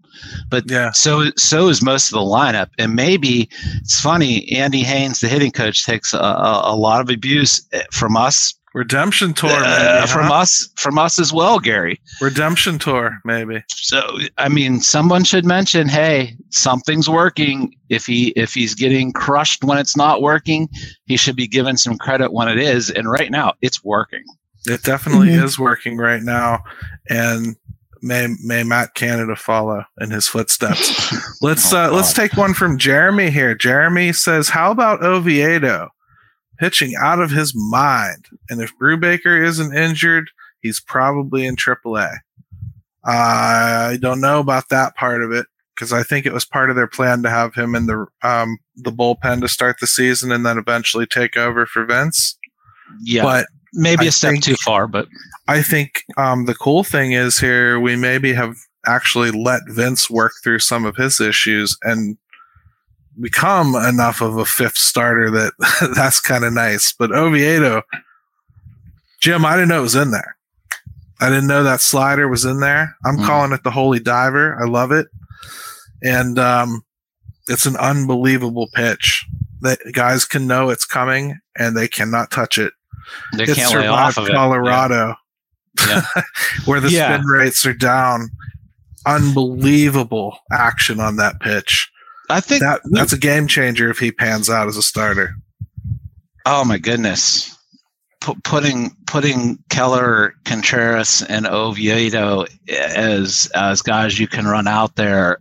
But 0.49 0.69
yeah. 0.69 0.91
so 0.91 1.31
so 1.37 1.67
is 1.67 1.81
most 1.81 2.07
of 2.07 2.13
the 2.13 2.19
lineup, 2.19 2.69
and 2.77 2.95
maybe 2.95 3.49
it's 3.77 3.99
funny. 3.99 4.51
Andy 4.51 4.83
Haines, 4.83 5.19
the 5.19 5.27
hitting 5.27 5.51
coach, 5.51 5.85
takes 5.85 6.13
a, 6.13 6.17
a, 6.17 6.73
a 6.73 6.75
lot 6.75 7.01
of 7.01 7.09
abuse 7.09 7.65
eh, 7.73 7.83
from 7.91 8.17
us 8.17 8.53
Redemption 8.73 9.33
tour, 9.33 9.49
uh, 9.51 9.95
maybe, 9.95 10.07
from 10.07 10.27
huh? 10.27 10.35
us, 10.35 10.69
from 10.77 10.97
us 10.97 11.19
as 11.19 11.33
well, 11.33 11.59
Gary. 11.59 11.99
Redemption 12.21 12.79
tour, 12.79 13.19
maybe. 13.25 13.61
So, 13.69 14.01
I 14.37 14.47
mean, 14.47 14.79
someone 14.79 15.25
should 15.25 15.43
mention, 15.43 15.89
hey, 15.89 16.37
something's 16.51 17.09
working. 17.09 17.73
If 17.89 18.05
he 18.05 18.29
if 18.29 18.53
he's 18.53 18.73
getting 18.73 19.11
crushed 19.11 19.65
when 19.65 19.77
it's 19.77 19.97
not 19.97 20.21
working, 20.21 20.69
he 21.05 21.17
should 21.17 21.35
be 21.35 21.47
given 21.47 21.75
some 21.75 21.97
credit 21.97 22.31
when 22.31 22.47
it 22.47 22.59
is. 22.59 22.89
And 22.89 23.11
right 23.11 23.29
now, 23.29 23.53
it's 23.61 23.83
working. 23.83 24.23
It 24.65 24.83
definitely 24.83 25.29
mm-hmm. 25.29 25.43
is 25.43 25.59
working 25.59 25.97
right 25.97 26.21
now, 26.21 26.63
and 27.09 27.57
may 28.01 28.35
may 28.43 28.63
Matt 28.63 28.93
Canada 28.95 29.35
follow 29.35 29.83
in 29.99 30.11
his 30.11 30.27
footsteps. 30.27 31.13
let's 31.41 31.73
oh, 31.73 31.85
uh, 31.85 31.91
let's 31.91 32.13
take 32.13 32.37
one 32.37 32.53
from 32.53 32.77
Jeremy 32.77 33.29
here. 33.29 33.55
Jeremy 33.55 34.13
says, 34.13 34.49
"How 34.49 34.71
about 34.71 35.03
Oviedo?" 35.03 35.89
pitching 36.61 36.93
out 37.01 37.19
of 37.19 37.31
his 37.31 37.53
mind. 37.55 38.27
And 38.49 38.61
if 38.61 38.77
Brubaker 38.77 39.43
isn't 39.43 39.75
injured, 39.75 40.29
he's 40.61 40.79
probably 40.79 41.43
in 41.45 41.55
AAA. 41.55 42.17
I 43.03 43.97
don't 43.99 44.21
know 44.21 44.39
about 44.39 44.69
that 44.69 44.95
part 44.95 45.23
of 45.23 45.31
it 45.31 45.47
because 45.73 45.91
I 45.91 46.03
think 46.03 46.27
it 46.27 46.33
was 46.33 46.45
part 46.45 46.69
of 46.69 46.75
their 46.75 46.87
plan 46.87 47.23
to 47.23 47.31
have 47.31 47.55
him 47.55 47.73
in 47.73 47.87
the 47.87 48.05
um, 48.21 48.59
the 48.75 48.91
bullpen 48.91 49.41
to 49.41 49.47
start 49.47 49.77
the 49.79 49.87
season 49.87 50.31
and 50.31 50.45
then 50.45 50.59
eventually 50.59 51.07
take 51.07 51.35
over 51.35 51.65
for 51.65 51.83
Vince. 51.83 52.37
Yeah, 53.01 53.23
but 53.23 53.47
maybe 53.73 54.05
I 54.05 54.09
a 54.09 54.11
step 54.11 54.33
think, 54.33 54.43
too 54.43 54.55
far. 54.63 54.87
But 54.87 55.07
I 55.47 55.61
think 55.61 56.03
um, 56.17 56.45
the 56.45 56.55
cool 56.55 56.83
thing 56.83 57.13
is 57.13 57.39
here 57.39 57.79
we 57.79 57.95
maybe 57.95 58.33
have 58.33 58.55
actually 58.85 59.31
let 59.31 59.61
Vince 59.67 60.09
work 60.09 60.33
through 60.43 60.59
some 60.59 60.85
of 60.85 60.95
his 60.95 61.19
issues 61.19 61.77
and 61.83 62.17
become 63.19 63.75
enough 63.75 64.21
of 64.21 64.37
a 64.37 64.45
fifth 64.45 64.77
starter 64.77 65.29
that 65.29 65.53
that's 65.95 66.19
kind 66.19 66.43
of 66.43 66.53
nice. 66.53 66.93
But 66.93 67.11
Oviedo, 67.11 67.83
Jim, 69.19 69.45
I 69.45 69.55
didn't 69.55 69.69
know 69.69 69.79
it 69.79 69.83
was 69.83 69.95
in 69.95 70.11
there. 70.11 70.37
I 71.19 71.29
didn't 71.29 71.47
know 71.47 71.63
that 71.63 71.81
slider 71.81 72.27
was 72.27 72.45
in 72.45 72.61
there. 72.61 72.95
I'm 73.05 73.17
mm. 73.17 73.25
calling 73.25 73.51
it 73.51 73.63
the 73.63 73.71
holy 73.71 73.99
diver. 73.99 74.59
I 74.59 74.65
love 74.65 74.91
it. 74.91 75.07
And 76.03 76.39
um, 76.39 76.81
it's 77.47 77.67
an 77.67 77.77
unbelievable 77.77 78.67
pitch 78.73 79.25
that 79.61 79.79
guys 79.93 80.25
can 80.25 80.47
know 80.47 80.69
it's 80.69 80.85
coming 80.85 81.39
and 81.55 81.77
they 81.77 81.87
cannot 81.87 82.31
touch 82.31 82.57
it. 82.57 82.73
They 83.37 83.43
it 83.43 83.55
can't 83.55 83.73
lay 83.75 83.87
off 83.87 84.17
of 84.17 84.27
Colorado, 84.27 84.95
it. 84.95 85.07
Yeah. 85.09 85.13
Yeah. 85.79 86.01
where 86.65 86.79
the 86.79 86.89
yeah. 86.89 87.15
spin 87.15 87.25
rates 87.27 87.65
are 87.65 87.73
down. 87.73 88.29
Unbelievable 89.05 90.37
action 90.51 90.99
on 90.99 91.15
that 91.15 91.39
pitch. 91.39 91.89
I 92.29 92.39
think 92.39 92.61
that, 92.61 92.81
that's 92.85 93.13
a 93.13 93.17
game 93.17 93.47
changer 93.47 93.89
if 93.89 93.99
he 93.99 94.11
pans 94.11 94.49
out 94.49 94.67
as 94.67 94.77
a 94.77 94.83
starter. 94.83 95.35
Oh 96.45 96.63
my 96.63 96.77
goodness. 96.77 97.57
P- 98.23 98.35
putting 98.43 98.91
putting 99.07 99.57
Keller, 99.69 100.35
Contreras, 100.45 101.23
and 101.23 101.47
Oviedo 101.47 102.45
as 102.69 103.51
as 103.55 103.81
guys 103.81 104.19
you 104.19 104.27
can 104.27 104.45
run 104.45 104.67
out 104.67 104.95
there 104.95 105.39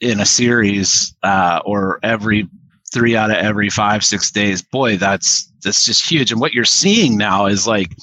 in 0.00 0.20
a 0.20 0.26
series 0.26 1.14
uh, 1.22 1.60
or 1.64 2.00
every 2.02 2.48
three 2.92 3.14
out 3.14 3.30
of 3.30 3.36
every 3.36 3.68
five 3.68 4.04
six 4.04 4.30
days. 4.30 4.62
Boy, 4.62 4.96
that's 4.96 5.50
that's 5.62 5.84
just 5.84 6.08
huge. 6.08 6.32
And 6.32 6.40
what 6.40 6.54
you're 6.54 6.64
seeing 6.64 7.16
now 7.16 7.46
is 7.46 7.66
like 7.66 7.94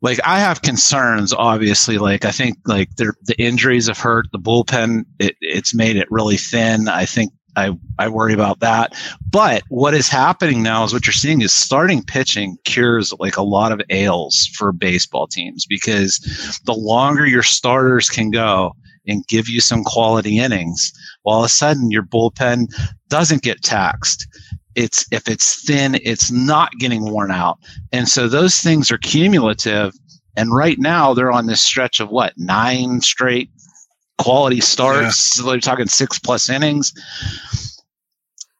like 0.00 0.18
I 0.24 0.38
have 0.38 0.62
concerns. 0.62 1.32
Obviously, 1.32 1.98
like 1.98 2.24
I 2.24 2.30
think 2.30 2.58
like 2.66 2.94
the 2.96 3.14
injuries 3.38 3.88
have 3.88 3.98
hurt 3.98 4.26
the 4.32 4.38
bullpen. 4.38 5.04
It, 5.18 5.36
it's 5.40 5.74
made 5.74 5.96
it 5.96 6.10
really 6.10 6.36
thin. 6.36 6.88
I 6.88 7.04
think 7.04 7.32
I 7.56 7.72
I 7.98 8.08
worry 8.08 8.32
about 8.32 8.60
that. 8.60 8.94
But 9.30 9.62
what 9.68 9.94
is 9.94 10.08
happening 10.08 10.62
now 10.62 10.84
is 10.84 10.92
what 10.92 11.06
you're 11.06 11.12
seeing 11.12 11.40
is 11.40 11.52
starting 11.52 12.02
pitching 12.02 12.56
cures 12.64 13.12
like 13.18 13.36
a 13.36 13.42
lot 13.42 13.72
of 13.72 13.80
ails 13.90 14.48
for 14.54 14.72
baseball 14.72 15.26
teams 15.26 15.66
because 15.66 16.60
the 16.64 16.74
longer 16.74 17.26
your 17.26 17.42
starters 17.42 18.08
can 18.08 18.30
go 18.30 18.74
and 19.08 19.26
give 19.26 19.48
you 19.48 19.60
some 19.60 19.82
quality 19.84 20.38
innings, 20.38 20.92
all 21.24 21.40
of 21.40 21.46
a 21.46 21.48
sudden 21.48 21.90
your 21.90 22.02
bullpen 22.02 22.66
doesn't 23.08 23.42
get 23.42 23.62
taxed 23.62 24.26
it's 24.78 25.04
if 25.10 25.28
it's 25.28 25.64
thin 25.64 25.98
it's 26.04 26.30
not 26.30 26.70
getting 26.78 27.10
worn 27.10 27.32
out 27.32 27.58
and 27.92 28.08
so 28.08 28.28
those 28.28 28.60
things 28.60 28.90
are 28.92 28.98
cumulative 28.98 29.92
and 30.36 30.54
right 30.54 30.78
now 30.78 31.12
they're 31.12 31.32
on 31.32 31.46
this 31.46 31.60
stretch 31.60 31.98
of 31.98 32.10
what 32.10 32.32
nine 32.36 33.00
straight 33.00 33.50
quality 34.18 34.60
starts 34.60 35.36
yeah. 35.36 35.42
so 35.42 35.50
they're 35.50 35.60
talking 35.60 35.88
six 35.88 36.18
plus 36.18 36.48
innings 36.48 36.94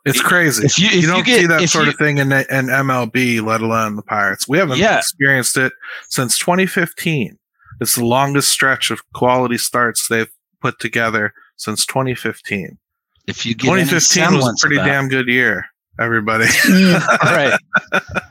it's 0.05 0.23
crazy. 0.23 0.65
If 0.65 0.79
you, 0.79 0.87
if 0.87 0.95
you 0.95 1.03
don't 1.03 1.19
you 1.19 1.25
get, 1.25 1.41
see 1.41 1.47
that 1.49 1.69
sort 1.69 1.85
you, 1.85 1.91
of 1.91 1.99
thing 1.99 2.17
in, 2.17 2.33
in 2.33 2.69
MLB, 2.69 3.43
let 3.45 3.61
alone 3.61 3.97
the 3.97 4.03
Pirates. 4.03 4.49
We 4.49 4.57
haven't 4.57 4.79
yeah. 4.79 4.97
experienced 4.97 5.59
it 5.59 5.75
since 6.09 6.39
2015. 6.39 7.37
It's 7.83 7.95
the 7.95 8.07
longest 8.07 8.49
stretch 8.49 8.91
of 8.91 9.03
quality 9.13 9.59
starts 9.59 10.09
they've 10.09 10.31
put 10.63 10.79
together 10.79 11.35
since 11.57 11.85
2015. 11.85 12.79
If 13.27 13.45
you 13.45 13.55
2015 13.55 14.35
was 14.35 14.49
a 14.49 14.55
pretty 14.59 14.77
damn 14.77 15.09
good 15.09 15.27
year 15.27 15.67
everybody. 15.99 16.47
right. 17.23 17.59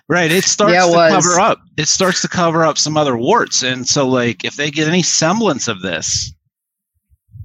Right. 0.10 0.32
It 0.32 0.44
starts 0.44 0.74
yeah, 0.74 0.88
it 0.88 1.10
to 1.10 1.16
cover 1.16 1.40
up. 1.40 1.60
It 1.78 1.88
starts 1.88 2.22
to 2.22 2.28
cover 2.28 2.66
up 2.66 2.78
some 2.78 2.98
other 2.98 3.18
warts. 3.18 3.64
And 3.64 3.88
so 3.88 4.08
like 4.08 4.44
if 4.46 4.56
they 4.56 4.72
get 4.72 4.88
any 4.88 5.04
semblance 5.04 5.68
of 5.68 5.82
this, 5.82 6.34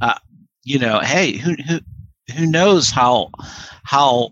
uh, 0.00 0.18
you 0.64 0.78
know, 0.78 1.00
hey, 1.00 1.32
who 1.36 1.54
who 1.66 1.80
who 2.36 2.46
knows 2.46 2.90
how 2.90 3.30
how 3.84 4.30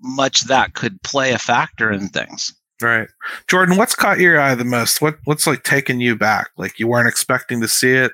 much 0.00 0.42
that 0.44 0.74
could 0.74 1.02
play 1.02 1.32
a 1.32 1.38
factor 1.38 1.90
in 1.90 2.08
things. 2.08 2.54
Right. 2.80 3.08
Jordan, 3.48 3.78
what's 3.78 3.94
caught 3.94 4.18
your 4.18 4.40
eye 4.40 4.54
the 4.54 4.64
most? 4.64 5.00
What 5.00 5.18
what's 5.24 5.46
like 5.46 5.62
taking 5.62 6.00
you 6.00 6.16
back? 6.16 6.50
Like 6.56 6.78
you 6.78 6.86
weren't 6.86 7.08
expecting 7.08 7.60
to 7.60 7.68
see 7.68 7.92
it 7.92 8.12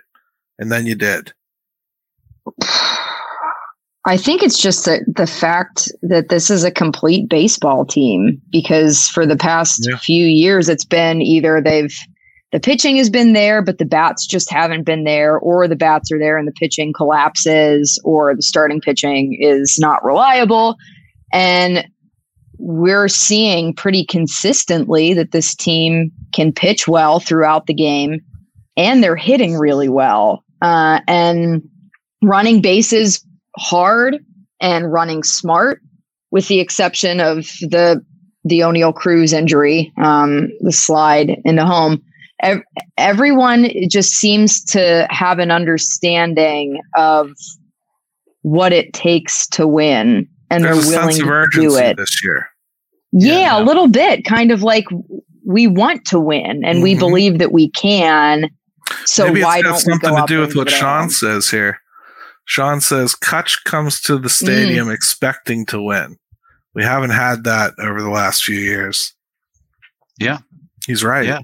and 0.59 0.71
then 0.71 0.87
you 0.87 0.95
did. 0.95 1.33
I 4.05 4.17
think 4.17 4.43
it's 4.43 4.59
just 4.59 4.85
the, 4.85 5.05
the 5.07 5.29
fact 5.29 5.91
that 6.03 6.29
this 6.29 6.51
is 6.51 6.65
a 6.65 6.73
complete 6.73 7.29
baseball 7.29 7.85
team 7.85 8.43
because 8.51 9.09
for 9.09 9.25
the 9.25 9.37
past 9.37 9.87
yeah. 9.89 9.97
few 9.97 10.27
years, 10.27 10.69
it's 10.69 10.85
been 10.85 11.23
either 11.23 11.61
they've, 11.61 11.97
the 12.51 12.59
pitching 12.59 12.97
has 12.97 13.09
been 13.09 13.33
there, 13.33 13.63
but 13.63 13.79
the 13.79 13.85
bats 13.85 14.27
just 14.27 14.51
haven't 14.51 14.85
been 14.85 15.05
there, 15.05 15.39
or 15.39 15.69
the 15.69 15.77
bats 15.77 16.11
are 16.11 16.19
there 16.19 16.37
and 16.37 16.49
the 16.49 16.53
pitching 16.53 16.93
collapses, 16.93 18.01
or 18.05 18.35
the 18.35 18.43
starting 18.43 18.81
pitching 18.81 19.39
is 19.41 19.79
not 19.79 20.05
reliable. 20.05 20.77
And 21.33 21.87
we're 22.59 23.09
seeing 23.09 23.73
pretty 23.73 24.05
consistently 24.05 25.15
that 25.15 25.31
this 25.31 25.55
team 25.55 26.11
can 26.35 26.53
pitch 26.53 26.89
well 26.89 27.21
throughout 27.21 27.67
the 27.67 27.75
game 27.75 28.21
and 28.77 29.03
they're 29.03 29.17
hitting 29.17 29.57
really 29.57 29.89
well 29.89 30.45
uh, 30.61 31.01
and 31.07 31.63
running 32.23 32.61
bases 32.61 33.25
hard 33.57 34.19
and 34.61 34.93
running 34.93 35.23
smart 35.23 35.81
with 36.31 36.49
the 36.49 36.61
exception 36.61 37.21
of 37.21 37.39
the 37.61 38.05
the 38.45 38.61
Oneil 38.61 38.93
Cruz 38.93 39.33
injury, 39.33 39.93
um, 40.03 40.49
the 40.61 40.73
slide 40.73 41.37
into 41.45 41.65
home. 41.65 42.03
Ev- 42.43 42.63
everyone 42.99 43.69
just 43.89 44.15
seems 44.15 44.65
to 44.65 45.07
have 45.11 45.39
an 45.39 45.53
understanding 45.53 46.81
of 46.97 47.31
what 48.41 48.73
it 48.73 48.93
takes 48.93 49.47
to 49.49 49.67
win, 49.69 50.27
and 50.51 50.65
There's 50.65 50.89
they're 50.89 50.99
willing 51.01 51.19
to 51.19 51.47
do 51.53 51.77
it. 51.77 51.97
this 51.97 52.25
year. 52.25 52.49
Yeah, 53.13 53.39
Yeah. 53.39 53.61
a 53.61 53.63
little 53.63 53.87
bit, 53.87 54.25
kind 54.25 54.51
of 54.51 54.65
like 54.65 54.87
we 55.47 55.69
want 55.69 56.05
to 56.07 56.19
win, 56.19 56.65
and 56.65 56.83
we 56.83 56.97
Mhm. 56.97 56.99
believe 56.99 57.39
that 57.39 57.53
we 57.53 57.71
can. 57.71 58.51
So 59.05 59.27
Maybe 59.29 59.45
why 59.45 59.63
don't 59.63 59.75
we 59.75 59.79
something 59.79 60.17
to 60.17 60.25
do 60.27 60.41
with 60.41 60.57
what 60.57 60.69
Sean 60.69 61.11
says 61.11 61.49
here. 61.49 61.79
Sean 62.45 62.81
says 62.81 63.15
Cutch 63.15 63.63
comes 63.65 64.01
to 64.03 64.19
the 64.19 64.29
stadium 64.29 64.91
expecting 64.91 65.65
to 65.67 65.81
win. 65.81 66.17
We 66.75 66.83
haven't 66.83 67.11
had 67.11 67.45
that 67.45 67.75
over 67.79 68.01
the 68.03 68.11
last 68.11 68.45
few 68.45 68.59
years. 68.59 69.15
Yeah. 70.19 70.39
He's 70.87 71.05
right. 71.05 71.27
Yeah. 71.27 71.41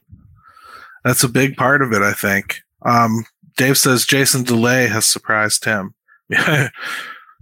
That's 1.05 1.23
a 1.23 1.29
big 1.29 1.57
part 1.57 1.83
of 1.83 1.93
it, 1.93 2.03
I 2.03 2.13
think. 2.13 2.61
Um, 2.85 3.25
Dave 3.57 3.79
says 3.79 4.05
Jason 4.07 4.43
Delay 4.45 4.87
has 4.89 5.07
surprised 5.07 5.65
him. 5.65 5.95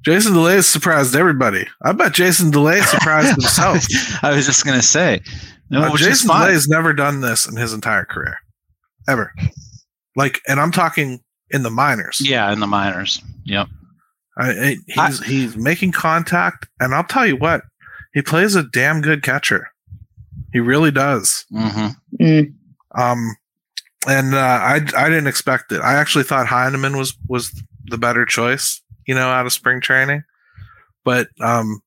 Jason 0.05 0.35
Delay 0.35 0.55
has 0.57 0.67
surprised 0.67 1.17
everybody. 1.17 1.67
I 1.83 1.93
bet 1.93 2.13
Jason 2.15 2.51
Delay 2.51 2.81
surprised 2.83 3.31
himself. 3.41 3.85
I 4.23 4.35
was 4.35 4.47
just 4.47 4.65
gonna 4.65 4.83
say, 4.83 5.21
no, 5.71 5.83
Uh, 5.83 5.97
Jason. 5.97 6.29
Delay 6.29 6.53
has 6.53 6.69
never 6.69 6.93
done 6.93 7.21
this 7.21 7.47
in 7.47 7.57
his 7.57 7.73
entire 7.73 8.05
career, 8.05 8.39
ever. 9.09 9.33
Like, 10.15 10.41
and 10.47 10.61
I'm 10.61 10.71
talking 10.73 11.21
in 11.51 11.63
the 11.63 11.71
minors. 11.71 12.21
Yeah, 12.21 12.53
in 12.53 12.61
the 12.61 12.67
minors. 12.67 13.21
Yep. 13.45 13.69
I, 14.39 14.51
I, 14.51 14.77
he's 15.09 15.25
he's 15.25 15.57
making 15.57 15.93
contact, 15.93 16.69
and 16.81 16.95
I'll 16.95 17.05
tell 17.05 17.27
you 17.27 17.37
what, 17.37 17.63
he 18.13 18.23
plays 18.23 18.55
a 18.55 18.65
damn 18.65 19.01
good 19.01 19.23
catcher. 19.23 19.69
He 20.53 20.61
really 20.61 20.91
does. 20.91 21.45
Mm-hmm. 21.53 22.25
Mm. 22.25 22.55
Um, 22.95 23.37
and 24.07 24.35
uh, 24.35 24.39
I 24.39 24.75
I 24.97 25.09
didn't 25.09 25.27
expect 25.27 25.73
it. 25.73 25.81
I 25.81 25.95
actually 25.95 26.25
thought 26.25 26.47
Heineman 26.47 26.97
was 26.97 27.17
was 27.29 27.51
the 27.87 27.99
better 27.99 28.25
choice, 28.25 28.83
you 29.07 29.15
know, 29.15 29.29
out 29.29 29.47
of 29.47 29.53
spring 29.53 29.81
training. 29.81 30.23
But 31.05 31.29
um, 31.41 31.81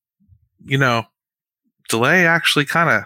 you 0.65 0.77
know, 0.77 1.03
Delay 1.87 2.25
actually 2.25 2.65
kind 2.65 2.89
of 2.89 3.03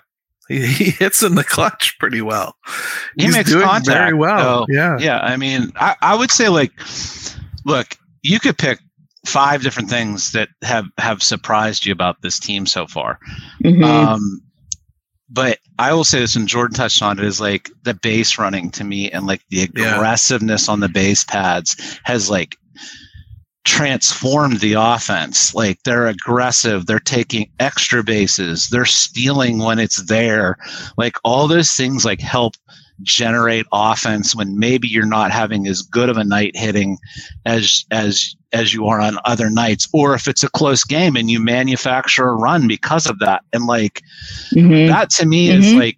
he, 0.62 0.68
he 0.68 0.84
hits 0.92 1.24
in 1.24 1.36
the 1.36 1.44
clutch 1.44 1.98
pretty 2.00 2.22
well. 2.22 2.56
He 3.18 3.26
He's 3.26 3.34
makes 3.36 3.50
doing 3.52 3.64
contact 3.66 3.88
very 3.98 4.14
well. 4.14 4.66
so, 4.68 4.74
yeah. 4.74 4.98
Yeah. 5.00 5.20
I 5.20 5.38
mean, 5.38 5.72
I, 5.76 5.96
I 6.02 6.16
would 6.16 6.32
say 6.32 6.50
like, 6.50 6.72
look, 7.66 7.96
you 8.24 8.40
could 8.40 8.58
pick 8.58 8.80
five 9.26 9.62
different 9.64 9.90
things 9.90 10.32
that 10.34 10.50
have 10.64 10.86
have 10.98 11.24
surprised 11.24 11.86
you 11.86 11.92
about 11.94 12.22
this 12.22 12.40
team 12.40 12.66
so 12.66 12.86
far. 12.88 13.20
Mhm. 13.64 13.84
Um, 13.84 14.42
but 15.30 15.58
I 15.80 15.94
will 15.94 16.04
say 16.04 16.20
this, 16.20 16.36
and 16.36 16.48
Jordan 16.48 16.76
touched 16.76 17.02
on 17.02 17.18
it, 17.18 17.26
is 17.26 17.42
like 17.42 17.70
the 17.84 17.94
base 17.96 18.38
running 18.38 18.70
to 18.72 18.84
me 18.84 19.10
and 19.12 19.26
like 19.26 19.42
the 19.50 19.70
Yeah. 19.76 19.96
aggressiveness 19.96 20.70
on 20.70 20.80
the 20.82 20.90
base 20.90 21.24
pads 21.24 22.00
has 22.04 22.30
like 22.30 22.56
transformed 23.66 24.60
the 24.60 24.74
offense. 24.74 25.54
Like 25.54 25.82
they're 25.84 26.08
aggressive, 26.08 26.86
they're 26.86 27.00
taking 27.00 27.50
extra 27.60 28.04
bases, 28.04 28.68
they're 28.70 28.86
stealing 28.86 29.60
when 29.60 29.80
it's 29.80 30.04
there. 30.04 30.58
Like 30.98 31.18
all 31.24 31.48
those 31.48 31.72
things 31.72 32.04
like 32.06 32.20
help 32.20 32.56
generate 33.02 33.66
offense 33.72 34.36
when 34.36 34.58
maybe 34.60 34.88
you're 34.88 35.06
not 35.06 35.32
having 35.32 35.68
as 35.68 35.82
good 35.82 36.10
of 36.10 36.18
a 36.18 36.24
night 36.24 36.56
hitting 36.56 36.98
as 37.46 37.86
as 37.92 38.36
as 38.54 38.72
you 38.74 38.86
are 38.86 39.02
on 39.02 39.18
other 39.26 39.50
nights 39.50 39.90
or 39.94 40.14
if 40.14 40.28
it's 40.28 40.44
a 40.44 40.50
close 40.52 40.84
game 40.84 41.16
and 41.16 41.30
you 41.32 41.40
manufacture 41.40 42.30
a 42.30 42.36
run 42.36 42.68
because 42.68 43.08
of 43.08 43.18
that 43.18 43.44
and 43.52 43.66
like 43.66 44.04
Mhm. 44.52 44.88
that 44.88 45.10
to 45.10 45.26
me 45.26 45.50
is 45.50 45.66
Mhm. 45.66 45.80
like 45.80 45.98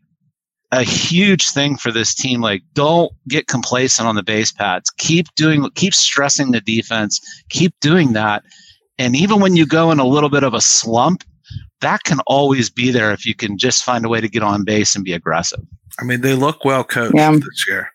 a 0.76 0.84
huge 0.84 1.50
thing 1.50 1.78
for 1.78 1.92
this 1.92 2.14
team 2.14 2.42
like 2.42 2.62
don't 2.74 3.12
get 3.28 3.48
complacent 3.48 4.08
on 4.08 4.16
the 4.16 4.24
base 4.24 4.52
pads 4.52 4.90
keep 4.98 5.26
doing 5.36 5.70
keep 5.76 5.94
stressing 5.94 6.52
the 6.52 6.62
defense 6.62 7.20
keep 7.50 7.74
doing 7.82 8.14
that 8.14 8.44
and 8.98 9.16
even 9.16 9.40
when 9.40 9.56
you 9.56 9.66
go 9.66 9.92
in 9.92 10.00
a 10.00 10.06
little 10.06 10.30
bit 10.30 10.44
of 10.44 10.54
a 10.54 10.62
slump 10.62 11.24
that 11.82 12.04
can 12.04 12.20
always 12.28 12.70
be 12.70 12.92
there 12.92 13.12
if 13.12 13.26
you 13.26 13.36
can 13.36 13.58
just 13.58 13.84
find 13.84 14.06
a 14.06 14.10
way 14.10 14.20
to 14.22 14.28
get 14.30 14.44
on 14.44 14.64
base 14.64 14.96
and 14.96 15.06
be 15.06 15.14
aggressive 15.14 15.62
I 15.98 16.04
mean, 16.04 16.20
they 16.20 16.34
look 16.36 16.66
well 16.66 16.84
coached 16.84 17.16
Yeah. 17.16 17.32
this 17.32 17.66
year. 17.70 17.90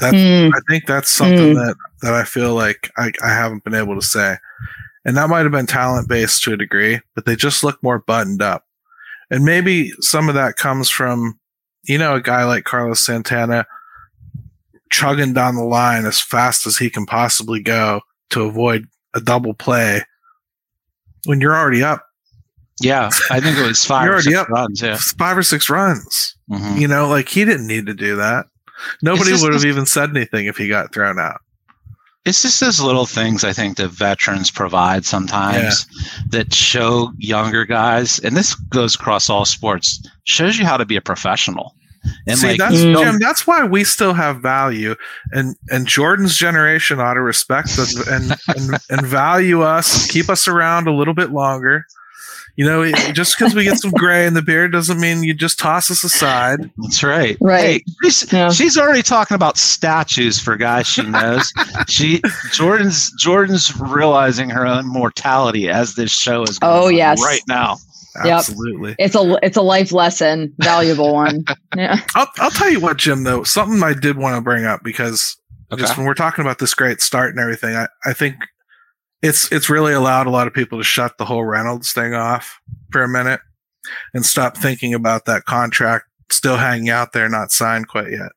That 0.00 0.12
Mm. 0.12 0.50
I 0.54 0.60
think 0.68 0.84
that's 0.86 1.10
something 1.10 1.54
Mm. 1.54 1.66
that 1.66 1.76
that 2.02 2.12
I 2.12 2.24
feel 2.24 2.54
like 2.54 2.90
I, 2.98 3.10
I 3.24 3.30
haven't 3.30 3.64
been 3.64 3.74
able 3.74 3.98
to 3.98 4.06
say, 4.06 4.36
and 5.06 5.16
that 5.16 5.30
might 5.30 5.44
have 5.44 5.52
been 5.52 5.64
talent 5.66 6.08
based 6.10 6.42
to 6.42 6.52
a 6.52 6.58
degree, 6.58 7.00
but 7.14 7.24
they 7.24 7.36
just 7.36 7.64
look 7.64 7.82
more 7.82 8.00
buttoned 8.00 8.42
up, 8.42 8.64
and 9.30 9.44
maybe 9.46 9.92
some 10.00 10.28
of 10.28 10.34
that 10.34 10.56
comes 10.56 10.90
from 10.90 11.38
you 11.88 11.98
know 11.98 12.14
a 12.14 12.20
guy 12.20 12.44
like 12.44 12.64
Carlos 12.64 13.00
Santana 13.04 13.66
chugging 14.90 15.32
down 15.34 15.56
the 15.56 15.64
line 15.64 16.06
as 16.06 16.20
fast 16.20 16.66
as 16.66 16.76
he 16.78 16.88
can 16.90 17.04
possibly 17.06 17.60
go 17.60 18.00
to 18.30 18.42
avoid 18.42 18.86
a 19.14 19.20
double 19.20 19.54
play 19.54 20.02
when 21.26 21.40
you're 21.40 21.56
already 21.56 21.82
up 21.82 22.04
yeah 22.80 23.10
i 23.30 23.40
think 23.40 23.58
it 23.58 23.66
was 23.66 23.84
5 23.84 24.04
You're 24.06 24.14
or 24.16 24.22
six 24.22 24.36
up. 24.36 24.48
runs 24.48 24.80
yeah 24.82 24.96
five 25.18 25.36
or 25.36 25.42
six 25.42 25.68
runs. 25.68 26.34
Mhm. 26.50 26.80
You 26.80 26.88
know, 26.88 27.06
like 27.08 27.28
he 27.28 27.44
didn't 27.44 27.66
need 27.66 27.84
to 27.86 27.92
do 27.94 28.16
that. 28.16 28.46
Nobody 29.02 29.32
would 29.38 29.52
have 29.52 29.66
even 29.66 29.84
said 29.84 30.08
anything 30.16 30.46
if 30.46 30.56
he 30.56 30.66
got 30.66 30.94
thrown 30.94 31.18
out. 31.18 31.40
it's 32.24 32.40
just 32.40 32.60
those 32.60 32.80
little 32.80 33.04
things 33.04 33.44
I 33.44 33.52
think 33.52 33.76
that 33.76 33.88
veterans 33.88 34.50
provide 34.50 35.04
sometimes 35.04 35.86
that 36.30 36.54
show 36.54 37.12
younger 37.18 37.66
guys, 37.66 38.18
and 38.20 38.34
this 38.34 38.54
goes 38.54 38.94
across 38.94 39.28
all 39.28 39.44
sports, 39.44 40.00
shows 40.24 40.56
you 40.58 40.64
how 40.64 40.78
to 40.78 40.86
be 40.86 40.96
a 40.96 41.02
professional. 41.02 41.74
And 42.26 42.38
See, 42.38 42.48
like, 42.48 42.58
that's 42.58 42.82
don't- 42.82 42.96
Jim. 43.04 43.18
That's 43.18 43.46
why 43.46 43.64
we 43.64 43.84
still 43.84 44.14
have 44.14 44.40
value, 44.40 44.94
and 45.32 45.56
and 45.70 45.86
Jordan's 45.86 46.36
generation 46.36 47.00
ought 47.00 47.14
to 47.14 47.22
respect 47.22 47.78
us 47.78 47.94
and 48.08 48.32
and, 48.56 48.78
and 48.90 49.06
value 49.06 49.62
us, 49.62 50.06
keep 50.10 50.28
us 50.28 50.46
around 50.48 50.86
a 50.88 50.92
little 50.94 51.14
bit 51.14 51.30
longer. 51.32 51.86
You 52.56 52.64
know, 52.66 52.82
it- 52.82 53.14
just 53.14 53.38
because 53.38 53.54
we 53.54 53.62
get 53.62 53.78
some 53.78 53.92
gray 53.92 54.26
in 54.26 54.34
the 54.34 54.42
beard 54.42 54.72
doesn't 54.72 54.98
mean 55.00 55.22
you 55.22 55.32
just 55.32 55.60
toss 55.60 55.92
us 55.92 56.02
aside. 56.02 56.68
That's 56.78 57.04
right. 57.04 57.36
Right. 57.40 57.84
Hey, 57.86 57.92
she's, 58.02 58.32
Yeah. 58.32 58.50
she's 58.50 58.76
already 58.76 59.02
talking 59.02 59.36
about 59.36 59.56
statues 59.56 60.40
for 60.40 60.56
guys 60.56 60.86
she 60.88 61.02
knows. 61.02 61.52
she 61.88 62.20
Jordan's 62.52 63.12
Jordan's 63.12 63.72
realizing 63.80 64.50
her 64.50 64.66
own 64.66 64.86
mortality 64.88 65.68
as 65.68 65.94
this 65.94 66.10
show 66.10 66.42
is 66.44 66.58
going 66.58 66.72
Oh, 66.82 66.86
on 66.88 66.96
yes. 66.96 67.22
right 67.22 67.42
now. 67.46 67.76
Yep. 68.16 68.26
Absolutely. 68.26 68.96
It's 68.98 69.14
a 69.14 69.38
it's 69.42 69.56
a 69.56 69.62
life 69.62 69.92
lesson, 69.92 70.54
valuable 70.58 71.14
one. 71.14 71.44
Yeah. 71.76 72.00
I'll 72.16 72.28
I'll 72.38 72.50
tell 72.50 72.70
you 72.70 72.80
what, 72.80 72.96
Jim. 72.96 73.24
Though 73.24 73.44
something 73.44 73.82
I 73.82 73.92
did 73.92 74.16
want 74.16 74.34
to 74.36 74.40
bring 74.40 74.64
up 74.64 74.82
because 74.82 75.36
just 75.76 75.96
when 75.96 76.06
we're 76.06 76.14
talking 76.14 76.42
about 76.42 76.58
this 76.58 76.74
great 76.74 77.00
start 77.00 77.30
and 77.30 77.38
everything, 77.38 77.76
I, 77.76 77.88
I 78.04 78.14
think 78.14 78.36
it's 79.22 79.52
it's 79.52 79.70
really 79.70 79.92
allowed 79.92 80.26
a 80.26 80.30
lot 80.30 80.46
of 80.46 80.54
people 80.54 80.78
to 80.78 80.84
shut 80.84 81.18
the 81.18 81.24
whole 81.24 81.44
Reynolds 81.44 81.92
thing 81.92 82.14
off 82.14 82.58
for 82.90 83.02
a 83.02 83.08
minute 83.08 83.40
and 84.14 84.24
stop 84.24 84.56
thinking 84.56 84.94
about 84.94 85.26
that 85.26 85.44
contract 85.44 86.06
still 86.30 86.56
hanging 86.56 86.90
out 86.90 87.12
there, 87.12 87.28
not 87.28 87.52
signed 87.52 87.88
quite 87.88 88.10
yet. 88.10 88.32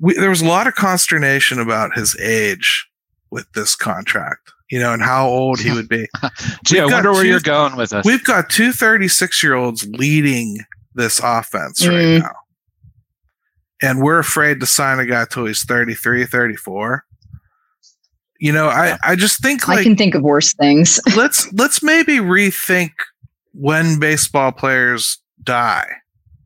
We, 0.00 0.14
there 0.14 0.30
was 0.30 0.42
a 0.42 0.46
lot 0.46 0.66
of 0.66 0.74
consternation 0.74 1.58
about 1.58 1.96
his 1.96 2.16
age 2.20 2.88
with 3.30 3.50
this 3.52 3.74
contract, 3.74 4.52
you 4.70 4.78
know, 4.78 4.92
and 4.92 5.02
how 5.02 5.26
old 5.28 5.60
he 5.60 5.72
would 5.72 5.88
be. 5.88 6.06
Gee, 6.64 6.80
I 6.80 6.86
wonder 6.86 7.12
where 7.12 7.22
two- 7.22 7.28
you're 7.28 7.40
going 7.40 7.76
with 7.76 7.92
us. 7.92 8.04
We've 8.04 8.24
got 8.24 8.50
two 8.50 8.72
36 8.72 9.42
year 9.42 9.54
olds 9.54 9.86
leading 9.88 10.58
this 10.94 11.20
offense 11.22 11.86
right 11.86 11.94
Mm. 11.94 12.18
now. 12.22 12.32
And 13.80 14.02
we're 14.02 14.18
afraid 14.18 14.58
to 14.60 14.66
sign 14.66 14.98
a 14.98 15.06
guy 15.06 15.24
till 15.30 15.46
he's 15.46 15.62
33, 15.64 16.24
34. 16.26 17.04
You 18.40 18.52
know, 18.52 18.66
I, 18.68 18.98
I 19.02 19.14
just 19.16 19.40
think 19.42 19.68
I 19.68 19.82
can 19.82 19.96
think 19.96 20.14
of 20.14 20.22
worse 20.22 20.52
things. 20.54 21.00
let's 21.16 21.52
let's 21.52 21.82
maybe 21.82 22.16
rethink 22.18 22.90
when 23.52 23.98
baseball 23.98 24.52
players 24.52 25.18
die. 25.42 25.88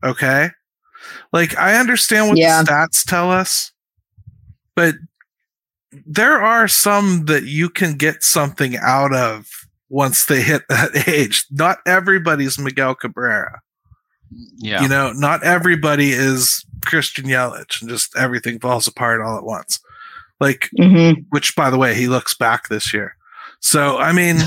Okay? 0.04 0.50
Like 1.32 1.56
I 1.58 1.74
understand 1.76 2.28
what 2.28 2.38
Yeah. 2.38 2.62
the 2.62 2.70
stats 2.70 3.04
tell 3.04 3.30
us, 3.30 3.72
but 4.74 4.94
there 6.06 6.40
are 6.40 6.68
some 6.68 7.26
that 7.26 7.44
you 7.44 7.68
can 7.68 7.96
get 7.96 8.22
something 8.22 8.76
out 8.76 9.14
of 9.14 9.48
once 9.88 10.26
they 10.26 10.42
hit 10.42 10.62
that 10.68 11.08
age. 11.08 11.44
Not 11.50 11.78
everybody's 11.86 12.58
Miguel 12.58 12.94
Cabrera. 12.94 13.60
yeah. 14.56 14.82
You 14.82 14.88
know, 14.88 15.12
not 15.12 15.44
everybody 15.44 16.10
is 16.10 16.64
Christian 16.84 17.26
Yelich 17.26 17.80
and 17.80 17.90
just 17.90 18.16
everything 18.16 18.58
falls 18.58 18.86
apart 18.86 19.20
all 19.20 19.36
at 19.36 19.44
once. 19.44 19.78
Like 20.40 20.68
hmm 20.76 21.12
which 21.30 21.54
by 21.54 21.70
the 21.70 21.78
way, 21.78 21.94
he 21.94 22.08
looks 22.08 22.34
back 22.34 22.68
this 22.68 22.92
year. 22.92 23.16
So 23.60 23.98
I 23.98 24.12
mean 24.12 24.38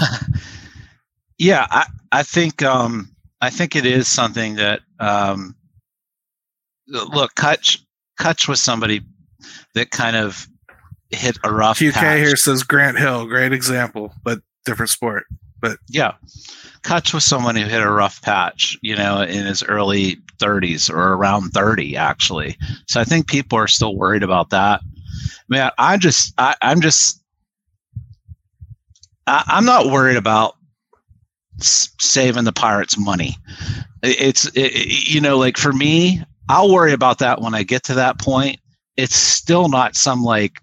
yeah, 1.37 1.67
I, 1.69 1.85
I 2.11 2.23
think 2.23 2.63
um 2.63 3.15
I 3.41 3.49
think 3.49 3.75
it 3.75 3.85
is 3.85 4.07
something 4.07 4.55
that 4.55 4.81
um, 4.99 5.55
look, 6.87 7.35
Cutch 7.35 7.83
Cutch 8.17 8.47
was 8.47 8.61
somebody 8.61 9.01
that 9.73 9.91
kind 9.91 10.15
of 10.15 10.47
hit 11.11 11.37
a 11.43 11.51
rough. 11.53 11.79
QK 11.79 11.93
patch. 11.93 12.19
here 12.19 12.35
says 12.35 12.63
Grant 12.63 12.97
Hill, 12.97 13.25
great 13.25 13.53
example, 13.53 14.13
but 14.23 14.39
different 14.65 14.89
sport. 14.89 15.25
But 15.61 15.77
yeah, 15.89 16.13
Cutch 16.83 17.13
was 17.13 17.23
someone 17.23 17.55
who 17.55 17.65
hit 17.65 17.81
a 17.81 17.89
rough 17.91 18.21
patch, 18.21 18.77
you 18.81 18.95
know, 18.95 19.21
in 19.21 19.45
his 19.45 19.63
early 19.63 20.17
30s 20.37 20.89
or 20.89 21.13
around 21.13 21.51
30 21.51 21.95
actually. 21.97 22.57
So 22.87 22.99
I 22.99 23.03
think 23.03 23.27
people 23.27 23.57
are 23.57 23.67
still 23.67 23.95
worried 23.95 24.23
about 24.23 24.49
that. 24.51 24.81
Man, 25.47 25.71
I 25.77 25.97
just, 25.97 26.33
I, 26.37 26.55
I'm 26.61 26.81
just, 26.81 27.21
I, 29.27 29.43
I'm 29.47 29.65
not 29.65 29.87
worried 29.87 30.17
about 30.17 30.55
saving 31.59 32.43
the 32.43 32.51
Pirates 32.53 32.97
money. 32.97 33.35
It's, 34.03 34.45
it, 34.47 34.57
it- 34.57 35.07
you 35.09 35.21
know, 35.21 35.37
like 35.37 35.57
for 35.57 35.71
me, 35.73 36.21
I'll 36.49 36.71
worry 36.71 36.93
about 36.93 37.19
that 37.19 37.41
when 37.41 37.55
I 37.55 37.63
get 37.63 37.83
to 37.85 37.95
that 37.95 38.19
point. 38.19 38.59
It's 38.97 39.15
still 39.15 39.67
not 39.67 39.95
some 39.95 40.21
like 40.21 40.61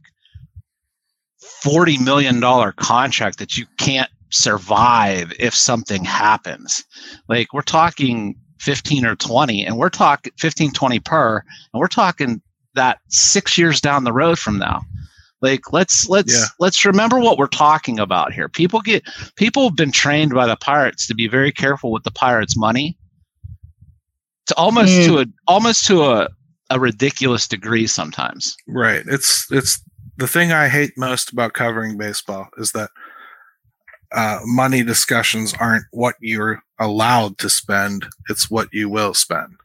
$40 1.64 2.04
million 2.04 2.40
contract 2.76 3.38
that 3.38 3.56
you 3.56 3.66
can't 3.78 4.10
survive 4.30 5.32
if 5.38 5.54
something 5.54 6.04
happens. 6.04 6.84
Like 7.28 7.52
we're 7.52 7.62
talking 7.62 8.34
15 8.60 9.04
or 9.04 9.16
20 9.16 9.64
and 9.66 9.76
we're 9.76 9.88
talking 9.90 10.32
15 10.38 10.72
20 10.72 11.00
per 11.00 11.36
and 11.72 11.80
we're 11.80 11.86
talking 11.88 12.40
that 12.74 12.98
6 13.08 13.58
years 13.58 13.80
down 13.80 14.04
the 14.04 14.12
road 14.12 14.38
from 14.38 14.58
now. 14.58 14.82
Like 15.42 15.72
let's 15.72 16.08
let's 16.08 16.32
Yeah. 16.32 16.44
let's 16.60 16.84
remember 16.84 17.18
what 17.18 17.36
we're 17.36 17.46
talking 17.48 17.98
about 17.98 18.32
here. 18.32 18.48
People 18.48 18.80
get 18.80 19.02
people 19.36 19.64
have 19.64 19.76
been 19.76 19.92
trained 19.92 20.32
by 20.32 20.46
the 20.46 20.56
pirates 20.56 21.06
to 21.08 21.14
be 21.14 21.26
very 21.28 21.50
careful 21.52 21.90
with 21.92 22.04
the 22.04 22.12
pirates' 22.12 22.56
money. 22.56 22.96
To 24.46 24.54
almost 24.56 24.92
Mm. 24.92 25.06
to 25.06 25.18
a 25.20 25.26
almost 25.46 25.86
to 25.86 26.04
a 26.04 26.28
a 26.70 26.80
ridiculous 26.80 27.46
degree 27.46 27.86
sometimes. 27.86 28.56
Right. 28.68 29.02
It's 29.06 29.46
it's 29.50 29.82
the 30.22 30.28
thing 30.28 30.52
I 30.52 30.68
hate 30.68 30.96
most 30.96 31.32
about 31.32 31.52
covering 31.52 31.98
baseball 31.98 32.48
is 32.56 32.70
that 32.72 32.90
uh, 34.12 34.38
money 34.44 34.84
discussions 34.84 35.52
aren't 35.58 35.84
what 35.90 36.14
you're 36.20 36.62
allowed 36.78 37.38
to 37.38 37.48
spend; 37.50 38.06
it's 38.28 38.48
what 38.50 38.68
you 38.72 38.88
will 38.88 39.14
spend. 39.14 39.56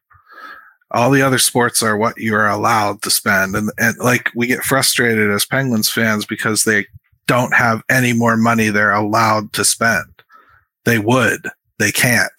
All 0.91 1.12
the 1.12 1.22
other 1.22 1.38
sports 1.38 1.84
are 1.84 1.95
what 1.95 2.18
you 2.18 2.34
are 2.34 2.49
allowed 2.49 3.01
to 3.03 3.12
spend, 3.12 3.55
and 3.55 3.70
and 3.78 3.95
like 3.99 4.32
we 4.36 4.47
get 4.47 4.64
frustrated 4.64 5.30
as 5.30 5.45
Penguins 5.45 5.89
fans 5.89 6.26
because 6.26 6.64
they 6.64 6.88
don't 7.28 7.53
have 7.53 7.84
any 7.89 8.14
more 8.14 8.36
money 8.38 8.70
they're 8.70 8.93
allowed 8.93 9.53
to 9.53 9.64
spend. 9.66 10.05
They 10.86 10.97
would, 10.97 11.49
they 11.78 11.91
can't. 11.91 12.32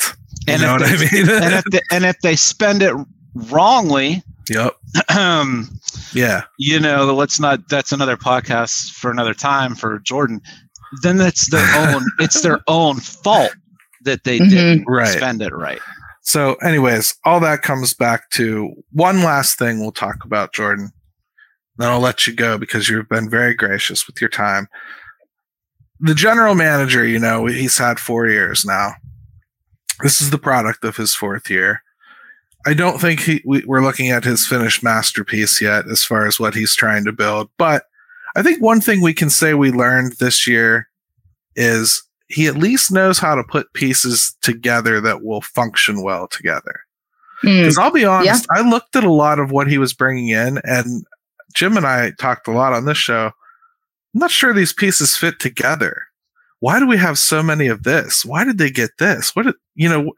You 0.48 0.54
And 0.54 0.62
know 0.62 0.74
if 0.76 0.80
what 0.80 0.90
I 0.90 0.96
they- 0.96 1.22
mean? 1.22 1.30
and 1.42 1.54
if 1.54 1.64
they, 1.70 1.80
and 1.92 2.04
if 2.04 2.18
they 2.22 2.34
spend 2.36 2.82
it 2.82 2.94
wrongly, 3.34 4.22
yep. 4.48 4.72
um, 5.16 5.68
Yeah. 6.14 6.42
you 6.58 6.78
know, 6.80 7.14
let's 7.14 7.38
not. 7.40 7.68
That's 7.68 7.92
another 7.92 8.16
podcast 8.16 8.92
for 8.92 9.10
another 9.10 9.34
time 9.34 9.74
for 9.74 9.98
Jordan. 10.00 10.40
Then 11.02 11.16
that's 11.18 11.50
their 11.50 11.66
own. 11.76 12.04
it's 12.18 12.42
their 12.42 12.60
own 12.66 12.96
fault 13.00 13.52
that 14.04 14.24
they 14.24 14.38
Mhm. 14.38 14.50
didn't 14.50 14.84
Right. 14.86 15.08
spend 15.08 15.42
it 15.42 15.52
right. 15.54 15.80
So, 16.22 16.54
anyways, 16.56 17.14
all 17.24 17.40
that 17.40 17.62
comes 17.62 17.94
back 17.94 18.30
to 18.30 18.74
one 18.92 19.22
last 19.22 19.58
thing 19.58 19.80
we'll 19.80 19.92
talk 19.92 20.24
about, 20.24 20.52
Jordan. 20.52 20.90
Then 21.78 21.88
I'll 21.88 22.00
let 22.00 22.26
you 22.26 22.34
go 22.34 22.58
because 22.58 22.88
you've 22.88 23.08
been 23.08 23.30
very 23.30 23.54
gracious 23.54 24.06
with 24.06 24.20
your 24.20 24.28
time. 24.30 24.68
The 26.00 26.14
general 26.14 26.54
manager, 26.54 27.04
you 27.06 27.18
know, 27.18 27.46
he's 27.46 27.78
had 27.78 27.98
four 27.98 28.26
years 28.26 28.64
now. 28.64 28.94
This 30.02 30.20
is 30.20 30.30
the 30.30 30.38
product 30.38 30.84
of 30.84 30.96
his 30.96 31.14
fourth 31.14 31.50
year. 31.50 31.82
I 32.66 32.74
don't 32.74 33.00
think 33.00 33.20
he, 33.20 33.42
we, 33.44 33.64
we're 33.64 33.82
looking 33.82 34.10
at 34.10 34.24
his 34.24 34.46
finished 34.46 34.82
masterpiece 34.82 35.60
yet 35.60 35.88
as 35.88 36.04
far 36.04 36.26
as 36.26 36.40
what 36.40 36.54
he's 36.54 36.74
trying 36.74 37.04
to 37.04 37.12
build. 37.12 37.48
But 37.56 37.84
I 38.36 38.42
think 38.42 38.62
one 38.62 38.80
thing 38.80 39.00
we 39.00 39.14
can 39.14 39.30
say 39.30 39.54
we 39.54 39.70
learned 39.70 40.14
this 40.14 40.46
year 40.46 40.88
is 41.56 42.02
he 42.28 42.46
at 42.46 42.56
least 42.56 42.92
knows 42.92 43.18
how 43.18 43.34
to 43.34 43.44
put 43.44 43.72
pieces 43.72 44.36
together 44.42 45.00
that 45.00 45.22
will 45.22 45.40
function 45.40 46.02
well 46.02 46.28
together. 46.28 46.80
Mm. 47.42 47.62
Because 47.62 47.78
I'll 47.78 47.90
be 47.90 48.04
honest, 48.04 48.46
I 48.50 48.68
looked 48.68 48.96
at 48.96 49.04
a 49.04 49.12
lot 49.12 49.38
of 49.38 49.50
what 49.50 49.68
he 49.68 49.78
was 49.78 49.94
bringing 49.94 50.28
in, 50.28 50.60
and 50.64 51.04
Jim 51.54 51.76
and 51.76 51.86
I 51.86 52.10
talked 52.18 52.48
a 52.48 52.52
lot 52.52 52.72
on 52.72 52.84
this 52.84 52.98
show. 52.98 53.26
I'm 53.26 54.20
not 54.20 54.30
sure 54.30 54.52
these 54.52 54.72
pieces 54.72 55.16
fit 55.16 55.38
together. 55.38 56.06
Why 56.60 56.80
do 56.80 56.86
we 56.86 56.96
have 56.96 57.18
so 57.18 57.42
many 57.42 57.68
of 57.68 57.84
this? 57.84 58.24
Why 58.24 58.44
did 58.44 58.58
they 58.58 58.70
get 58.70 58.90
this? 58.98 59.34
What 59.36 59.46
did, 59.46 59.54
you 59.76 59.88
know? 59.88 60.12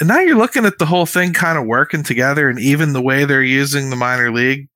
And 0.00 0.08
now 0.08 0.20
you're 0.20 0.36
looking 0.36 0.64
at 0.64 0.78
the 0.78 0.86
whole 0.86 1.06
thing 1.06 1.32
kind 1.32 1.58
of 1.58 1.66
working 1.66 2.02
together, 2.02 2.48
and 2.48 2.58
even 2.60 2.92
the 2.92 3.02
way 3.02 3.24
they're 3.24 3.42
using 3.42 3.90
the 3.90 3.96
minor 3.96 4.30
league 4.32 4.68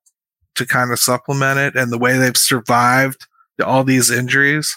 to 0.57 0.67
kind 0.67 0.91
of 0.91 0.99
supplement 0.99 1.59
it, 1.59 1.77
and 1.77 1.93
the 1.93 1.99
way 1.99 2.19
they've 2.19 2.37
survived 2.37 3.27
all 3.65 3.85
these 3.85 4.11
injuries. 4.11 4.77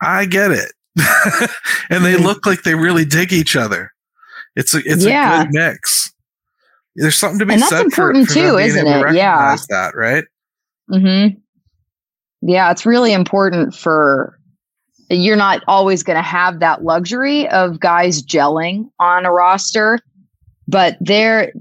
I 0.00 0.26
get 0.26 0.50
it, 0.50 0.72
and 1.90 2.04
they 2.04 2.16
look 2.16 2.46
like 2.46 2.62
they 2.62 2.74
really 2.74 3.04
dig 3.04 3.32
each 3.32 3.56
other. 3.56 3.92
It's 4.54 4.74
a 4.74 4.78
it's 4.84 5.04
Yeah. 5.04 5.40
a 5.40 5.44
good 5.44 5.52
mix. 5.54 6.12
There's 6.94 7.16
something 7.16 7.38
to 7.40 7.46
be 7.46 7.54
And 7.54 7.62
that's 7.62 7.70
said 7.70 7.78
for- 7.92 8.10
important 8.10 8.28
for, 8.28 8.34
them 8.34 8.42
too, 8.52 8.58
isn't 8.58 8.84
to 8.86 9.06
it? 9.08 9.14
Yeah. 9.14 9.56
That 9.68 9.94
right? 9.94 10.24
mm-hmm 10.90 11.38
Yeah, 12.42 12.70
it's 12.70 12.86
really 12.86 13.12
important 13.12 13.74
for 13.74 14.35
you're 15.08 15.36
not 15.36 15.62
always 15.68 16.02
going 16.02 16.16
to 16.16 16.22
have 16.22 16.60
that 16.60 16.84
luxury 16.84 17.48
of 17.48 17.80
guys 17.80 18.22
gelling 18.22 18.90
on 18.98 19.24
a 19.24 19.32
roster, 19.32 19.98
but 20.66 20.96
there 21.00 21.52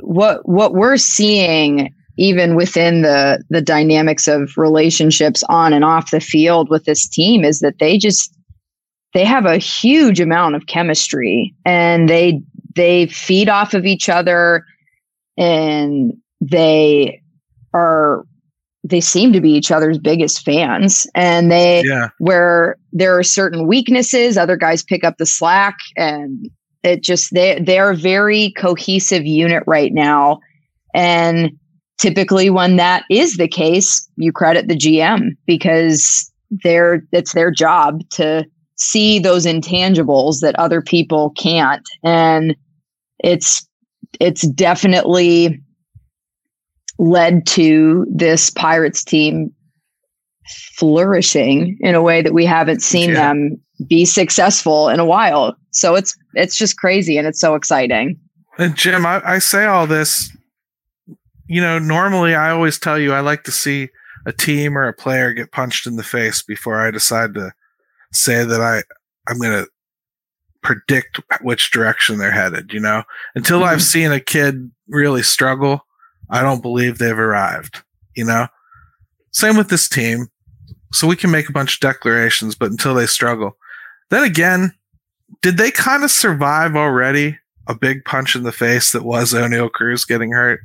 what 0.00 0.48
what 0.48 0.74
we're 0.74 0.96
seeing 0.96 1.92
even 2.16 2.54
within 2.54 3.02
the 3.02 3.42
the 3.50 3.60
dynamics 3.60 4.28
of 4.28 4.56
relationships 4.56 5.42
on 5.48 5.72
and 5.72 5.84
off 5.84 6.10
the 6.10 6.20
field 6.20 6.70
with 6.70 6.84
this 6.84 7.08
team 7.08 7.44
is 7.44 7.60
that 7.60 7.78
they 7.78 7.98
just 7.98 8.34
they 9.12 9.24
have 9.24 9.46
a 9.46 9.58
huge 9.58 10.20
amount 10.20 10.54
of 10.54 10.66
chemistry 10.66 11.54
and 11.64 12.08
they 12.08 12.40
they 12.74 13.06
feed 13.06 13.48
off 13.48 13.74
of 13.74 13.86
each 13.86 14.08
other 14.08 14.64
and 15.36 16.12
they 16.40 17.20
are 17.72 18.24
they 18.84 19.00
seem 19.00 19.32
to 19.32 19.40
be 19.40 19.50
each 19.50 19.72
other's 19.72 19.98
biggest 19.98 20.44
fans. 20.44 21.06
And 21.14 21.50
they 21.50 21.82
Yeah. 21.84 22.08
where 22.18 22.76
there 22.92 23.18
are 23.18 23.22
certain 23.22 23.66
weaknesses 23.66 24.36
other 24.36 24.56
guys 24.56 24.82
pick 24.82 25.04
up 25.04 25.16
the 25.18 25.26
slack 25.26 25.76
and 25.96 26.48
it 26.82 27.02
just 27.02 27.32
they 27.32 27.58
they're 27.60 27.90
a 27.90 27.96
very 27.96 28.52
cohesive 28.52 29.24
unit 29.24 29.64
right 29.66 29.92
now. 29.92 30.38
And 30.94 31.52
typically 31.98 32.50
when 32.50 32.76
that 32.76 33.04
is 33.10 33.36
the 33.36 33.48
case 33.48 34.06
you 34.16 34.32
credit 34.32 34.68
the 34.68 34.76
gm 34.76 35.30
because 35.46 36.30
they're 36.62 37.02
it's 37.12 37.32
their 37.32 37.50
job 37.50 38.00
to 38.10 38.44
see 38.76 39.18
those 39.18 39.46
intangibles 39.46 40.40
that 40.40 40.58
other 40.58 40.82
people 40.82 41.30
can't. 41.38 41.88
And 42.02 42.54
it's 43.20 43.66
it's 44.20 44.46
definitely 44.48 45.60
led 46.98 47.46
to 47.46 48.06
this 48.08 48.50
pirates 48.50 49.02
team 49.04 49.52
flourishing 50.76 51.76
in 51.80 51.94
a 51.94 52.02
way 52.02 52.22
that 52.22 52.34
we 52.34 52.44
haven't 52.44 52.82
seen 52.82 53.10
Yeah. 53.10 53.16
them 53.16 53.60
be 53.88 54.04
successful 54.04 54.88
in 54.88 55.00
a 55.00 55.04
while 55.04 55.56
so 55.70 55.94
it's 55.94 56.16
it's 56.34 56.56
just 56.56 56.76
crazy 56.76 57.16
and 57.18 57.26
it's 57.26 57.40
so 57.40 57.54
exciting 57.54 58.18
And 58.58 58.76
Jim, 58.76 59.04
I, 59.04 59.20
I 59.24 59.38
say 59.40 59.64
all 59.64 59.86
this. 59.86 60.30
You 61.46 61.60
know, 61.60 61.78
normally 61.80 62.34
I 62.36 62.50
always 62.50 62.78
tell 62.78 62.98
you 62.98 63.12
I 63.12 63.20
like 63.20 63.42
to 63.44 63.50
see 63.50 63.88
a 64.26 64.32
team 64.32 64.78
or 64.78 64.86
a 64.86 64.92
player 64.94 65.32
get 65.32 65.50
punched 65.52 65.86
in 65.86 65.96
the 65.96 66.04
face 66.04 66.40
before 66.40 66.80
I 66.80 66.90
decide 66.90 67.34
to 67.34 67.52
say 68.12 68.44
that 68.44 68.60
I 68.60 68.82
I'm 69.28 69.38
going 69.38 69.64
to 69.64 69.68
predict 70.62 71.20
which 71.42 71.70
direction 71.72 72.18
they're 72.18 72.30
headed. 72.30 72.72
You 72.72 72.80
know, 72.80 73.02
until 73.34 73.64
I've 73.64 73.78
mm-hmm. 73.78 73.80
seen 73.80 74.12
a 74.12 74.20
kid 74.20 74.70
really 74.88 75.22
struggle, 75.22 75.84
I 76.34 76.42
don't 76.42 76.62
believe 76.62 76.98
they've 76.98 77.18
arrived. 77.18 77.82
You 78.14 78.24
know, 78.24 78.48
same 79.30 79.56
with 79.56 79.68
this 79.68 79.88
team. 79.88 80.26
So 80.92 81.06
we 81.06 81.16
can 81.16 81.30
make 81.30 81.48
a 81.48 81.52
bunch 81.52 81.74
of 81.74 81.80
declarations, 81.80 82.54
but 82.54 82.70
until 82.70 82.94
they 82.94 83.06
struggle, 83.06 83.56
then 84.10 84.22
again, 84.22 84.72
did 85.42 85.56
they 85.56 85.70
kind 85.70 86.04
of 86.04 86.10
survive 86.10 86.76
already? 86.76 87.38
a 87.66 87.74
big 87.74 88.04
punch 88.04 88.36
in 88.36 88.42
the 88.42 88.52
face 88.52 88.92
that 88.92 89.04
was 89.04 89.32
Oneil 89.32 89.70
Cruz 89.70 90.04
getting 90.04 90.32
hurt. 90.32 90.60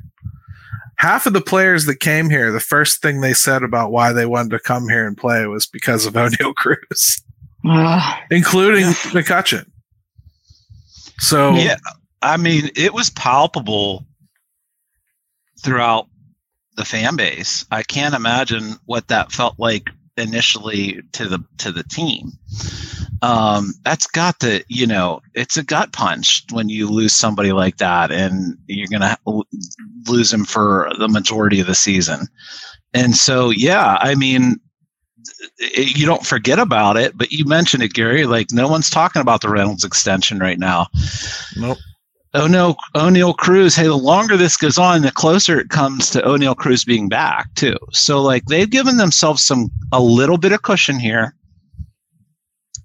Half 0.96 1.26
of 1.26 1.32
the 1.32 1.40
players 1.40 1.86
that 1.86 2.00
came 2.00 2.28
here, 2.28 2.52
the 2.52 2.60
first 2.60 3.00
thing 3.00 3.20
they 3.20 3.32
said 3.32 3.62
about 3.62 3.90
why 3.90 4.12
they 4.12 4.26
wanted 4.26 4.50
to 4.50 4.60
come 4.60 4.88
here 4.88 5.06
and 5.06 5.16
play 5.16 5.46
was 5.46 5.66
because 5.66 6.04
of 6.04 6.12
Oneil 6.14 6.54
Cruz, 6.54 7.22
Ah, 7.64 8.22
including 8.30 8.86
McCutchen. 9.12 9.66
So 11.18 11.54
Yeah, 11.54 11.76
I 12.22 12.36
mean, 12.36 12.70
it 12.76 12.92
was 12.92 13.10
palpable 13.10 14.04
throughout 15.62 16.08
the 16.76 16.84
fan 16.84 17.16
base. 17.16 17.64
I 17.70 17.82
can't 17.82 18.14
imagine 18.14 18.76
what 18.86 19.08
that 19.08 19.32
felt 19.32 19.58
like 19.58 19.90
initially 20.16 21.00
to 21.12 21.28
the 21.28 21.38
to 21.58 21.72
the 21.72 21.84
team. 21.84 22.32
Um, 23.22 23.74
that's 23.84 24.06
got 24.06 24.40
to 24.40 24.64
you 24.68 24.86
know 24.86 25.20
it's 25.34 25.56
a 25.56 25.64
gut 25.64 25.92
punch 25.92 26.44
when 26.50 26.68
you 26.68 26.88
lose 26.88 27.12
somebody 27.12 27.52
like 27.52 27.78
that, 27.78 28.10
and 28.10 28.56
you're 28.66 28.86
gonna 28.88 29.16
lose 30.08 30.32
him 30.32 30.44
for 30.44 30.90
the 30.98 31.08
majority 31.08 31.60
of 31.60 31.66
the 31.66 31.74
season. 31.74 32.26
And 32.92 33.14
so, 33.14 33.50
yeah, 33.50 33.98
I 34.00 34.16
mean, 34.16 34.58
you 35.76 36.06
don't 36.06 36.26
forget 36.26 36.58
about 36.58 36.96
it, 36.96 37.16
but 37.16 37.30
you 37.30 37.44
mentioned 37.44 37.82
it, 37.82 37.92
Gary. 37.92 38.26
Like 38.26 38.48
no 38.52 38.68
one's 38.68 38.90
talking 38.90 39.22
about 39.22 39.42
the 39.42 39.48
Reynolds 39.48 39.84
extension 39.84 40.38
right 40.38 40.58
now. 40.58 40.88
Nope. 41.56 41.78
Oneil 42.34 42.76
Oneil 42.94 43.36
Cruz. 43.36 43.74
Hey, 43.74 43.84
the 43.84 43.96
longer 43.96 44.36
this 44.36 44.56
goes 44.56 44.78
on, 44.78 45.02
the 45.02 45.10
closer 45.10 45.58
it 45.58 45.68
comes 45.68 46.10
to 46.10 46.22
Oneil 46.22 46.56
Cruz 46.56 46.84
being 46.84 47.08
back 47.08 47.52
too. 47.54 47.76
So 47.92 48.22
like 48.22 48.44
they've 48.46 48.70
given 48.70 48.96
themselves 48.96 49.44
some 49.44 49.70
a 49.92 50.00
little 50.00 50.38
bit 50.38 50.52
of 50.52 50.62
cushion 50.62 51.00
here, 51.00 51.34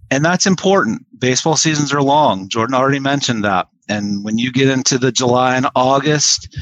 and 0.10 0.26
that's 0.26 0.48
important. 0.48 1.06
Baseball 1.20 1.58
seasons 1.58 1.94
are 1.94 2.02
long. 2.02 2.50
Jordan 2.50 2.76
already 2.76 3.00
mentioned 3.00 3.44
that, 3.44 3.68
and 3.88 4.24
when 4.24 4.40
you 4.40 4.52
get 4.52 4.68
into 4.68 4.98
the 4.98 5.12
July 5.12 5.56
and 5.56 5.68
August, 5.76 6.58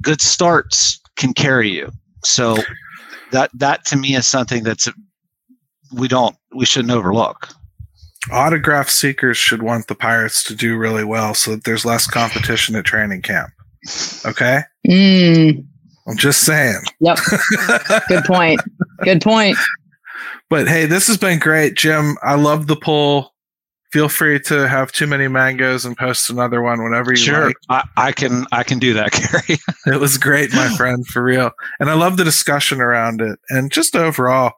good 0.00 0.20
starts 0.20 1.00
can 1.16 1.34
carry 1.34 1.70
you. 1.70 1.90
So 2.24 2.56
that 3.32 3.50
that 3.54 3.84
to 3.86 3.96
me 3.96 4.14
is 4.14 4.26
something 4.26 4.62
that's 4.62 4.88
we 5.92 6.06
don't 6.06 6.36
we 6.54 6.64
shouldn't 6.64 6.92
overlook 6.92 7.48
autograph 8.32 8.88
seekers 8.88 9.36
should 9.36 9.62
want 9.62 9.86
the 9.86 9.94
Pirates 9.94 10.42
to 10.44 10.54
do 10.54 10.76
really 10.76 11.04
well 11.04 11.34
so 11.34 11.52
that 11.52 11.64
there's 11.64 11.84
less 11.84 12.06
competition 12.06 12.76
at 12.76 12.84
training 12.84 13.22
camp. 13.22 13.50
Okay? 14.24 14.62
Mm. 14.86 15.64
I'm 16.06 16.16
just 16.16 16.44
saying. 16.44 16.80
Yep. 17.00 17.18
Good 18.08 18.24
point. 18.24 18.60
Good 19.02 19.22
point. 19.22 19.56
But 20.50 20.66
hey, 20.66 20.86
this 20.86 21.06
has 21.08 21.18
been 21.18 21.38
great, 21.38 21.76
Jim. 21.76 22.16
I 22.22 22.34
love 22.34 22.66
the 22.66 22.76
poll. 22.76 23.32
Feel 23.92 24.08
free 24.08 24.38
to 24.40 24.68
have 24.68 24.92
too 24.92 25.06
many 25.06 25.28
mangoes 25.28 25.84
and 25.84 25.96
post 25.96 26.28
another 26.28 26.60
one 26.60 26.82
whenever 26.82 27.10
you 27.10 27.16
sure. 27.16 27.46
like. 27.46 27.56
I, 27.68 27.84
I 27.96 28.12
can 28.12 28.46
I 28.52 28.62
can 28.62 28.78
do 28.78 28.94
that, 28.94 29.12
Gary. 29.46 29.58
it 29.86 30.00
was 30.00 30.18
great, 30.18 30.52
my 30.52 30.68
friend, 30.76 31.06
for 31.06 31.22
real. 31.22 31.50
And 31.80 31.88
I 31.88 31.94
love 31.94 32.16
the 32.16 32.24
discussion 32.24 32.80
around 32.80 33.20
it. 33.20 33.38
And 33.48 33.72
just 33.72 33.96
overall, 33.96 34.52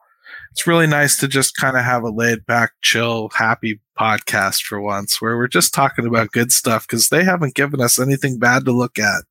it's 0.51 0.67
really 0.67 0.87
nice 0.87 1.17
to 1.19 1.27
just 1.27 1.55
kind 1.55 1.77
of 1.77 1.83
have 1.83 2.03
a 2.03 2.09
laid 2.09 2.45
back, 2.45 2.73
chill, 2.81 3.29
happy 3.33 3.79
podcast 3.97 4.63
for 4.63 4.81
once 4.81 5.21
where 5.21 5.37
we're 5.37 5.47
just 5.47 5.73
talking 5.73 6.05
about 6.05 6.31
good 6.31 6.51
stuff 6.51 6.87
because 6.87 7.09
they 7.09 7.23
haven't 7.23 7.55
given 7.55 7.79
us 7.79 7.99
anything 7.99 8.37
bad 8.37 8.65
to 8.65 8.71
look 8.71 8.99
at. 8.99 9.23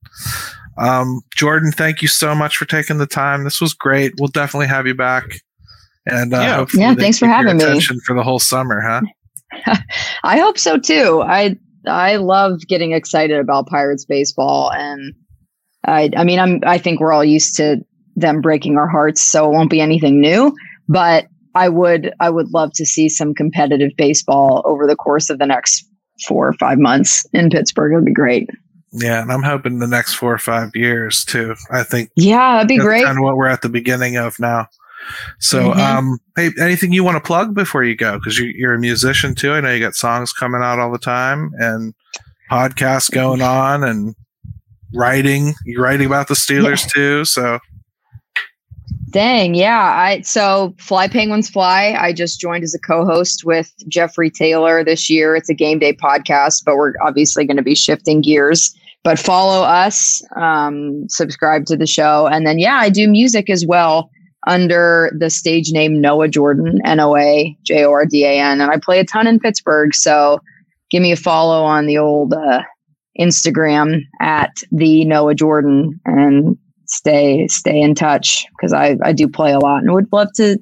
Um, 0.78 1.20
Jordan, 1.36 1.72
thank 1.72 2.00
you 2.00 2.08
so 2.08 2.34
much 2.34 2.56
for 2.56 2.64
taking 2.64 2.98
the 2.98 3.06
time. 3.06 3.44
This 3.44 3.60
was 3.60 3.74
great. 3.74 4.14
We'll 4.18 4.28
definitely 4.28 4.68
have 4.68 4.86
you 4.86 4.94
back. 4.94 5.24
And 6.06 6.32
uh, 6.32 6.38
yeah, 6.38 6.66
yeah 6.72 6.94
thanks 6.94 7.18
for 7.18 7.26
having 7.26 7.58
me. 7.58 7.80
For 7.80 8.14
the 8.14 8.22
whole 8.22 8.38
summer, 8.38 8.80
huh? 8.80 9.76
I 10.24 10.38
hope 10.38 10.56
so 10.56 10.78
too. 10.78 11.22
I 11.22 11.56
I 11.86 12.16
love 12.16 12.60
getting 12.66 12.92
excited 12.92 13.38
about 13.38 13.66
Pirates 13.66 14.06
baseball, 14.06 14.72
and 14.72 15.14
I 15.86 16.10
I 16.16 16.24
mean 16.24 16.38
I'm 16.38 16.60
I 16.64 16.78
think 16.78 17.00
we're 17.00 17.12
all 17.12 17.24
used 17.24 17.56
to 17.56 17.84
them 18.16 18.40
breaking 18.40 18.78
our 18.78 18.88
hearts, 18.88 19.20
so 19.20 19.50
it 19.50 19.54
won't 19.54 19.70
be 19.70 19.82
anything 19.82 20.20
new 20.20 20.54
but 20.90 21.28
I 21.54 21.68
would 21.68 22.12
I 22.20 22.28
would 22.28 22.50
love 22.52 22.72
to 22.74 22.84
see 22.84 23.08
some 23.08 23.32
competitive 23.32 23.92
baseball 23.96 24.62
over 24.66 24.86
the 24.86 24.96
course 24.96 25.30
of 25.30 25.38
the 25.38 25.46
next 25.46 25.88
four 26.26 26.48
or 26.48 26.52
five 26.54 26.78
months 26.78 27.24
in 27.32 27.48
Pittsburgh. 27.48 27.92
It 27.92 27.96
would 27.96 28.04
be 28.04 28.12
great. 28.12 28.50
Yeah, 28.92 29.22
and 29.22 29.32
I'm 29.32 29.44
hoping 29.44 29.78
the 29.78 29.86
next 29.86 30.14
four 30.14 30.34
or 30.34 30.38
five 30.38 30.70
years 30.74 31.24
too. 31.24 31.54
I 31.70 31.84
think 31.84 32.10
yeah, 32.16 32.54
that'd 32.54 32.68
be 32.68 32.78
great. 32.78 33.06
And 33.06 33.22
what 33.22 33.36
we're 33.36 33.46
at 33.46 33.62
the 33.62 33.68
beginning 33.68 34.16
of 34.16 34.38
now. 34.38 34.66
So, 35.38 35.70
mm-hmm. 35.70 35.80
um, 35.80 36.18
hey, 36.36 36.50
anything 36.60 36.92
you 36.92 37.02
want 37.02 37.16
to 37.16 37.26
plug 37.26 37.54
before 37.54 37.84
you 37.84 37.96
go? 37.96 38.18
Because 38.18 38.36
you, 38.38 38.52
you're 38.54 38.74
a 38.74 38.78
musician 38.78 39.34
too. 39.34 39.52
I 39.52 39.60
know 39.60 39.72
you 39.72 39.80
got 39.80 39.94
songs 39.94 40.32
coming 40.32 40.60
out 40.60 40.78
all 40.78 40.92
the 40.92 40.98
time 40.98 41.52
and 41.58 41.94
podcasts 42.50 43.10
going 43.10 43.40
on 43.40 43.82
and 43.82 44.14
writing. 44.92 45.54
You're 45.64 45.82
writing 45.82 46.06
about 46.06 46.28
the 46.28 46.34
Steelers 46.34 46.82
yeah. 46.82 46.92
too. 46.94 47.24
So 47.24 47.60
Dang, 49.10 49.54
yeah. 49.54 49.92
I 49.96 50.20
so 50.20 50.74
Fly 50.78 51.08
Penguins 51.08 51.50
Fly. 51.50 51.96
I 51.98 52.12
just 52.12 52.40
joined 52.40 52.62
as 52.62 52.74
a 52.74 52.78
co-host 52.78 53.44
with 53.44 53.72
Jeffrey 53.88 54.30
Taylor 54.30 54.84
this 54.84 55.10
year. 55.10 55.34
It's 55.34 55.48
a 55.48 55.54
game 55.54 55.80
day 55.80 55.92
podcast, 55.92 56.62
but 56.64 56.76
we're 56.76 56.92
obviously 57.02 57.44
going 57.44 57.56
to 57.56 57.62
be 57.62 57.74
shifting 57.74 58.20
gears. 58.20 58.72
But 59.02 59.18
follow 59.18 59.64
us, 59.64 60.22
um, 60.36 61.08
subscribe 61.08 61.64
to 61.66 61.76
the 61.76 61.86
show, 61.86 62.28
and 62.28 62.46
then 62.46 62.58
yeah, 62.58 62.76
I 62.76 62.90
do 62.90 63.08
music 63.08 63.50
as 63.50 63.66
well 63.66 64.10
under 64.46 65.10
the 65.18 65.30
stage 65.30 65.72
name 65.72 66.00
Noah 66.00 66.28
Jordan, 66.28 66.78
N 66.84 67.00
O 67.00 67.16
A 67.16 67.56
J 67.64 67.84
O 67.84 67.90
R 67.90 68.06
D 68.06 68.24
A 68.24 68.38
N, 68.38 68.60
and 68.60 68.70
I 68.70 68.78
play 68.78 69.00
a 69.00 69.04
ton 69.04 69.26
in 69.26 69.40
Pittsburgh. 69.40 69.94
So 69.94 70.38
give 70.90 71.02
me 71.02 71.12
a 71.12 71.16
follow 71.16 71.64
on 71.64 71.86
the 71.86 71.98
old 71.98 72.32
uh, 72.32 72.62
Instagram 73.18 74.02
at 74.20 74.52
the 74.70 75.04
Noah 75.04 75.34
Jordan, 75.34 75.98
and 76.04 76.56
stay 76.90 77.46
stay 77.48 77.80
in 77.80 77.94
touch 77.94 78.46
because 78.50 78.72
I, 78.72 78.96
I 79.02 79.12
do 79.12 79.28
play 79.28 79.52
a 79.52 79.58
lot 79.58 79.82
and 79.82 79.92
would 79.92 80.12
love 80.12 80.28
to 80.36 80.58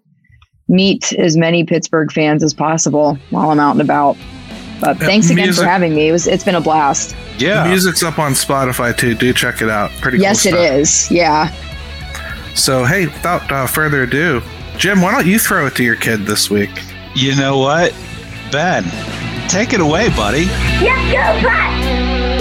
meet 0.69 1.13
as 1.15 1.37
many 1.37 1.65
Pittsburgh 1.65 2.13
fans 2.13 2.45
as 2.45 2.55
possible 2.55 3.19
while 3.31 3.51
I'm 3.51 3.59
out 3.59 3.73
and 3.73 3.81
about. 3.81 4.17
But 4.81 4.99
thanks 4.99 5.29
again 5.31 5.47
music, 5.47 5.65
for 5.65 5.69
having 5.69 5.95
me. 5.95 6.09
It 6.09 6.13
was 6.13 6.27
it's 6.27 6.45
been 6.45 6.55
a 6.55 6.61
blast. 6.61 7.17
Yeah. 7.39 7.65
The 7.65 7.71
music's 7.71 8.03
up 8.03 8.19
on 8.19 8.33
Spotify 8.33 8.97
too. 8.97 9.15
Do 9.15 9.33
check 9.33 9.61
it 9.63 9.69
out. 9.69 9.91
Pretty 10.01 10.19
cool. 10.19 10.23
Yes, 10.23 10.45
cool 10.45 10.55
it 10.55 10.73
is. 10.75 11.11
Yeah. 11.11 11.53
So 12.55 12.85
hey, 12.85 13.07
without 13.07 13.51
uh, 13.51 13.67
further 13.67 14.03
ado, 14.03 14.43
Jim, 14.77 15.01
why 15.01 15.13
don't 15.13 15.27
you 15.27 15.39
throw 15.39 15.67
it 15.67 15.75
to 15.77 15.83
your 15.83 15.97
kid 15.97 16.27
this 16.27 16.51
week? 16.51 16.71
You 17.15 17.35
know 17.35 17.59
what? 17.59 17.93
Ben, 18.53 18.85
take 19.49 19.73
it 19.73 19.81
away, 19.81 20.09
buddy. 20.11 20.45
Let's 20.47 21.43
go, 21.43 22.38